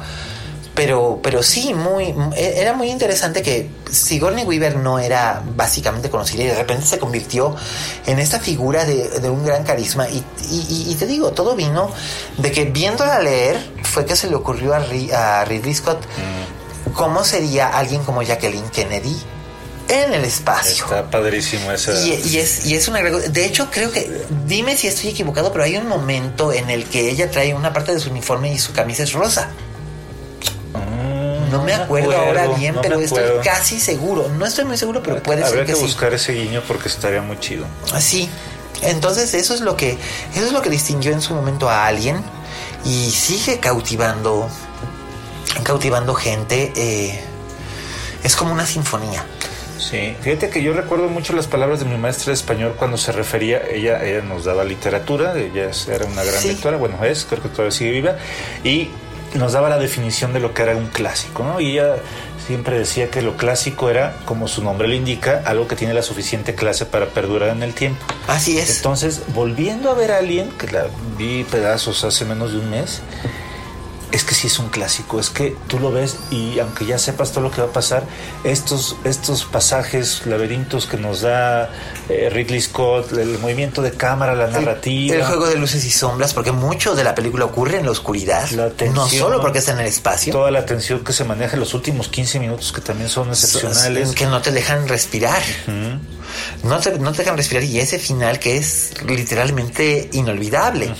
pero 0.76 1.18
pero 1.22 1.42
sí 1.42 1.74
muy 1.74 2.14
era 2.36 2.74
muy 2.74 2.90
interesante 2.90 3.42
que 3.42 3.68
Sigourney 3.90 4.44
Weaver 4.44 4.76
no 4.76 4.98
era 5.00 5.42
básicamente 5.56 6.10
conocida 6.10 6.44
y 6.44 6.46
de 6.46 6.54
repente 6.54 6.86
se 6.86 6.98
convirtió 6.98 7.56
en 8.06 8.18
esta 8.20 8.38
figura 8.38 8.84
de, 8.84 9.08
de 9.20 9.28
un 9.30 9.44
gran 9.44 9.64
carisma 9.64 10.08
y, 10.08 10.22
y- 10.50 10.84
y 10.88 10.94
te 10.94 11.06
digo 11.06 11.32
todo 11.32 11.56
vino 11.56 11.90
de 12.36 12.52
que 12.52 12.66
viéndola 12.66 13.20
leer 13.20 13.58
fue 13.82 14.04
que 14.04 14.14
se 14.14 14.28
le 14.28 14.36
ocurrió 14.36 14.74
a, 14.74 14.80
Ri- 14.86 15.10
a 15.12 15.44
Ridley 15.46 15.74
Scott 15.74 16.02
cómo 16.94 17.24
sería 17.24 17.68
alguien 17.68 18.02
como 18.04 18.22
Jacqueline 18.22 18.68
Kennedy 18.70 19.16
en 19.88 20.12
el 20.14 20.24
espacio 20.24 20.84
Está 20.84 21.08
padrísimo 21.10 21.70
esa. 21.72 21.92
y, 22.06 22.20
y 22.28 22.38
es, 22.38 22.66
y 22.66 22.74
es 22.74 22.88
una 22.88 23.00
De 23.02 23.44
hecho, 23.44 23.68
creo 23.70 23.92
que. 23.92 24.10
Dime 24.44 24.76
si 24.76 24.88
estoy 24.88 25.10
equivocado, 25.10 25.52
pero 25.52 25.62
hay 25.62 25.76
un 25.76 25.86
momento 25.86 26.52
en 26.52 26.70
el 26.70 26.86
que 26.86 27.08
ella 27.08 27.30
trae 27.30 27.54
una 27.54 27.72
parte 27.72 27.94
de 27.94 28.00
su 28.00 28.10
uniforme 28.10 28.52
y 28.52 28.58
su 28.58 28.72
camisa 28.72 29.04
es 29.04 29.12
rosa. 29.12 29.48
No 31.50 31.62
me 31.62 31.74
acuerdo, 31.74 32.16
ahora 32.16 32.48
bien, 32.56 32.74
no 32.74 32.80
pero 32.82 32.98
estoy 33.00 33.22
casi 33.44 33.78
seguro. 33.80 34.28
No 34.28 34.46
estoy 34.46 34.64
muy 34.64 34.76
seguro, 34.76 35.02
pero 35.02 35.22
puede 35.22 35.42
Habría 35.44 35.58
ser 35.58 35.66
que, 35.66 35.72
que 35.72 35.78
sí. 35.78 35.84
buscar 35.84 36.12
ese 36.14 36.32
guiño 36.32 36.62
porque 36.66 36.88
estaría 36.88 37.22
muy 37.22 37.38
chido. 37.38 37.66
Así. 37.92 38.28
Entonces, 38.82 39.32
eso 39.34 39.54
es 39.54 39.60
lo 39.60 39.76
que. 39.76 39.92
Eso 40.34 40.46
es 40.46 40.52
lo 40.52 40.60
que 40.62 40.70
distinguió 40.70 41.12
en 41.12 41.20
su 41.22 41.34
momento 41.34 41.68
a 41.70 41.86
alguien. 41.86 42.22
Y 42.84 43.10
sigue 43.10 43.58
cautivando. 43.60 44.48
Cautivando 45.62 46.14
gente. 46.14 46.72
eh, 46.76 47.20
es 48.22 48.34
como 48.36 48.52
una 48.52 48.66
sinfonía. 48.66 49.24
Sí, 49.78 50.16
fíjate 50.20 50.48
que 50.50 50.60
yo 50.62 50.72
recuerdo 50.72 51.08
mucho 51.08 51.32
las 51.32 51.46
palabras 51.46 51.78
de 51.78 51.84
mi 51.84 51.96
maestra 51.96 52.26
de 52.26 52.32
español 52.34 52.74
cuando 52.76 52.96
se 52.96 53.12
refería, 53.12 53.62
ella, 53.70 54.02
ella 54.04 54.22
nos 54.22 54.44
daba 54.44 54.64
literatura, 54.64 55.34
ella 55.38 55.70
era 55.88 56.06
una 56.06 56.24
gran 56.24 56.42
Sí. 56.42 56.48
lectora, 56.48 56.76
bueno 56.76 57.04
es, 57.04 57.24
creo 57.24 57.40
que 57.42 57.48
todavía 57.50 57.70
sigue 57.70 57.90
viva, 57.92 58.16
y 58.64 58.90
nos 59.34 59.52
daba 59.52 59.68
la 59.68 59.78
definición 59.78 60.32
de 60.32 60.40
lo 60.40 60.54
que 60.54 60.62
era 60.62 60.76
un 60.76 60.86
clásico, 60.86 61.44
¿no? 61.44 61.60
Y 61.60 61.72
ella 61.72 61.96
siempre 62.46 62.78
decía 62.78 63.10
que 63.10 63.22
lo 63.22 63.36
clásico 63.36 63.90
era, 63.90 64.16
como 64.24 64.48
su 64.48 64.62
nombre 64.62 64.88
lo 64.88 64.94
indica, 64.94 65.42
algo 65.44 65.66
que 65.66 65.76
tiene 65.76 65.94
la 65.94 66.02
suficiente 66.02 66.54
clase 66.54 66.86
para 66.86 67.06
perdurar 67.06 67.50
en 67.50 67.62
el 67.62 67.74
tiempo. 67.74 68.04
Así 68.28 68.58
es. 68.58 68.76
Entonces, 68.76 69.22
volviendo 69.34 69.90
a 69.90 69.94
ver 69.94 70.12
a 70.12 70.18
Alien, 70.18 70.50
que 70.52 70.68
la 70.68 70.86
vi 71.18 71.44
pedazos 71.44 72.04
hace 72.04 72.24
menos 72.24 72.52
de 72.52 72.58
un 72.58 72.70
mes, 72.70 73.02
es 74.16 74.24
que 74.24 74.34
sí 74.34 74.46
es 74.46 74.58
un 74.58 74.68
clásico, 74.68 75.20
es 75.20 75.30
que 75.30 75.54
tú 75.68 75.78
lo 75.78 75.92
ves 75.92 76.16
y 76.30 76.58
aunque 76.58 76.86
ya 76.86 76.98
sepas 76.98 77.32
todo 77.32 77.42
lo 77.42 77.50
que 77.50 77.60
va 77.60 77.68
a 77.68 77.72
pasar, 77.72 78.04
estos, 78.44 78.96
estos 79.04 79.44
pasajes, 79.44 80.26
laberintos 80.26 80.86
que 80.86 80.96
nos 80.96 81.20
da 81.20 81.70
eh, 82.08 82.30
Ridley 82.32 82.60
Scott, 82.60 83.12
el 83.12 83.38
movimiento 83.38 83.82
de 83.82 83.92
cámara, 83.92 84.34
la 84.34 84.46
narrativa. 84.46 85.16
El 85.16 85.24
juego 85.24 85.46
de 85.46 85.56
luces 85.56 85.84
y 85.84 85.90
sombras, 85.90 86.32
porque 86.32 86.52
mucho 86.52 86.94
de 86.94 87.04
la 87.04 87.14
película 87.14 87.44
ocurre 87.44 87.78
en 87.78 87.84
la 87.84 87.92
oscuridad. 87.92 88.48
La 88.50 88.66
no 88.66 88.72
tensión. 88.72 89.08
solo 89.08 89.40
porque 89.40 89.58
está 89.58 89.72
en 89.72 89.80
el 89.80 89.86
espacio. 89.86 90.32
Toda 90.32 90.50
la 90.50 90.60
atención 90.60 91.04
que 91.04 91.12
se 91.12 91.24
maneja 91.24 91.54
en 91.54 91.60
los 91.60 91.74
últimos 91.74 92.08
15 92.08 92.40
minutos, 92.40 92.72
que 92.72 92.80
también 92.80 93.10
son 93.10 93.28
excepcionales. 93.28 94.12
Que 94.12 94.26
no 94.26 94.40
te 94.40 94.50
dejan 94.50 94.88
respirar. 94.88 95.42
no, 96.62 96.78
te, 96.80 96.98
no 96.98 97.12
te 97.12 97.18
dejan 97.18 97.36
respirar. 97.36 97.64
Y 97.64 97.80
ese 97.80 97.98
final 97.98 98.38
que 98.38 98.56
es 98.56 98.92
literalmente 99.06 100.08
inolvidable. 100.12 100.94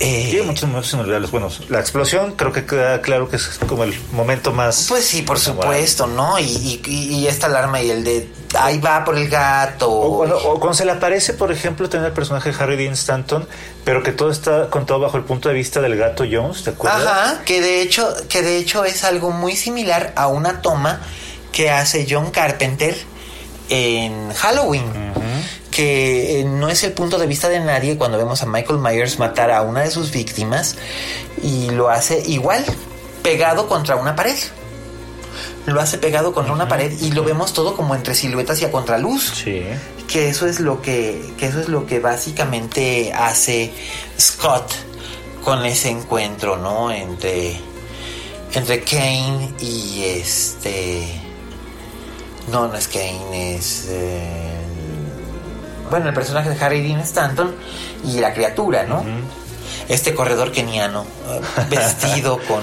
Eh, 0.00 0.26
Tiene 0.30 0.46
muchos 0.46 0.68
momentos 0.68 0.92
inolvidables. 0.92 1.30
Bueno, 1.30 1.48
la 1.68 1.78
explosión 1.78 2.32
creo 2.32 2.50
que 2.52 2.66
queda 2.66 3.00
claro 3.00 3.28
que 3.28 3.36
es 3.36 3.60
como 3.68 3.84
el 3.84 3.94
momento 4.12 4.52
más. 4.52 4.86
Pues 4.88 5.04
sí, 5.04 5.22
por 5.22 5.38
supuesto, 5.38 6.08
¿no? 6.08 6.36
Y, 6.40 6.44
y- 6.44 6.82
y- 6.84 7.14
y 7.20 7.26
esta 7.28 7.46
alarma 7.46 7.80
y 7.80 7.90
el 7.90 8.02
de 8.02 8.28
ahí 8.58 8.78
va 8.80 9.04
por 9.04 9.16
el 9.16 9.28
gato. 9.28 9.88
O, 9.90 10.58
cuando 10.58 10.74
se 10.74 10.84
le 10.84 10.90
aparece, 10.92 11.32
por 11.34 11.52
ejemplo, 11.52 11.88
tener 11.88 12.06
el 12.06 12.12
personaje 12.12 12.50
de 12.50 12.56
Harry 12.62 12.76
Dean 12.76 12.94
Stanton, 12.94 13.46
pero 13.84 14.02
que 14.02 14.10
todo 14.10 14.30
está 14.32 14.68
contado 14.68 14.98
bajo 14.98 15.16
el 15.16 15.22
punto 15.24 15.48
de 15.48 15.54
vista 15.54 15.80
del 15.80 15.96
gato 15.96 16.24
Jones, 16.30 16.64
¿te 16.64 16.70
acuerdas? 16.70 17.06
Ajá, 17.06 17.42
que 17.44 17.60
de 17.60 17.80
hecho, 17.80 18.12
que 18.28 18.42
de 18.42 18.56
hecho 18.58 18.84
es 18.84 19.04
algo 19.04 19.30
muy 19.30 19.54
similar 19.54 20.12
a 20.16 20.26
una 20.26 20.60
toma 20.60 21.00
que 21.52 21.70
hace 21.70 22.04
John 22.10 22.32
Carpenter 22.32 22.96
en 23.68 24.32
Halloween. 24.34 24.82
Que 25.74 26.40
eh, 26.40 26.44
no 26.44 26.68
es 26.68 26.84
el 26.84 26.92
punto 26.92 27.18
de 27.18 27.26
vista 27.26 27.48
de 27.48 27.58
nadie 27.60 27.96
cuando 27.98 28.16
vemos 28.18 28.42
a 28.42 28.46
Michael 28.46 28.78
Myers 28.78 29.18
matar 29.18 29.50
a 29.50 29.62
una 29.62 29.80
de 29.80 29.90
sus 29.90 30.12
víctimas 30.12 30.76
y 31.42 31.70
lo 31.70 31.88
hace 31.90 32.22
igual, 32.26 32.64
pegado 33.22 33.66
contra 33.68 33.96
una 33.96 34.14
pared. 34.14 34.36
Lo 35.66 35.80
hace 35.80 35.98
pegado 35.98 36.32
contra 36.32 36.52
una 36.52 36.68
pared 36.68 36.92
y 37.00 37.10
lo 37.10 37.24
vemos 37.24 37.52
todo 37.54 37.74
como 37.74 37.94
entre 37.94 38.14
siluetas 38.14 38.60
y 38.60 38.66
a 38.66 38.70
contraluz 38.70 39.32
Sí. 39.44 39.62
que 40.06 40.28
eso 40.28 40.46
es 40.46 40.60
lo 40.60 40.80
que, 40.82 41.32
que 41.38 41.46
eso 41.46 41.58
es 41.60 41.68
lo 41.68 41.86
que 41.86 41.98
básicamente 42.00 43.12
hace 43.14 43.72
Scott 44.20 44.72
con 45.42 45.64
ese 45.66 45.88
encuentro, 45.88 46.56
¿no? 46.56 46.90
Entre 46.92 47.56
entre 48.52 48.82
Kane 48.84 49.54
y 49.58 50.04
este 50.04 51.08
no, 52.52 52.68
no 52.68 52.76
es 52.76 52.86
Kane, 52.86 53.56
es 53.56 53.86
eh, 53.88 54.60
bueno, 55.90 56.08
el 56.08 56.14
personaje 56.14 56.50
de 56.50 56.64
Harry 56.64 56.82
Dean 56.82 57.00
Stanton 57.00 57.54
y 58.04 58.20
la 58.20 58.32
criatura, 58.32 58.84
¿no? 58.84 59.04
este 59.88 60.14
corredor 60.14 60.50
keniano 60.52 61.04
eh, 61.28 61.40
vestido 61.68 62.38
con 62.48 62.62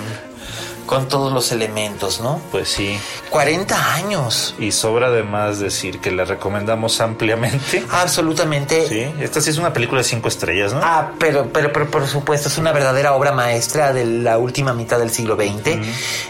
con 0.92 1.08
todos 1.08 1.32
los 1.32 1.54
elementos, 1.54 2.20
¿no? 2.20 2.42
Pues 2.52 2.68
sí. 2.68 3.00
40 3.30 3.94
años. 3.94 4.56
Y 4.60 4.74
sobra 4.74 5.08
además 5.08 5.58
decir 5.58 6.02
que 6.02 6.12
la 6.12 6.26
recomendamos 6.26 7.00
ampliamente. 7.00 7.86
Absolutamente. 7.92 8.90
Sí, 8.90 9.10
esta 9.22 9.40
sí 9.40 9.52
es 9.52 9.58
una 9.58 9.72
película 9.72 10.02
de 10.02 10.04
cinco 10.04 10.28
estrellas, 10.28 10.74
¿no? 10.74 10.82
Ah, 10.84 11.14
pero, 11.18 11.48
pero, 11.54 11.72
pero 11.72 11.90
por 11.90 12.06
supuesto 12.08 12.50
es 12.50 12.58
una 12.58 12.74
verdadera 12.74 13.14
obra 13.14 13.32
maestra 13.32 13.94
de 13.94 14.04
la 14.04 14.38
última 14.38 14.74
mitad 14.74 15.00
del 15.00 15.12
siglo 15.12 15.38
XX. 15.38 15.80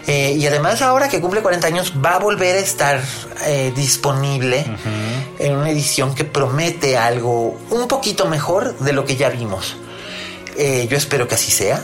Eh, 0.06 0.36
y 0.38 0.46
además 0.46 0.84
ahora 0.84 1.10
que 1.10 1.20
cumple 1.20 1.42
40 1.42 1.66
años 1.66 1.94
va 1.94 2.18
a 2.18 2.20
volver 2.20 2.56
a 2.56 2.60
estar 2.60 3.02
eh, 3.48 3.74
disponible 3.76 4.64
en 5.39 5.55
una 5.55 5.69
edición 5.69 6.15
que 6.15 6.23
promete 6.23 6.97
algo 6.97 7.59
un 7.69 7.88
poquito 7.88 8.27
mejor 8.27 8.77
de 8.79 8.93
lo 8.93 9.05
que 9.05 9.15
ya 9.15 9.29
vimos. 9.29 9.77
Eh, 10.57 10.88
yo 10.89 10.97
espero 10.97 11.27
que 11.27 11.36
así 11.36 11.51
sea, 11.51 11.84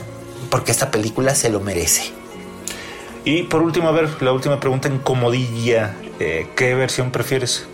porque 0.49 0.71
esta 0.71 0.91
película 0.91 1.35
se 1.35 1.49
lo 1.49 1.59
merece. 1.59 2.11
Y 3.25 3.43
por 3.43 3.61
último, 3.61 3.89
a 3.89 3.91
ver, 3.91 4.21
la 4.21 4.31
última 4.31 4.59
pregunta 4.59 4.87
en 4.87 4.99
comodilla. 4.99 5.95
Eh, 6.19 6.47
¿Qué 6.55 6.73
versión 6.75 7.11
prefieres? 7.11 7.65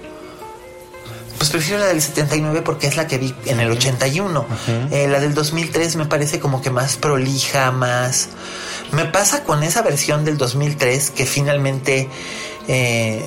Pues 1.38 1.52
prefiero 1.52 1.80
la 1.80 1.88
del 1.88 2.02
79 2.02 2.62
porque 2.62 2.88
es 2.88 2.96
la 2.96 3.08
que 3.08 3.18
vi 3.18 3.36
en 3.46 3.60
el 3.60 3.70
81. 3.70 4.46
Eh, 4.92 5.08
la 5.08 5.20
del 5.20 5.34
2003 5.34 5.96
me 5.98 6.06
parece 6.06 6.40
como 6.40 6.62
que 6.62 6.70
más 6.70 6.96
prolija, 6.96 7.72
más... 7.72 8.30
Me 8.92 9.06
pasa 9.06 9.44
con 9.44 9.64
esa 9.64 9.82
versión 9.82 10.24
del 10.26 10.38
2003 10.38 11.10
que 11.10 11.26
finalmente 11.26 12.08
eh, 12.68 13.22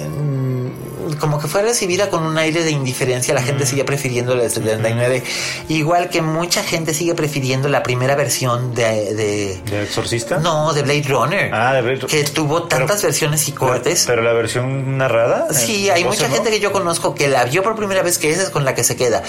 como 1.20 1.38
que 1.38 1.48
fue 1.48 1.62
recibida 1.62 2.10
con 2.10 2.24
un 2.24 2.36
aire 2.38 2.64
de 2.64 2.70
indiferencia, 2.70 3.34
la 3.34 3.42
gente 3.42 3.66
sigue 3.66 3.84
prefiriendo 3.84 4.34
la 4.34 4.42
del 4.42 4.50
79, 4.50 5.22
igual 5.68 6.10
que 6.10 6.22
mucha 6.22 6.62
gente 6.62 6.94
sigue 6.94 7.14
prefiriendo 7.14 7.68
la 7.68 7.82
primera 7.82 8.14
versión 8.16 8.74
de... 8.74 9.14
¿De, 9.14 9.60
¿De 9.64 9.82
Exorcista? 9.82 10.38
No, 10.38 10.72
de 10.72 10.82
Blade 10.82 11.04
Runner. 11.08 11.54
Ah, 11.54 11.74
de 11.74 11.82
Blade 11.82 12.06
Que 12.06 12.24
tuvo 12.24 12.64
tantas 12.64 13.02
versiones 13.02 13.48
y 13.48 13.52
cortes. 13.52 14.04
Pero, 14.06 14.22
la 14.22 14.32
versión 14.32 14.98
narrada. 14.98 15.52
Sí, 15.52 15.90
hay 15.90 16.04
mucha 16.04 16.28
gente 16.28 16.50
que 16.50 16.60
yo 16.60 16.72
conozco 16.72 17.14
que 17.14 17.28
la 17.28 17.44
vio 17.44 17.62
por 17.62 17.76
primera 17.76 18.02
vez, 18.02 18.18
que 18.18 18.30
esa 18.30 18.42
es 18.42 18.50
con 18.50 18.64
la 18.64 18.74
que 18.74 18.84
se 18.84 18.96
queda. 18.96 19.22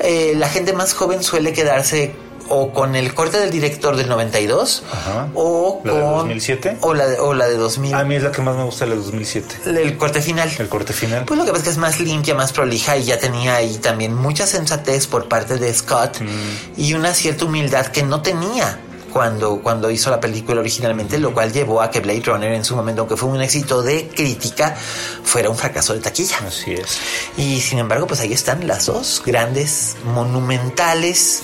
Eh, 0.00 0.34
la 0.36 0.48
gente 0.48 0.72
más 0.72 0.94
joven 0.94 1.22
suele 1.22 1.52
quedarse 1.52 2.14
o 2.48 2.72
con 2.72 2.94
el 2.96 3.14
corte 3.14 3.38
del 3.38 3.50
director 3.50 3.96
del 3.96 4.08
92 4.08 4.82
Ajá. 4.92 5.28
o 5.34 5.80
¿La 5.84 5.92
con 5.92 6.00
de 6.00 6.06
2007? 6.16 6.76
o 6.80 6.94
la 6.94 7.06
de, 7.06 7.18
o 7.20 7.34
la 7.34 7.46
de 7.48 7.56
2000 7.56 7.94
A 7.94 8.04
mí 8.04 8.14
es 8.16 8.22
la 8.22 8.32
que 8.32 8.42
más 8.42 8.56
me 8.56 8.64
gusta, 8.64 8.84
la 8.86 8.94
de 8.94 9.00
2007. 9.02 9.56
el 9.66 9.96
corte 9.96 10.20
final 10.22 10.50
El 10.58 10.68
corte 10.68 10.92
final. 10.92 11.24
pues 11.24 11.38
lo 11.38 11.44
que 11.44 11.52
pasa 11.52 11.60
es 11.62 11.64
que 11.64 11.70
es 11.72 11.78
más 11.78 12.00
limpia, 12.00 12.34
más 12.34 12.52
prolija 12.52 12.96
y 12.96 13.04
ya 13.04 13.18
tenía 13.18 13.56
ahí 13.56 13.76
también 13.78 14.14
mucha 14.14 14.46
sensatez 14.46 15.06
por 15.06 15.28
parte 15.28 15.58
de 15.58 15.72
Scott 15.72 16.20
Mm. 16.20 16.80
y 16.80 16.94
una 16.94 17.14
cierta 17.14 17.44
humildad 17.44 17.86
que 17.86 18.02
no 18.02 18.22
tenía 18.22 18.78
cuando, 19.12 19.58
cuando 19.62 19.90
hizo 19.90 20.08
la 20.10 20.20
película 20.20 20.60
originalmente, 20.60 21.18
lo 21.18 21.34
cual 21.34 21.52
llevó 21.52 21.82
a 21.82 21.90
que 21.90 22.00
Blade 22.00 22.22
Runner 22.24 22.50
en 22.54 22.64
su 22.64 22.74
momento, 22.74 23.02
aunque 23.02 23.16
fue 23.18 23.28
un 23.28 23.42
éxito 23.42 23.82
de 23.82 24.08
crítica, 24.08 24.74
fuera 25.22 25.50
un 25.50 25.56
fracaso 25.56 25.92
de 25.92 26.00
taquilla. 26.00 26.36
Así 26.46 26.72
es. 26.72 26.98
Y 27.36 27.60
sin 27.60 27.78
embargo, 27.78 28.06
pues 28.06 28.20
ahí 28.20 28.32
están 28.32 28.66
las 28.66 28.86
dos 28.86 29.22
grandes, 29.26 29.96
monumentales, 30.14 31.42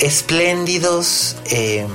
espléndidos 0.00 1.36
eh, 1.46 1.86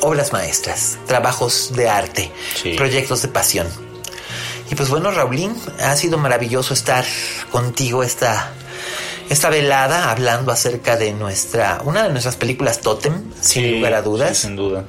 obras 0.00 0.32
maestras, 0.32 0.98
trabajos 1.06 1.72
de 1.74 1.88
arte, 1.88 2.32
Sí. 2.62 2.74
proyectos 2.74 3.22
de 3.22 3.28
pasión. 3.28 3.66
Y 4.70 4.74
pues 4.74 4.88
bueno, 4.90 5.10
Raulín, 5.10 5.54
ha 5.80 5.96
sido 5.96 6.18
maravilloso 6.18 6.74
estar 6.74 7.04
contigo 7.50 8.02
esta, 8.02 8.52
esta 9.30 9.48
velada 9.48 10.10
hablando 10.10 10.52
acerca 10.52 10.96
de 10.96 11.12
nuestra, 11.14 11.80
una 11.84 12.04
de 12.04 12.10
nuestras 12.10 12.36
películas 12.36 12.80
Totem, 12.80 13.22
sin 13.40 13.62
Sí, 13.64 13.70
lugar 13.76 13.94
a 13.94 14.02
dudas. 14.02 14.36
sí, 14.36 14.42
sin 14.46 14.56
duda. 14.56 14.84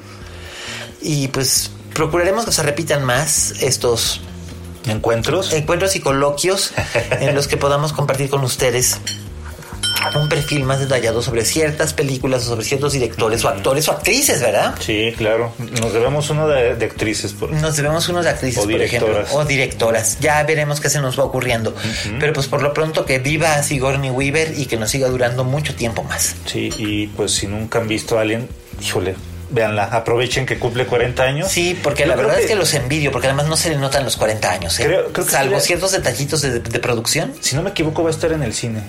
Y 1.01 1.30
pues 1.30 1.72
procuraremos 1.93 2.45
que 2.45 2.51
se 2.51 2.61
repitan 2.61 3.03
más 3.05 3.51
estos 3.61 4.20
¿Encuentros? 4.86 5.53
encuentros 5.53 5.95
y 5.95 6.01
coloquios 6.01 6.72
en 7.20 7.34
los 7.36 7.47
que 7.47 7.57
podamos 7.57 7.93
compartir 7.93 8.30
con 8.30 8.43
ustedes 8.43 8.97
un 10.15 10.29
perfil 10.29 10.63
más 10.63 10.79
detallado 10.79 11.21
sobre 11.21 11.43
ciertas 11.45 11.93
películas 11.93 12.43
o 12.43 12.49
sobre 12.49 12.65
ciertos 12.65 12.93
directores 12.93 13.43
o 13.45 13.49
actores 13.49 13.87
o 13.87 13.91
actrices, 13.91 14.41
¿verdad? 14.41 14.75
Sí, 14.79 15.13
claro. 15.17 15.53
Nos 15.81 15.93
debemos 15.93 16.29
uno 16.29 16.47
de, 16.47 16.75
de 16.75 16.85
actrices. 16.85 17.33
Por... 17.33 17.51
Nos 17.51 17.75
debemos 17.75 18.07
unos 18.09 18.23
de 18.25 18.31
actrices, 18.31 18.63
O 18.63 18.67
por 18.69 18.81
ejemplo, 18.81 19.23
o 19.33 19.45
directoras. 19.45 20.17
Ya 20.19 20.41
veremos 20.43 20.79
qué 20.79 20.89
se 20.89 20.99
nos 21.01 21.19
va 21.19 21.23
ocurriendo. 21.25 21.75
Pero 22.19 22.33
pues 22.33 22.47
por 22.47 22.61
lo 22.61 22.73
pronto 22.73 23.05
que 23.05 23.19
viva 23.19 23.61
Sigourney 23.63 24.09
Weaver 24.09 24.57
y 24.57 24.65
que 24.65 24.77
nos 24.77 24.89
siga 24.91 25.07
durando 25.09 25.43
mucho 25.43 25.75
tiempo 25.75 26.03
más. 26.03 26.35
Sí, 26.45 26.69
y 26.77 27.07
pues 27.07 27.31
si 27.33 27.47
nunca 27.47 27.79
han 27.79 27.87
visto 27.87 28.17
a 28.17 28.21
alguien, 28.21 28.47
híjole, 28.81 29.15
véanla. 29.51 29.85
Aprovechen 29.85 30.45
que 30.45 30.57
cumple 30.59 30.85
40 30.85 31.23
años. 31.23 31.51
Sí, 31.51 31.77
porque 31.81 32.03
Yo 32.03 32.09
la 32.09 32.15
verdad 32.15 32.39
es 32.39 32.45
que 32.45 32.55
los 32.55 32.73
envidio, 32.73 33.11
porque 33.11 33.27
además 33.27 33.47
no 33.47 33.57
se 33.57 33.69
le 33.69 33.77
notan 33.77 34.03
los 34.05 34.15
40 34.17 34.51
años, 34.51 34.79
¿eh? 34.79 34.85
Creo- 34.85 35.11
creo 35.11 35.25
que 35.25 35.31
Salvo 35.31 35.59
ciertos 35.59 35.91
detallitos 35.91 36.41
de, 36.41 36.59
de 36.59 36.79
producción. 36.79 37.33
Si 37.41 37.55
no 37.55 37.61
me 37.63 37.71
equivoco, 37.71 38.03
va 38.03 38.09
a 38.09 38.13
estar 38.13 38.31
en 38.31 38.43
el 38.43 38.53
cine. 38.53 38.81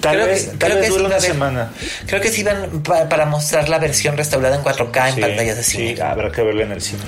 Tal 0.00 0.14
Creo 0.14 0.26
vez, 0.26 0.42
que- 0.44 0.56
tal 0.56 0.70
creo 0.70 0.80
vez 0.82 0.90
que 0.92 1.02
una 1.02 1.20
semana. 1.20 1.72
Creo 2.06 2.20
que 2.20 2.30
sí 2.30 2.42
van 2.44 2.82
pa- 2.82 3.08
para 3.08 3.26
mostrar 3.26 3.68
la 3.68 3.78
versión 3.78 4.16
restaurada 4.16 4.56
en 4.56 4.62
4K 4.62 5.08
en 5.08 5.14
Sí, 5.16 5.20
pantallas 5.20 5.56
de 5.56 5.62
cine. 5.64 5.94
sí, 5.96 6.00
habrá 6.00 6.30
que 6.30 6.42
verla 6.42 6.62
en 6.64 6.72
el 6.72 6.80
cine. 6.80 7.02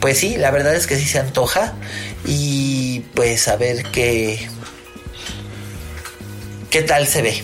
Pues 0.00 0.18
sí, 0.18 0.36
la 0.36 0.50
verdad 0.50 0.74
es 0.74 0.86
que 0.86 0.96
sí 0.96 1.06
se 1.06 1.18
antoja. 1.18 1.72
Y 2.26 3.00
pues 3.14 3.48
a 3.48 3.56
ver 3.56 3.84
qué. 3.92 4.48
¿Qué 6.70 6.82
tal 6.82 7.06
se 7.06 7.22
ve? 7.22 7.42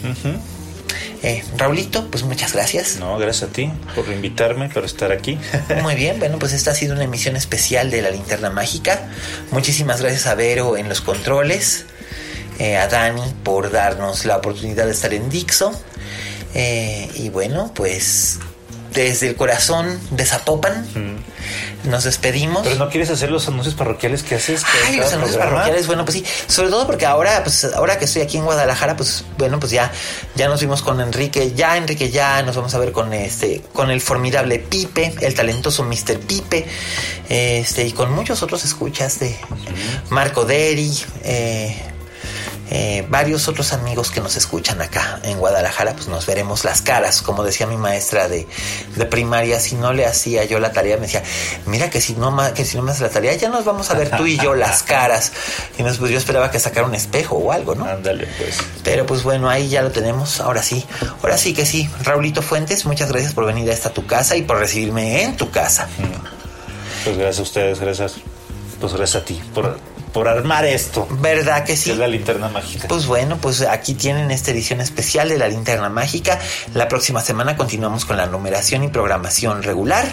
Eh, 1.23 1.43
Raulito, 1.57 2.09
pues 2.11 2.23
muchas 2.23 2.53
gracias. 2.53 2.97
No, 2.97 3.19
gracias 3.19 3.51
a 3.51 3.53
ti 3.53 3.73
por 3.95 4.07
invitarme, 4.09 4.69
por 4.69 4.85
estar 4.85 5.11
aquí. 5.11 5.39
Muy 5.83 5.95
bien, 5.97 6.19
bueno, 6.21 6.39
pues 6.39 6.53
esta 6.53 6.71
ha 6.71 6.75
sido 6.75 6.95
una 6.95 7.05
emisión 7.05 7.35
especial 7.35 7.91
de 7.91 8.03
la 8.03 8.11
linterna 8.11 8.51
mágica. 8.51 9.09
Muchísimas 9.51 10.01
gracias 10.03 10.27
a 10.27 10.35
Vero 10.37 10.77
en 10.77 10.89
los 10.89 11.01
controles, 11.01 11.87
eh, 12.59 12.77
a 12.77 12.89
Dani 12.89 13.35
por 13.43 13.71
darnos 13.71 14.25
la 14.25 14.37
oportunidad 14.37 14.87
de 14.87 14.93
estar 14.93 15.13
en 15.13 15.29
Dixo. 15.29 15.73
Eh, 16.55 17.11
y 17.15 17.29
bueno, 17.29 17.73
pues 17.75 18.39
desde 18.97 19.29
el 19.29 19.37
corazón 19.37 20.01
de 20.11 20.25
Zapopan 20.25 20.87
nos 21.85 22.05
despedimos. 22.05 22.63
Pero 22.63 22.77
no 22.77 22.89
quieres 22.89 23.11
hacer 23.11 23.31
los 23.31 23.47
anuncios 23.47 23.75
parroquiales 23.75 24.23
que 24.23 24.37
haces. 24.37 24.63
Ay, 24.87 24.97
los 24.97 25.13
anuncios 25.13 25.37
programa? 25.37 25.57
parroquiales, 25.57 25.87
bueno, 25.87 26.05
pues 26.05 26.17
sí, 26.17 26.25
sobre 26.47 26.71
todo 26.71 26.87
porque 26.87 27.05
ahora, 27.05 27.43
pues 27.45 27.65
ahora 27.65 27.99
que 27.99 28.07
estoy 28.07 28.23
aquí 28.23 28.39
en 28.39 28.45
Guadalajara, 28.45 28.97
pues 28.97 29.25
bueno, 29.37 29.61
pues 29.61 29.71
ya, 29.71 29.93
ya 30.35 30.49
nos 30.49 30.61
vimos 30.61 30.83
con 30.83 31.01
Enrique, 31.01 31.53
ya 31.55 31.77
Enrique 31.77 32.11
ya, 32.11 32.43
nos 32.43 32.57
vamos 32.57 32.75
a 32.75 32.79
ver 32.79 32.93
con 32.93 33.13
este, 33.13 33.63
con 33.75 33.91
el 33.91 34.01
formidable 34.01 34.59
Pipe, 34.59 35.15
el 35.21 35.35
talentoso 35.35 35.85
Mr. 35.85 36.19
Pipe, 36.27 36.67
este, 37.29 37.87
y 37.87 37.93
con 37.93 38.13
muchos 38.13 38.43
otros 38.43 38.65
escuchas 38.65 39.21
de 39.21 39.37
Marco 40.09 40.47
Deri, 40.47 40.91
eh, 41.23 41.77
eh, 42.71 43.07
varios 43.09 43.47
otros 43.49 43.73
amigos 43.73 44.11
que 44.11 44.21
nos 44.21 44.37
escuchan 44.37 44.83
acá 44.83 45.21
en 45.23 45.39
Guadalajara, 45.39 45.93
pues 45.95 46.09
nos 46.09 46.27
veremos 46.27 46.65
las 46.65 46.83
caras, 46.83 47.23
como 47.23 47.45
decía 47.45 47.67
mi 47.67 47.77
maestra 47.77 48.29
de, 48.29 48.47
de 48.97 49.07
primaria, 49.07 49.61
si 49.61 49.77
no 49.77 49.93
le 49.93 50.05
hacía 50.05 50.45
yo 50.45 50.59
la 50.59 50.73
tarea, 50.73 50.97
me 50.97 51.03
decía, 51.03 51.23
mira 51.67 51.91
que 51.91 52.01
si 52.01 52.15
no 52.15 52.37
que 52.55 52.65
si 52.65 52.77
no 52.77 52.83
me 52.83 52.91
haces 52.91 53.03
la 53.03 53.11
tarea, 53.11 53.35
ya 53.35 53.49
nos 53.49 53.65
vamos 53.65 53.91
a 53.91 53.95
ver 53.95 54.11
tú 54.17 54.27
y 54.27 54.37
yo 54.37 54.55
las 54.55 54.83
caras. 54.83 55.33
Y 55.79 55.83
nos, 55.83 55.99
pues 55.99 56.11
yo 56.11 56.19
esperaba 56.19 56.51
que 56.51 56.59
sacara 56.59 56.87
un 56.87 56.95
espejo 56.95 57.37
o 57.37 57.53
algo, 57.53 57.75
¿no? 57.75 57.85
Ándale, 57.85 58.27
pues. 58.39 58.59
Pero 58.83 59.07
pues 59.07 59.23
bueno, 59.23 59.49
ahí 59.49 59.69
ya 59.69 59.83
lo 59.83 59.91
tenemos, 59.91 60.41
ahora 60.41 60.63
sí, 60.63 60.85
ahora 61.23 61.39
sí 61.39 61.55
que 61.55 61.67
sí. 61.67 61.89
Raulito 62.03 62.43
Fuentes, 62.43 62.85
muchas 62.85 63.11
gracias 63.11 63.33
por 63.33 63.47
venir 63.47 63.71
a 63.71 63.75
esta 63.75 63.91
tu 63.91 64.07
casa 64.07 64.37
y 64.37 64.43
por 64.43 64.59
recibirme 64.59 65.23
en 65.23 65.37
tu 65.37 65.51
casa. 65.51 65.89
Pues 67.05 67.17
gracias 67.17 67.39
a 67.39 67.43
ustedes, 67.43 67.81
gracias. 67.81 68.15
Pues 68.81 68.93
gracias 68.93 69.23
a 69.23 69.25
ti 69.25 69.41
por, 69.55 69.79
por 70.17 70.29
armar 70.29 70.65
esto. 70.65 71.07
¿Verdad 71.21 71.61
que 71.61 71.73
Que 71.73 71.77
sí? 71.77 71.91
es 71.91 71.99
la 71.99 72.09
linterna 72.09 72.49
mágica. 72.49 72.89
Pues 72.89 73.05
bueno, 73.05 73.37
pues 73.37 73.61
aquí 73.61 73.93
tienen 73.93 74.31
esta 74.31 74.51
edición 74.51 74.81
especial 74.81 75.29
de 75.29 75.37
la 75.37 75.47
linterna 75.47 75.91
mágica. 75.91 76.39
La 76.73 76.89
próxima 76.89 77.21
semana 77.21 77.55
continuamos 77.55 78.07
con 78.07 78.17
la 78.17 78.25
numeración 78.25 78.83
y 78.83 78.89
programación 78.89 79.63
regular. 79.63 80.07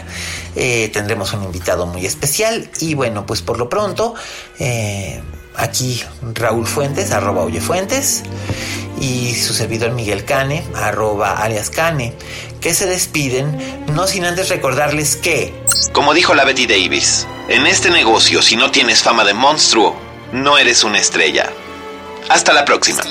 Eh, 0.58 0.89
tendremos 0.91 1.32
un 1.32 1.43
invitado 1.45 1.86
muy 1.86 2.06
especial. 2.06 2.70
Y 2.82 2.95
bueno, 2.95 3.26
pues 3.26 3.41
por 3.41 3.58
lo 3.58 3.70
pronto, 3.70 4.14
eh, 4.60 5.22
aquí 5.56 6.04
Raúl 6.34 6.68
Fuentes, 6.68 7.12
arroba 7.12 7.43
Oye 7.43 7.62
Fuentes. 7.62 8.24
Y 8.99 9.35
su 9.35 9.53
servidor 9.53 9.91
Miguel 9.91 10.25
Cane, 10.25 10.63
arroba 10.75 11.37
alias 11.37 11.69
Cane, 11.69 12.13
que 12.61 12.73
se 12.73 12.85
despiden, 12.85 13.85
no 13.93 14.07
sin 14.07 14.25
antes 14.25 14.49
recordarles 14.49 15.15
que... 15.15 15.53
Como 15.91 16.13
dijo 16.13 16.33
la 16.33 16.45
Betty 16.45 16.65
Davis, 16.65 17.27
en 17.49 17.67
este 17.67 17.89
negocio 17.89 18.41
si 18.41 18.55
no 18.55 18.71
tienes 18.71 19.03
fama 19.03 19.23
de 19.23 19.33
monstruo, 19.33 19.95
no 20.31 20.57
eres 20.57 20.83
una 20.83 20.99
estrella. 20.99 21.51
Hasta 22.29 22.53
la 22.53 22.65
próxima. 22.65 23.01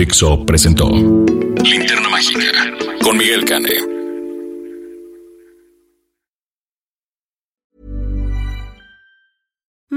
Dixo 0.00 0.46
presentó 0.46 0.88
Linterna 0.88 2.08
Mágica 2.08 2.40
con 3.02 3.18
Miguel 3.18 3.44
Cane. 3.44 3.99